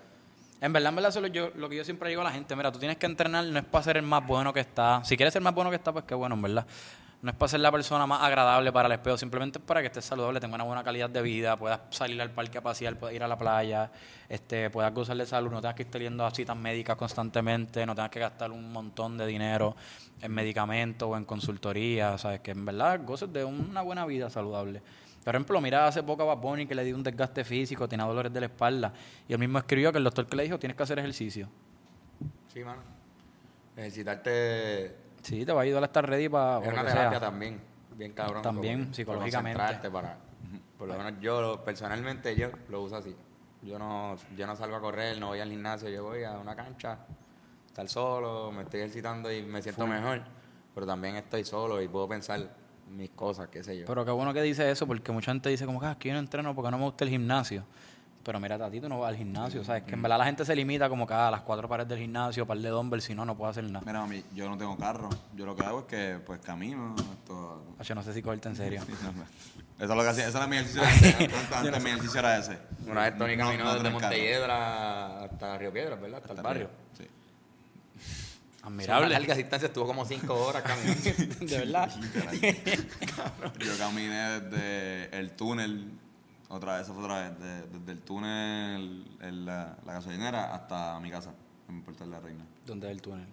En 0.60 0.72
verdad, 0.72 0.90
en 0.90 0.96
verdad, 0.96 1.08
eso 1.10 1.20
es 1.20 1.22
lo, 1.22 1.28
yo, 1.28 1.50
lo 1.56 1.68
que 1.68 1.76
yo 1.76 1.84
siempre 1.84 2.08
digo 2.08 2.20
a 2.20 2.24
la 2.24 2.32
gente, 2.32 2.54
mira, 2.54 2.70
tú 2.70 2.78
tienes 2.78 2.96
que 2.96 3.06
entrenar, 3.06 3.44
no 3.44 3.58
es 3.58 3.64
para 3.64 3.84
ser 3.84 3.96
el 3.96 4.02
más 4.02 4.26
bueno 4.26 4.52
que 4.52 4.60
está. 4.60 5.04
Si 5.04 5.16
quieres 5.16 5.32
ser 5.32 5.42
más 5.42 5.54
bueno 5.54 5.70
que 5.70 5.76
está, 5.76 5.92
pues 5.92 6.04
qué 6.04 6.14
bueno, 6.14 6.34
en 6.34 6.42
verdad. 6.42 6.66
No 7.22 7.30
es 7.30 7.36
para 7.36 7.50
ser 7.50 7.60
la 7.60 7.70
persona 7.70 8.04
más 8.04 8.20
agradable 8.20 8.72
para 8.72 8.88
el 8.88 8.92
espejo, 8.94 9.16
simplemente 9.16 9.60
para 9.60 9.80
que 9.80 9.86
estés 9.86 10.04
saludable, 10.04 10.40
tengas 10.40 10.56
una 10.56 10.64
buena 10.64 10.82
calidad 10.82 11.08
de 11.08 11.22
vida, 11.22 11.56
puedas 11.56 11.78
salir 11.90 12.20
al 12.20 12.32
parque 12.32 12.58
a 12.58 12.62
pasear, 12.62 12.98
puedas 12.98 13.14
ir 13.14 13.22
a 13.22 13.28
la 13.28 13.38
playa, 13.38 13.92
este, 14.28 14.70
puedas 14.70 14.92
gozar 14.92 15.16
de 15.16 15.24
salud, 15.24 15.52
no 15.52 15.60
tengas 15.60 15.76
que 15.76 15.84
estar 15.84 16.00
yendo 16.00 16.26
a 16.26 16.32
citas 16.32 16.56
médicas 16.56 16.96
constantemente, 16.96 17.86
no 17.86 17.94
tengas 17.94 18.10
que 18.10 18.18
gastar 18.18 18.50
un 18.50 18.72
montón 18.72 19.16
de 19.16 19.24
dinero 19.24 19.76
en 20.20 20.32
medicamentos 20.32 21.08
o 21.08 21.16
en 21.16 21.24
consultoría, 21.24 22.18
¿sabes? 22.18 22.40
Que 22.40 22.50
en 22.50 22.64
verdad 22.64 23.00
goces 23.04 23.32
de 23.32 23.44
una 23.44 23.82
buena 23.82 24.04
vida 24.04 24.28
saludable. 24.28 24.82
Por 25.22 25.32
ejemplo, 25.32 25.60
mira 25.60 25.86
hace 25.86 26.02
poco 26.02 26.28
a 26.28 26.34
Bad 26.34 26.66
que 26.66 26.74
le 26.74 26.82
dio 26.82 26.96
un 26.96 27.04
desgaste 27.04 27.44
físico, 27.44 27.88
tenía 27.88 28.04
dolores 28.04 28.32
de 28.32 28.40
la 28.40 28.46
espalda, 28.46 28.92
y 29.28 29.32
él 29.32 29.38
mismo 29.38 29.58
escribió 29.58 29.92
que 29.92 29.98
el 29.98 30.04
doctor 30.04 30.26
que 30.26 30.34
le 30.34 30.42
dijo 30.42 30.58
tienes 30.58 30.76
que 30.76 30.82
hacer 30.82 30.98
ejercicio. 30.98 31.48
Sí, 32.52 32.64
mano. 32.64 32.82
Ejercitarte 33.76 35.01
Sí, 35.22 35.44
te 35.46 35.52
va 35.52 35.60
a 35.60 35.64
ayudar 35.64 35.82
a 35.82 35.86
estar 35.86 36.08
ready 36.08 36.28
para 36.28 36.58
es 36.64 36.72
una 36.72 36.84
terapia 36.84 37.20
también, 37.20 37.60
bien 37.96 38.12
cabrón. 38.12 38.42
También, 38.42 38.82
como- 38.84 38.94
psicológicamente. 38.94 39.90
Para, 39.90 40.18
por 40.78 40.88
lo 40.88 40.98
menos 40.98 41.20
yo, 41.20 41.62
personalmente, 41.64 42.34
yo 42.36 42.48
lo 42.68 42.82
uso 42.82 42.96
así. 42.96 43.14
Yo 43.62 43.78
no, 43.78 44.16
yo 44.36 44.46
no 44.46 44.56
salgo 44.56 44.74
a 44.76 44.80
correr, 44.80 45.18
no 45.20 45.28
voy 45.28 45.38
al 45.40 45.48
gimnasio, 45.50 45.88
yo 45.88 46.02
voy 46.02 46.24
a 46.24 46.32
una 46.32 46.56
cancha, 46.56 46.98
estar 47.68 47.88
solo, 47.88 48.50
me 48.50 48.62
estoy 48.62 48.80
ejercitando 48.80 49.32
y 49.32 49.42
me 49.42 49.62
siento 49.62 49.86
mejor. 49.86 50.22
Pero 50.74 50.86
también 50.86 51.14
estoy 51.16 51.44
solo 51.44 51.80
y 51.80 51.86
puedo 51.86 52.08
pensar 52.08 52.40
mis 52.90 53.10
cosas, 53.10 53.48
qué 53.48 53.62
sé 53.62 53.78
yo. 53.78 53.86
Pero 53.86 54.04
qué 54.04 54.10
bueno 54.10 54.34
que 54.34 54.42
dice 54.42 54.68
eso, 54.70 54.86
porque 54.88 55.12
mucha 55.12 55.30
gente 55.30 55.48
dice 55.48 55.64
como 55.66 55.78
que 55.78 55.86
"Ah, 55.86 55.92
es 55.92 55.96
que 55.98 56.08
yo 56.08 56.14
no 56.14 56.20
entreno 56.20 56.54
porque 56.54 56.70
no 56.72 56.78
me 56.78 56.84
gusta 56.84 57.04
el 57.04 57.10
gimnasio. 57.10 57.64
Pero 58.24 58.38
mira, 58.38 58.54
a 58.54 58.70
ti 58.70 58.80
tú 58.80 58.88
no 58.88 59.00
vas 59.00 59.08
al 59.10 59.16
gimnasio, 59.16 59.64
¿sabes? 59.64 59.82
Que 59.82 59.94
en 59.94 60.02
verdad 60.02 60.18
la 60.18 60.24
gente 60.26 60.44
se 60.44 60.54
limita 60.54 60.88
como 60.88 61.06
que 61.08 61.14
"Ah, 61.14 61.26
a 61.26 61.30
las 61.32 61.40
cuatro 61.40 61.68
paredes 61.68 61.88
del 61.88 61.98
gimnasio, 61.98 62.46
par 62.46 62.56
de 62.58 62.68
dumbbells, 62.68 63.02
si 63.04 63.14
no, 63.16 63.24
no 63.24 63.36
puedo 63.36 63.50
hacer 63.50 63.64
nada. 63.64 63.84
Mira, 63.84 64.00
mami, 64.00 64.22
yo 64.34 64.48
no 64.48 64.56
tengo 64.56 64.76
carro. 64.76 65.08
Yo 65.34 65.44
lo 65.44 65.56
que 65.56 65.64
hago 65.64 65.80
es 65.80 65.84
que, 65.86 66.20
pues, 66.24 66.40
camino. 66.40 66.94
Esto... 66.96 67.64
Yo 67.82 67.94
no 67.96 68.02
sé 68.04 68.14
si 68.14 68.22
cogerte 68.22 68.48
en 68.48 68.56
serio. 68.56 68.82
Eso 69.78 69.90
es 69.90 69.96
lo 69.96 70.02
que 70.02 70.08
hacía. 70.08 70.28
Ese 70.28 70.36
era 70.38 70.46
mi 70.46 70.56
ejercicio. 70.56 70.82
Antes, 70.84 71.52
antes 71.52 71.82
mi 71.82 71.90
ejercicio 71.90 72.20
era 72.20 72.38
ese. 72.38 72.56
Una 72.86 73.00
vez 73.02 73.18
Tony 73.18 73.36
caminó 73.36 73.74
desde. 73.74 73.90
Montelledra 73.90 75.24
hasta 75.24 75.58
Río 75.58 75.72
Piedras, 75.72 76.00
¿verdad? 76.00 76.20
Hasta, 76.22 76.34
el 76.34 76.42
barrio. 76.42 76.70
Sí. 76.96 77.04
Una 78.60 78.68
Admirable. 78.68 79.08
larga 79.08 79.34
distancia, 79.34 79.66
estuvo 79.66 79.86
como 79.86 80.04
cinco 80.04 80.34
horas 80.34 80.62
caminando. 80.62 81.00
de 81.46 81.58
verdad. 81.58 81.90
Yo 83.58 83.78
caminé 83.78 84.40
desde 84.40 85.18
el 85.18 85.32
túnel, 85.32 85.90
otra 86.56 86.74
vez, 86.74 86.82
esa 86.82 86.92
fue 86.94 87.02
otra 87.02 87.28
vez, 87.28 87.38
de- 87.40 87.78
desde 87.78 87.92
el 87.92 88.00
túnel 88.00 89.16
en 89.20 89.44
la, 89.44 89.76
la 89.84 89.92
gasolinera 89.94 90.54
hasta 90.54 90.98
mi 91.00 91.10
casa, 91.10 91.32
en 91.68 91.82
Puerto 91.82 92.04
de 92.04 92.10
la 92.10 92.20
Reina. 92.20 92.44
¿Dónde 92.66 92.86
es 92.88 92.92
el 92.92 93.02
túnel? 93.02 93.26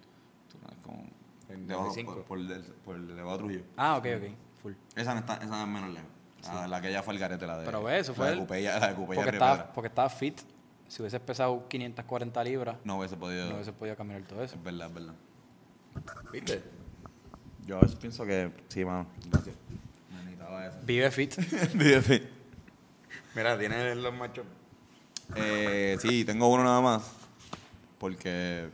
Túnel 0.50 0.76
como 0.82 1.04
En 1.48 1.66
debajo, 1.66 1.86
95. 1.88 2.14
por, 2.14 2.24
por, 2.24 2.38
el, 2.38 2.62
por 2.84 2.96
el 2.96 3.10
elevado 3.10 3.38
Trujillo. 3.38 3.64
Ah, 3.76 3.96
ok, 3.96 4.06
ok. 4.16 4.24
Full. 4.62 4.72
Esa 4.96 5.14
no 5.14 5.20
está, 5.20 5.34
esa 5.34 5.62
es 5.62 5.68
menos 5.68 5.90
lejos. 5.90 6.08
La, 6.44 6.66
la 6.66 6.80
que 6.80 6.90
ya 6.90 7.02
fue 7.02 7.12
el 7.14 7.20
garete, 7.20 7.46
la 7.46 7.58
de. 7.58 7.64
Pero 7.66 7.82
ve, 7.82 7.98
eso 7.98 8.14
fue 8.14 8.24
La 8.24 8.30
de 8.30 8.36
el- 8.38 8.42
Cupella, 8.42 8.78
la 8.78 8.88
de 8.88 8.94
Cupella 8.94 9.14
Porque 9.20 9.30
Río 9.30 9.40
estaba, 9.44 9.72
porque 9.72 9.88
estaba 9.88 10.08
fit. 10.08 10.40
Si 10.88 11.02
hubieses 11.02 11.20
pesado 11.20 11.68
540 11.68 12.42
libras, 12.44 12.76
No 12.84 12.96
hubiese 12.98 13.16
podido. 13.16 13.48
no 13.48 13.54
hubiese 13.56 13.72
podido 13.72 13.94
caminar 13.96 14.22
todo 14.22 14.42
eso. 14.42 14.56
Es 14.56 14.62
verdad, 14.62 14.88
es 14.88 14.94
verdad. 14.94 15.14
¿Viste? 16.32 16.62
Yo 17.66 17.76
a 17.76 17.80
veces 17.80 17.96
pienso 17.96 18.24
que. 18.24 18.50
Sí, 18.68 18.84
mano. 18.84 19.06
Gracias. 19.30 19.54
Me 20.10 20.16
necesitaba 20.24 20.66
eso. 20.66 20.78
Vive 20.84 21.10
fit. 21.10 21.34
Mira, 23.34 23.58
tiene 23.58 23.94
los 23.94 24.12
machos. 24.14 24.44
Eh, 25.36 25.96
sí, 26.00 26.24
tengo 26.24 26.48
uno 26.48 26.64
nada 26.64 26.80
más. 26.80 27.02
Porque 27.98 28.68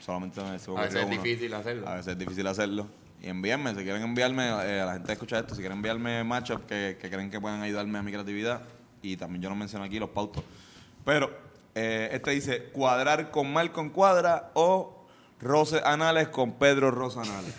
solamente 0.00 0.40
me 0.42 0.58
subo 0.58 0.78
A 0.78 0.82
veces 0.82 1.00
es 1.00 1.06
uno. 1.06 1.22
difícil 1.22 1.52
hacerlo. 1.54 1.88
A 1.88 1.94
veces 1.96 2.12
es 2.12 2.18
difícil 2.18 2.46
hacerlo. 2.46 2.86
Y 3.20 3.28
envíenme, 3.28 3.70
si 3.74 3.82
quieren 3.82 4.02
enviarme, 4.02 4.46
eh, 4.46 4.80
a 4.80 4.86
la 4.86 4.92
gente 4.92 5.06
que 5.08 5.12
escucha 5.14 5.38
esto, 5.40 5.54
si 5.54 5.60
quieren 5.60 5.78
enviarme 5.78 6.22
matchup 6.24 6.66
que, 6.66 6.96
que 7.00 7.10
creen 7.10 7.30
que 7.30 7.40
pueden 7.40 7.60
ayudarme 7.62 7.98
a 7.98 8.02
mi 8.02 8.12
creatividad. 8.12 8.62
Y 9.02 9.16
también 9.16 9.42
yo 9.42 9.48
no 9.48 9.56
menciono 9.56 9.84
aquí 9.84 9.98
los 9.98 10.10
pautos. 10.10 10.44
Pero 11.04 11.36
eh, 11.74 12.10
este 12.12 12.30
dice 12.30 12.64
cuadrar 12.70 13.30
con 13.30 13.52
Malcolm 13.52 13.90
Cuadra 13.90 14.50
o 14.54 15.04
roce 15.40 15.80
anales 15.84 16.28
con 16.28 16.52
Pedro 16.54 16.90
Rosa 16.90 17.22
Anales. 17.22 17.54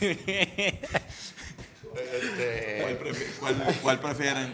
¿Cuál, 1.92 2.98
prefi- 2.98 3.34
cuál- 3.38 3.78
cuál 3.82 4.00
prefieren? 4.00 4.52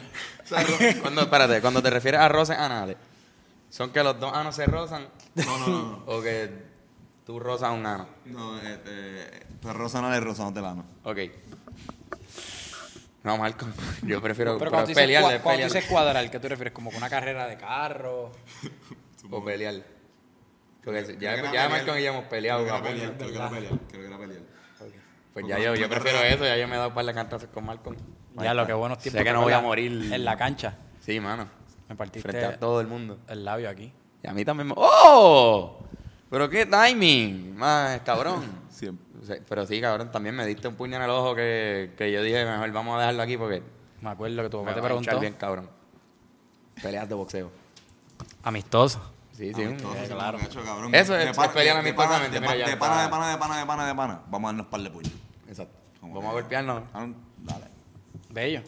cuando, 1.02 1.22
espérate, 1.22 1.60
cuando 1.60 1.82
te 1.82 1.90
refieres 1.90 2.20
a 2.20 2.28
roces 2.28 2.56
anales, 2.56 2.96
¿son 3.70 3.90
que 3.90 4.02
los 4.02 4.18
dos 4.18 4.34
anos 4.34 4.54
se 4.54 4.66
rozan? 4.66 5.08
No, 5.34 5.58
no, 5.58 5.68
no. 5.68 6.02
¿O 6.06 6.22
que 6.22 6.50
tú 7.24 7.38
rozas 7.40 7.72
un 7.72 7.84
ano? 7.86 8.08
No, 8.26 8.58
eh, 8.60 8.78
eh, 8.86 9.46
pues 9.60 9.74
Rosa 9.74 9.98
Anales, 9.98 10.22
Rosa 10.22 10.44
no 10.44 10.52
te 10.52 10.60
la 10.60 10.74
no. 10.74 10.84
Ok. 11.04 11.18
No, 13.24 13.36
Marco, 13.38 13.66
yo 14.02 14.22
prefiero 14.22 14.52
Pero 14.52 14.58
pero 14.58 14.70
cuando, 14.70 14.84
tú 14.84 14.88
dices, 14.90 15.02
pelear, 15.02 15.24
cua- 15.24 15.34
es 15.34 15.40
cuando 15.42 15.42
tú 15.42 15.62
pelear. 15.62 15.72
dices 15.72 15.90
cuadrar, 15.90 16.30
¿qué 16.30 16.38
tú 16.38 16.48
refieres? 16.48 16.72
¿Como 16.72 16.90
con 16.90 16.98
una 16.98 17.10
carrera 17.10 17.46
de 17.46 17.56
carro? 17.56 18.32
O 19.28 19.44
pelear. 19.44 19.74
Porque 20.84 21.02
Creo 21.02 21.18
ya, 21.18 21.52
ya. 21.52 21.68
Marco 21.68 21.98
y 21.98 22.04
yo 22.04 22.10
hemos 22.12 22.26
peleado. 22.26 22.62
Creo 22.64 22.80
que 22.80 22.88
era 22.88 22.88
pelear, 22.94 23.16
creo 23.16 23.28
que 23.30 23.34
era 23.36 23.50
pelear, 23.50 23.78
creo 23.90 24.00
que 24.02 24.06
era 24.06 24.18
pelear. 24.18 24.42
Pues 25.36 25.48
ya 25.48 25.58
yo, 25.58 25.74
yo 25.74 25.86
prefiero 25.90 26.18
eso, 26.20 26.44
ya 26.44 26.56
yo 26.56 26.66
me 26.66 26.76
he 26.76 26.78
dado 26.78 26.88
un 26.88 26.94
par 26.94 27.04
de 27.04 27.12
cantazos 27.12 27.50
con 27.52 27.66
Marco. 27.66 27.94
Ya, 28.40 28.54
lo 28.54 28.66
que 28.66 28.72
buenos 28.72 28.96
tiempos. 28.98 29.18
Sé 29.18 29.24
que 29.24 29.32
no 29.34 29.42
voy 29.42 29.52
a 29.52 29.56
la- 29.56 29.62
morir. 29.62 30.10
En 30.10 30.24
la 30.24 30.34
cancha. 30.34 30.74
Sí, 31.00 31.20
mano. 31.20 31.46
Me 31.90 31.94
partiste 31.94 32.26
Frente 32.26 32.46
a 32.46 32.58
todo 32.58 32.80
el 32.80 32.86
mundo. 32.86 33.18
el 33.28 33.44
labio 33.44 33.68
aquí. 33.68 33.92
Y 34.22 34.26
a 34.26 34.32
mí 34.32 34.46
también 34.46 34.68
me... 34.68 34.74
¡Oh! 34.78 35.78
Pero 36.30 36.48
qué 36.48 36.64
timing, 36.64 37.54
más 37.54 38.00
cabrón. 38.00 38.44
Siempre. 38.70 39.42
Pero 39.46 39.66
sí, 39.66 39.78
cabrón, 39.78 40.10
también 40.10 40.34
me 40.34 40.46
diste 40.46 40.68
un 40.68 40.74
puño 40.74 40.96
en 40.96 41.02
el 41.02 41.10
ojo 41.10 41.34
que, 41.34 41.92
que 41.98 42.10
yo 42.10 42.22
dije, 42.22 42.42
mejor 42.46 42.72
vamos 42.72 42.96
a 42.96 43.00
dejarlo 43.00 43.22
aquí 43.22 43.36
porque 43.36 43.62
Me 44.00 44.08
acuerdo 44.08 44.42
que 44.42 44.48
tu 44.48 44.58
me 44.64 44.72
papá 44.72 44.80
te 44.80 44.86
a 44.86 44.96
hinchar 44.96 45.02
preguntó. 45.02 45.20
bien, 45.20 45.34
cabrón. 45.34 45.68
Peleas 46.82 47.06
de 47.08 47.14
boxeo. 47.14 47.50
Amistoso. 48.42 49.12
Sí, 49.36 49.52
sí. 49.54 49.60
un- 49.62 49.72
Entonces, 49.72 50.08
claro. 50.08 50.38
macho, 50.38 50.64
cabrón. 50.64 50.94
Eso 50.94 51.16
es- 51.16 51.26
De 51.26 51.34
pana- 51.34 51.46
es 51.48 51.52
pelear 51.52 51.76
de- 51.76 51.82
de 51.82 51.94
pana- 51.94 52.16
amistosamente, 52.16 52.40
de 52.40 52.46
pana, 52.46 52.54
de 53.02 53.08
pana, 53.08 53.30
de 53.32 53.38
pana, 53.38 53.58
de 53.60 53.66
pana, 53.66 53.86
de 53.88 53.94
pana. 53.94 54.20
Vamos 54.30 54.48
a 54.48 54.52
darnos 54.52 54.66
par 54.68 54.80
de 54.80 54.90
puños. 54.90 55.12
Exacto. 55.48 55.76
Como 56.00 56.14
Vamos 56.14 56.30
a 56.30 56.32
golpearnos. 56.32 56.82
Ah, 56.94 57.06
Dale. 57.38 57.64
Bello. 58.30 58.62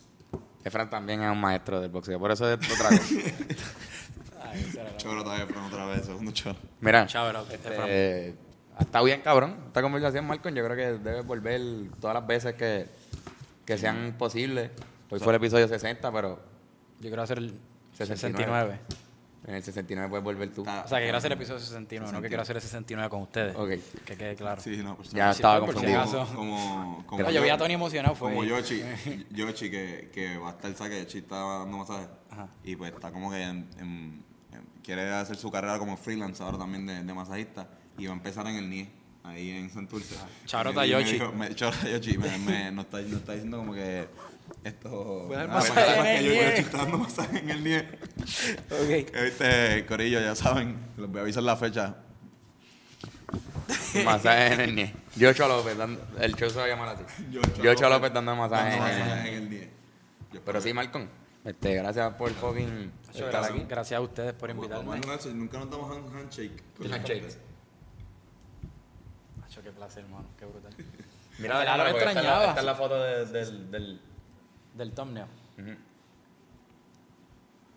Efran 0.64 0.88
también 0.90 1.22
es 1.22 1.30
un 1.30 1.40
maestro 1.40 1.80
del 1.80 1.90
boxeo, 1.90 2.18
por 2.18 2.30
eso 2.30 2.50
es 2.52 2.58
otra 2.72 2.88
cosa. 2.90 3.04
Choro 4.98 5.22
todavía, 5.24 5.46
pero 5.46 5.64
otra 5.66 5.86
vez, 5.86 6.04
segundo 6.04 6.30
choro. 6.32 6.56
Mira. 6.80 7.04
Efran. 7.04 7.86
eh, 7.88 8.34
está 8.78 9.02
bien, 9.02 9.20
cabrón. 9.22 9.56
Esta 9.68 9.80
conversación, 9.82 10.26
Malcolm, 10.26 10.54
yo 10.54 10.64
creo 10.64 10.76
que 10.76 11.02
debes 11.02 11.26
volver 11.26 11.60
todas 12.00 12.14
las 12.14 12.26
veces 12.26 12.54
que, 12.54 12.86
que 13.64 13.78
sean 13.78 14.14
posibles. 14.18 14.70
Hoy 15.10 15.18
fue 15.20 15.32
el 15.32 15.36
episodio 15.36 15.66
60, 15.68 16.12
pero 16.12 16.38
Yo 17.00 17.08
quiero 17.08 17.22
hacer 17.22 17.38
el 17.38 17.54
69. 17.96 18.78
69. 18.78 18.78
En 19.44 19.54
el 19.56 19.62
69 19.62 20.08
puedes 20.08 20.24
volver 20.24 20.50
tú. 20.52 20.60
Está- 20.62 20.82
O 20.84 20.88
sea, 20.88 20.98
que 20.98 21.04
quiero 21.04 21.18
hacer 21.18 21.32
el 21.32 21.38
episodio 21.38 21.58
69, 21.60 22.12
no 22.12 22.22
que 22.22 22.28
quiero 22.28 22.42
hacer 22.42 22.56
el 22.56 22.62
69 22.62 23.10
con 23.10 23.22
ustedes. 23.22 23.56
Ok. 23.56 23.70
Que 24.04 24.16
quede 24.16 24.36
claro. 24.36 24.60
Sí, 24.62 24.76
no, 24.78 24.96
por 24.96 25.06
Ya 25.06 25.32
Sí, 25.32 25.38
estaba 25.38 25.60
confundido. 25.60 26.00
acaso. 26.00 26.26
Como, 26.34 27.04
como, 27.06 27.22
No, 27.22 27.30
yo 27.30 27.42
vi 27.42 27.48
a 27.48 27.58
Tony 27.58 27.74
emocionado, 27.74 28.14
fue. 28.14 28.30
Como 28.30 28.44
Yoshi, 28.44 28.82
Yoshi 29.30 29.70
que, 29.70 30.10
que 30.12 30.36
va 30.38 30.50
a 30.50 30.52
estar, 30.52 30.72
sabe 30.74 30.90
que 30.90 31.04
Yoshi 31.04 31.18
está 31.18 31.36
dando 31.36 31.78
masajes. 31.78 32.08
Y 32.64 32.76
pues 32.76 32.92
está 32.92 33.10
como 33.10 33.30
que 33.30 33.42
en- 33.42 33.68
en- 33.78 34.24
en- 34.52 34.66
quiere 34.82 35.10
hacer 35.10 35.36
su 35.36 35.50
carrera 35.50 35.78
como 35.78 35.96
freelance 35.96 36.42
ahora 36.42 36.58
también 36.58 36.86
de, 36.86 37.02
de 37.02 37.14
masajista. 37.14 37.68
Y 37.98 38.06
va 38.06 38.12
a 38.12 38.16
empezar 38.16 38.46
en 38.46 38.56
el 38.56 38.70
NIE, 38.70 38.88
ahí 39.24 39.50
en 39.50 39.68
Santurce. 39.70 40.14
Charota 40.46 40.86
Y 40.86 40.94
me 40.94 41.00
Yoshi. 41.02 41.12
dijo- 41.14 41.32
me- 41.32 41.54
Charota 41.54 41.88
Yoshi, 41.90 42.16
me, 42.16 42.38
me- 42.38 42.70
nos, 42.72 42.84
está, 42.86 43.00
nos 43.02 43.12
está 43.20 43.32
diciendo 43.32 43.58
como 43.58 43.74
que 43.74 44.08
esto... 44.64 45.28
Ah, 45.36 45.46
masaje 45.46 46.00
en 46.00 46.06
el 46.16 46.24
que 46.30 46.36
yo- 46.36 46.42
está 46.42 46.78
dando 46.78 46.98
masaje 46.98 47.38
en 47.38 47.50
el 47.50 47.64
NIE. 47.64 47.78
Ok. 47.80 49.10
Que, 49.10 49.22
Viste, 49.24 49.86
Corillo, 49.86 50.20
ya 50.20 50.34
saben, 50.34 50.76
les 50.96 51.08
voy 51.08 51.18
a 51.18 51.22
avisar 51.22 51.42
la 51.42 51.56
fecha. 51.56 51.96
Masaje 54.04 54.52
en 54.54 54.60
el 54.60 54.74
NIE. 54.74 54.94
Yocho 55.16 55.46
López, 55.48 55.76
dando- 55.76 56.00
el 56.20 56.34
show 56.36 56.48
se 56.50 56.58
va 56.58 56.64
a 56.64 56.68
llamar 56.68 56.88
así. 56.90 57.04
Yocho 57.62 57.88
López 57.88 58.12
dando 58.12 58.34
masaje 58.36 58.70
Dando 58.70 58.86
en 58.86 58.92
el 58.92 58.98
masaje 59.08 59.28
en 59.28 59.34
el 59.42 59.50
NIE. 59.50 59.70
Yo 60.32 60.40
Pero 60.44 60.60
sí, 60.60 60.72
Malcolm, 60.72 61.08
este, 61.44 61.74
gracias 61.74 62.14
por 62.14 62.30
fucking 62.30 62.92
estar 63.12 63.30
Gracias, 63.30 63.50
aquí. 63.52 63.66
gracias 63.68 63.98
a 63.98 64.00
ustedes 64.00 64.32
por 64.32 64.48
invitarme. 64.50 64.98
nunca 65.34 65.58
nos 65.58 65.70
damos 65.70 65.90
hand- 65.90 66.14
handshake. 66.16 66.62
Handshake. 66.90 67.36
Macho, 69.40 69.62
qué 69.62 69.70
placer, 69.72 70.04
hermano. 70.04 70.26
Qué 70.38 70.44
brutal. 70.46 70.72
Mira, 71.38 71.60
déjalo, 71.60 71.84
lo 71.84 71.90
la- 71.90 71.96
extrañaba. 71.96 72.44
Esta 72.48 72.60
es 72.60 72.66
la 72.66 72.74
foto 72.74 73.02
de- 73.02 73.26
del... 73.26 73.70
del 73.70 74.00
Del 74.74 74.92
thumbnail. 74.92 75.26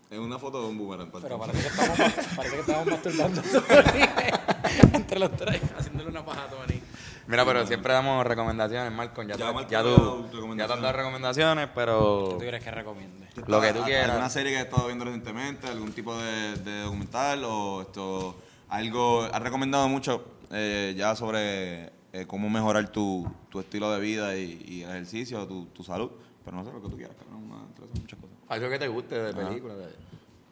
Es 0.08 0.18
una 0.18 0.38
foto 0.38 0.62
de 0.62 0.68
un 0.68 0.78
boomerang. 0.78 1.10
para 1.10 1.22
Pero 1.22 1.38
parece 1.38 1.60
que 1.62 1.66
estamos, 1.68 1.98
parece 2.36 2.54
que 2.54 2.60
estamos 2.60 2.86
masturbando 2.86 3.42
entre 4.94 5.18
los 5.18 5.32
tres, 5.36 5.60
haciéndole 5.76 6.10
una 6.10 6.24
paja 6.24 6.44
a 6.44 6.48
Tony. 6.48 6.80
Mira, 7.26 7.44
pero 7.44 7.66
siempre 7.66 7.92
damos 7.92 8.24
recomendaciones, 8.24 8.92
Malcolm. 8.92 9.26
Ya, 9.28 9.34
Ya 9.36 9.48
tú- 9.48 9.54
Malcolm 9.54 9.70
ya 9.70 9.82
tú, 9.82 9.88
ya 9.88 9.96
te 9.96 10.02
has 10.04 10.32
recomendaciones. 10.32 10.82
dado 10.82 10.92
recomendaciones, 10.96 11.66
¿Qué 11.66 11.72
pero 11.74 12.28
tú 12.30 12.38
quieres 12.38 12.62
que 12.62 12.70
recomiende? 12.70 13.26
lo 13.48 13.60
que 13.60 13.72
tú 13.72 13.78
¿Al- 13.80 13.84
quieras. 13.84 14.08
¿Alguna 14.10 14.30
serie 14.30 14.52
que 14.52 14.58
has 14.58 14.64
estado 14.66 14.86
viendo 14.86 15.04
recientemente? 15.04 15.66
¿Algún 15.66 15.92
tipo 15.92 16.16
de, 16.16 16.54
de 16.56 16.80
documental? 16.82 17.42
¿O 17.44 17.82
esto 17.82 18.36
algo? 18.68 19.22
Has 19.24 19.42
recomendado 19.42 19.88
mucho 19.88 20.24
eh, 20.52 20.94
ya 20.96 21.16
sobre 21.16 21.86
eh, 22.12 22.26
cómo 22.28 22.48
mejorar 22.48 22.88
tu, 22.90 23.28
tu 23.50 23.58
estilo 23.58 23.90
de 23.90 23.98
vida 24.00 24.36
y, 24.36 24.64
y 24.68 24.82
el 24.84 24.90
ejercicio, 24.90 25.44
tu, 25.48 25.66
tu 25.66 25.82
salud. 25.82 26.12
Pero 26.46 26.56
no 26.56 26.64
sé 26.64 26.72
lo 26.72 26.80
que 26.80 26.88
tú 26.88 26.96
quieras, 26.96 27.16
cabrón. 27.18 27.42
una- 27.44 27.56
muchas 28.00 28.18
cosas. 28.18 28.36
Algo 28.48 28.68
que 28.70 28.78
te 28.78 28.88
guste 28.88 29.18
de 29.20 29.34
película. 29.34 29.74
de- 29.74 29.94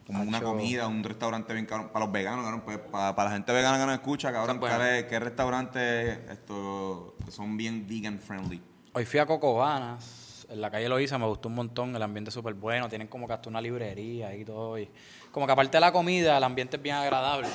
Como 0.07 0.22
una 0.22 0.40
comida, 0.42 0.86
un 0.88 1.03
restaurante 1.03 1.55
bien 1.55 1.64
cabrón. 1.64 1.88
Para 1.90 2.05
los 2.05 2.12
veganos, 2.12 2.45
cabrón. 2.45 2.61
Pues, 2.66 2.76
para, 2.78 3.14
para 3.16 3.30
la 3.30 3.36
gente 3.36 3.53
vegana 3.53 3.78
que 3.78 3.86
nos 3.86 3.95
escucha, 3.95 4.30
cabrón, 4.32 4.61
buenos. 4.61 4.78
¿qué, 4.78 5.07
qué 5.09 5.18
restaurantes 5.20 6.18
esto, 6.30 7.14
que 7.24 7.30
son 7.30 7.57
bien 7.57 7.86
vegan 7.88 8.18
friendly? 8.18 8.61
Hoy 8.92 9.07
fui 9.07 9.18
a 9.20 9.24
Cocobanas, 9.26 10.47
en 10.51 10.61
la 10.61 10.70
calle 10.70 10.88
Loíza, 10.90 11.16
me 11.16 11.26
gustó 11.26 11.49
un 11.49 11.55
montón, 11.55 11.97
el 11.97 12.03
ambiente 12.03 12.28
es 12.28 12.34
súper 12.34 12.53
bueno, 12.55 12.88
tienen 12.90 13.09
como 13.09 13.26
que 13.26 13.32
hasta 13.32 13.49
una 13.49 13.61
librería 13.62 14.34
y 14.36 14.45
todo. 14.45 14.78
Y 14.78 14.90
como 15.32 15.47
que 15.47 15.53
aparte 15.53 15.76
de 15.78 15.80
la 15.80 15.90
comida, 15.92 16.36
el 16.36 16.45
ambiente 16.45 16.76
es 16.76 16.82
bien 16.82 16.97
agradable, 16.97 17.49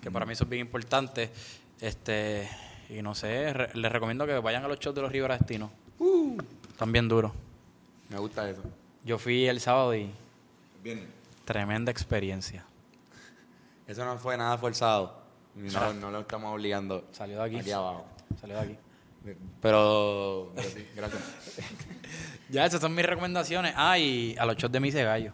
que 0.00 0.10
para 0.10 0.24
mí 0.24 0.34
eso 0.34 0.44
es 0.44 0.50
bien 0.50 0.60
importante. 0.66 1.30
Este, 1.80 2.48
y 2.90 3.02
no 3.02 3.14
sé, 3.16 3.52
re- 3.52 3.70
les 3.74 3.90
recomiendo 3.90 4.24
que 4.26 4.38
vayan 4.38 4.64
a 4.64 4.68
los 4.68 4.78
shows 4.78 4.94
de 4.94 5.02
los 5.02 5.10
Rivera 5.10 5.36
Destino. 5.36 5.70
Están 6.70 6.92
bien 6.92 7.08
duros. 7.08 7.32
Me 8.08 8.18
gusta 8.18 8.48
eso. 8.48 8.62
Yo 9.04 9.18
fui 9.18 9.46
el 9.46 9.60
sábado 9.60 9.94
y 9.94 10.10
Bien. 10.82 11.06
tremenda 11.44 11.90
experiencia. 11.90 12.64
Eso 13.86 14.04
no 14.04 14.18
fue 14.18 14.36
nada 14.36 14.56
forzado. 14.58 15.18
No, 15.54 15.92
no 15.94 16.10
lo 16.10 16.20
estamos 16.20 16.52
obligando. 16.54 17.06
Salió 17.12 17.38
de 17.38 17.44
aquí. 17.44 17.56
Aquí 17.58 17.70
abajo. 17.72 18.06
Salió 18.40 18.56
de 18.56 18.62
aquí. 18.62 18.78
Pero, 19.60 20.52
gracias. 20.94 21.22
Ya, 22.50 22.64
esas 22.64 22.80
son 22.80 22.94
mis 22.94 23.04
recomendaciones. 23.04 23.74
Ah, 23.76 23.98
y 23.98 24.34
a 24.38 24.46
los 24.46 24.56
shows 24.56 24.72
de 24.72 24.80
Mise 24.80 25.02
Gallo. 25.04 25.32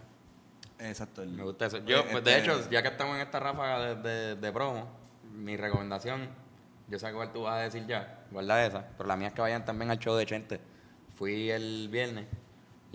Exacto. 0.79 1.23
el- 1.23 1.29
Me 1.29 1.43
gusta 1.43 1.67
eso. 1.67 1.77
Yo, 1.85 2.03
pues 2.09 2.21
de 2.25 2.37
este, 2.39 2.51
hecho, 2.51 2.69
ya 2.69 2.81
que 2.81 2.89
estamos 2.89 3.15
en 3.15 3.21
esta 3.21 3.39
ráfaga 3.39 3.95
de, 3.95 4.09
de, 4.09 4.35
de 4.35 4.51
promo, 4.51 4.89
mi 5.33 5.55
recomendación, 5.55 6.27
yo 6.89 6.99
sé 6.99 7.13
cuál 7.13 7.31
tú 7.31 7.43
vas 7.43 7.53
a 7.53 7.59
decir 7.59 7.85
ya, 7.87 8.25
guarda 8.31 8.65
esa, 8.65 8.85
pero 8.97 9.07
la 9.07 9.15
mía 9.15 9.29
es 9.29 9.33
que 9.33 9.39
vayan 9.39 9.63
también 9.63 9.91
al 9.91 9.99
show 9.99 10.13
de 10.17 10.25
Chente. 10.25 10.59
Fui 11.15 11.49
el 11.49 11.87
viernes 11.89 12.25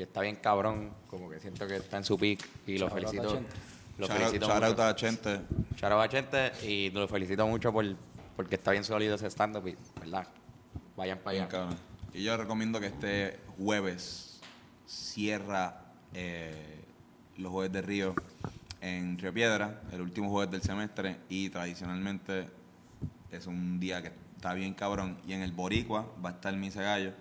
y 0.01 0.03
está 0.03 0.23
bien 0.23 0.37
cabrón, 0.37 0.95
como 1.09 1.29
que 1.29 1.39
siento 1.41 1.67
que 1.67 1.77
está 1.77 1.99
en 1.99 2.05
su 2.05 2.19
peak 2.19 2.41
y 2.67 2.79
lo 2.79 2.89
felicito. 2.89 3.35
Chente. 3.35 3.51
Lo 3.99 4.09
felicito 4.09 4.49
mucho. 4.49 4.83
a 4.83 4.97
Chente. 4.97 5.41
Shout 5.77 5.93
out 5.93 6.03
a 6.03 6.09
Chente 6.09 6.53
y 6.67 6.89
lo 6.89 7.07
felicito 7.07 7.47
mucho 7.47 7.71
por, 7.71 7.85
porque 8.35 8.55
está 8.55 8.71
bien 8.71 8.83
sólido 8.83 9.17
ese 9.17 9.27
stand-up, 9.27 9.69
y, 9.69 9.77
¿verdad? 10.01 10.27
Vayan 10.97 11.19
para 11.19 11.37
allá. 11.37 11.49
cabrón. 11.49 11.77
Y 12.15 12.25
yo 12.25 12.35
recomiendo 12.35 12.81
que 12.81 12.87
este 12.87 13.41
jueves 13.59 14.41
cierra 14.87 15.83
eh, 16.15 16.83
los 17.37 17.53
jueves 17.53 17.71
de 17.71 17.83
Río 17.83 18.15
en 18.81 19.19
Río 19.19 19.35
Piedra, 19.35 19.83
el 19.93 20.01
último 20.01 20.31
jueves 20.31 20.51
del 20.51 20.63
semestre, 20.63 21.19
y 21.29 21.51
tradicionalmente 21.51 22.49
es 23.31 23.47
un 23.47 23.79
día 23.79 24.01
que 24.01 24.13
está 24.37 24.55
bien 24.55 24.73
cabrón. 24.73 25.19
Y 25.27 25.35
en 25.35 25.43
el 25.43 25.53
Boricua 25.53 26.07
va 26.25 26.31
a 26.31 26.33
estar 26.33 26.57
Mise 26.57 26.83
Gallo. 26.83 27.13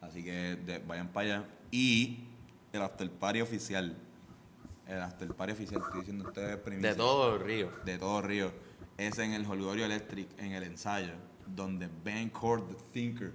Así 0.00 0.24
que 0.24 0.56
de- 0.56 0.78
vayan 0.80 1.08
para 1.08 1.36
allá. 1.36 1.44
Y 1.70 2.24
el 2.72 2.82
after 2.82 3.10
party 3.10 3.40
oficial. 3.40 3.96
El 4.86 5.02
after 5.02 5.28
party 5.34 5.52
oficial, 5.52 5.82
estoy 5.82 6.00
diciendo 6.00 6.28
ustedes 6.28 6.56
primicia 6.58 6.90
De 6.90 6.96
todo 6.96 7.34
el 7.34 7.40
río. 7.40 7.70
de 7.84 7.98
todo 7.98 8.22
Río 8.22 8.50
es 8.96 9.18
en 9.18 9.32
el 9.32 9.44
Holgorio 9.46 9.84
Electric, 9.84 10.28
en 10.38 10.52
el 10.52 10.64
ensayo, 10.64 11.12
donde 11.46 11.88
Ben 12.02 12.30
Cord 12.30 12.64
the 12.68 12.74
Thinker 12.92 13.32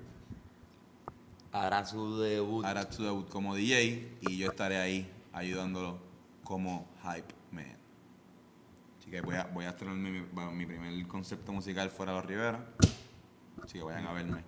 Hará 1.52 1.86
su 1.86 2.18
debut. 2.20 2.66
hará 2.66 2.92
su 2.92 3.04
debut 3.04 3.30
como 3.30 3.56
DJ 3.56 4.18
y 4.22 4.38
yo 4.38 4.50
estaré 4.50 4.78
ahí 4.78 5.10
ayudándolo 5.32 6.00
como 6.44 6.88
Hype 7.04 7.34
Man. 7.52 7.78
Así 9.00 9.12
que 9.12 9.22
voy 9.22 9.36
a, 9.36 9.44
voy 9.46 9.66
a 9.66 9.70
estrenar 9.70 9.96
mi, 9.96 10.22
mi 10.22 10.66
primer 10.66 11.08
concepto 11.08 11.54
musical 11.54 11.92
fuera 11.92 12.14
de 12.14 12.18
los 12.18 12.26
Rivera. 12.26 12.66
Así 13.64 13.78
que 13.78 13.84
vayan 13.84 14.08
a 14.08 14.14
verme. 14.14 14.44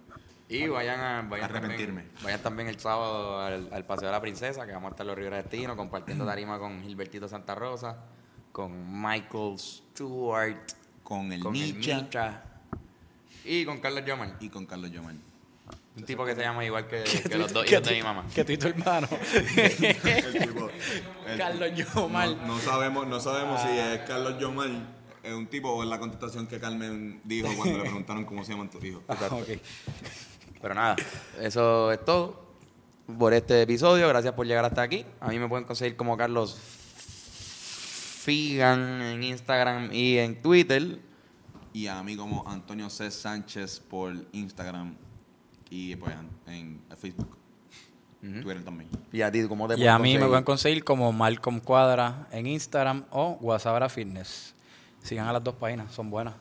Y 0.47 0.67
vayan 0.67 0.99
a 0.99 1.21
vayan 1.27 1.49
Arrepentirme. 1.49 2.01
También, 2.03 2.23
vayan 2.23 2.41
también 2.41 2.67
el 2.69 2.79
sábado 2.79 3.39
al, 3.41 3.67
al 3.73 3.85
Paseo 3.85 4.07
de 4.07 4.11
la 4.11 4.21
Princesa, 4.21 4.65
que 4.65 4.73
vamos 4.73 4.89
a 4.89 4.91
estar 4.91 5.03
en 5.03 5.07
los 5.07 5.17
Rivera 5.17 5.37
Destino, 5.37 5.75
compartiendo 5.75 6.25
tarima 6.25 6.59
con 6.59 6.83
Gilbertito 6.83 7.27
Santa 7.27 7.55
Rosa, 7.55 7.97
con 8.51 9.01
Michael 9.01 9.57
Stewart, 9.57 10.57
Con 11.03 11.31
el 11.33 11.41
con 11.41 11.55
el 11.55 11.73
Micha 11.73 12.43
y 13.43 13.65
con 13.65 13.79
Carlos 13.79 14.05
Yomar. 14.05 14.35
y 14.39 14.49
con 14.49 14.65
Carlos 14.65 14.91
Yomar. 14.91 15.15
Un 15.97 16.03
tipo 16.03 16.25
que 16.25 16.35
se 16.35 16.41
llama 16.41 16.63
igual 16.65 16.87
que, 16.87 17.03
que 17.29 17.37
los 17.37 17.51
dos 17.53 17.63
que 17.63 17.71
hijos 17.71 17.83
tú- 17.83 17.89
de 17.89 17.95
mi 17.95 18.03
mamá. 18.03 18.25
Que 18.35 18.43
tú 18.45 18.51
y 18.51 18.57
tu 18.57 18.67
hermano. 18.67 19.07
El 19.55 20.39
tipo- 20.39 20.69
el- 21.27 21.37
Carlos 21.37 21.69
Yomar. 21.75 22.29
No, 22.29 22.45
no 22.47 22.59
sabemos, 22.59 23.07
no 23.07 23.19
sabemos 23.19 23.61
si 23.61 23.69
es 23.69 23.99
Carlos 24.01 24.37
Yomar, 24.39 24.69
es 25.23 25.33
un 25.33 25.47
tipo 25.47 25.69
o 25.71 25.81
es 25.83 25.89
la 25.89 25.97
contestación 25.99 26.45
que 26.47 26.59
Carmen 26.59 27.19
dijo 27.23 27.47
cuando 27.55 27.77
le 27.77 27.83
preguntaron 27.83 28.25
cómo 28.25 28.43
se 28.43 28.51
llaman 28.51 28.69
tus 28.69 28.83
hijos. 28.83 29.01
Ok. 29.07 29.47
Pero 30.65 30.73
nada, 30.73 30.95
eso 31.39 31.91
es 31.91 32.03
todo 32.03 32.43
por 33.19 33.35
este 33.35 33.61
episodio. 33.61 34.07
Gracias 34.07 34.33
por 34.33 34.47
llegar 34.47 34.65
hasta 34.65 34.81
aquí. 34.81 35.05
A 35.19 35.27
mí 35.27 35.37
me 35.37 35.47
pueden 35.47 35.63
conseguir 35.63 35.95
como 35.95 36.17
Carlos 36.17 36.57
Figan 38.23 38.99
en 39.03 39.21
Instagram 39.21 39.93
y 39.93 40.17
en 40.17 40.41
Twitter. 40.41 40.97
Y 41.71 41.85
a 41.85 42.01
mí 42.01 42.17
como 42.17 42.49
Antonio 42.49 42.89
C. 42.89 43.11
Sánchez 43.11 43.79
por 43.79 44.11
Instagram 44.31 44.95
y 45.69 45.95
pues 45.97 46.15
en, 46.47 46.81
en 46.89 46.97
Facebook. 46.97 47.37
Twitter 48.19 48.63
también. 48.63 48.89
Y 49.11 49.21
a 49.21 49.31
ti, 49.31 49.47
¿cómo 49.47 49.67
te 49.67 49.79
Y 49.79 49.85
a 49.85 49.99
mí 49.99 50.17
me 50.17 50.25
pueden 50.25 50.43
conseguir 50.43 50.83
como 50.83 51.11
Malcolm 51.11 51.59
Cuadra 51.59 52.27
en 52.31 52.47
Instagram 52.47 53.05
o 53.11 53.37
Guasabra 53.39 53.87
Fitness. 53.87 54.55
Sigan 55.03 55.27
a 55.27 55.33
las 55.33 55.43
dos 55.43 55.53
páginas, 55.53 55.93
son 55.93 56.09
buenas. 56.09 56.33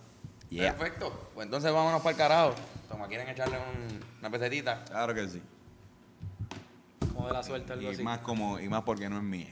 Perfecto. 0.58 1.30
Pues 1.34 1.44
entonces 1.46 1.72
vámonos 1.72 2.00
para 2.02 2.10
el 2.12 2.16
carajo. 2.16 2.54
Toma, 2.88 3.08
¿quieren 3.08 3.28
echarle 3.28 3.56
un- 3.58 4.00
una 4.20 4.30
pesetita? 4.30 4.84
Claro 4.84 5.14
que 5.14 5.28
sí. 5.28 5.42
Como 7.14 7.26
de 7.28 7.32
la 7.32 7.42
suerte, 7.42 7.72
algo 7.72 7.90
Y 7.90 7.94
así. 7.94 8.02
más 8.02 8.18
como, 8.20 8.58
y 8.60 8.68
más 8.68 8.82
porque 8.82 9.08
no 9.08 9.16
es 9.18 9.22
mía. 9.22 9.48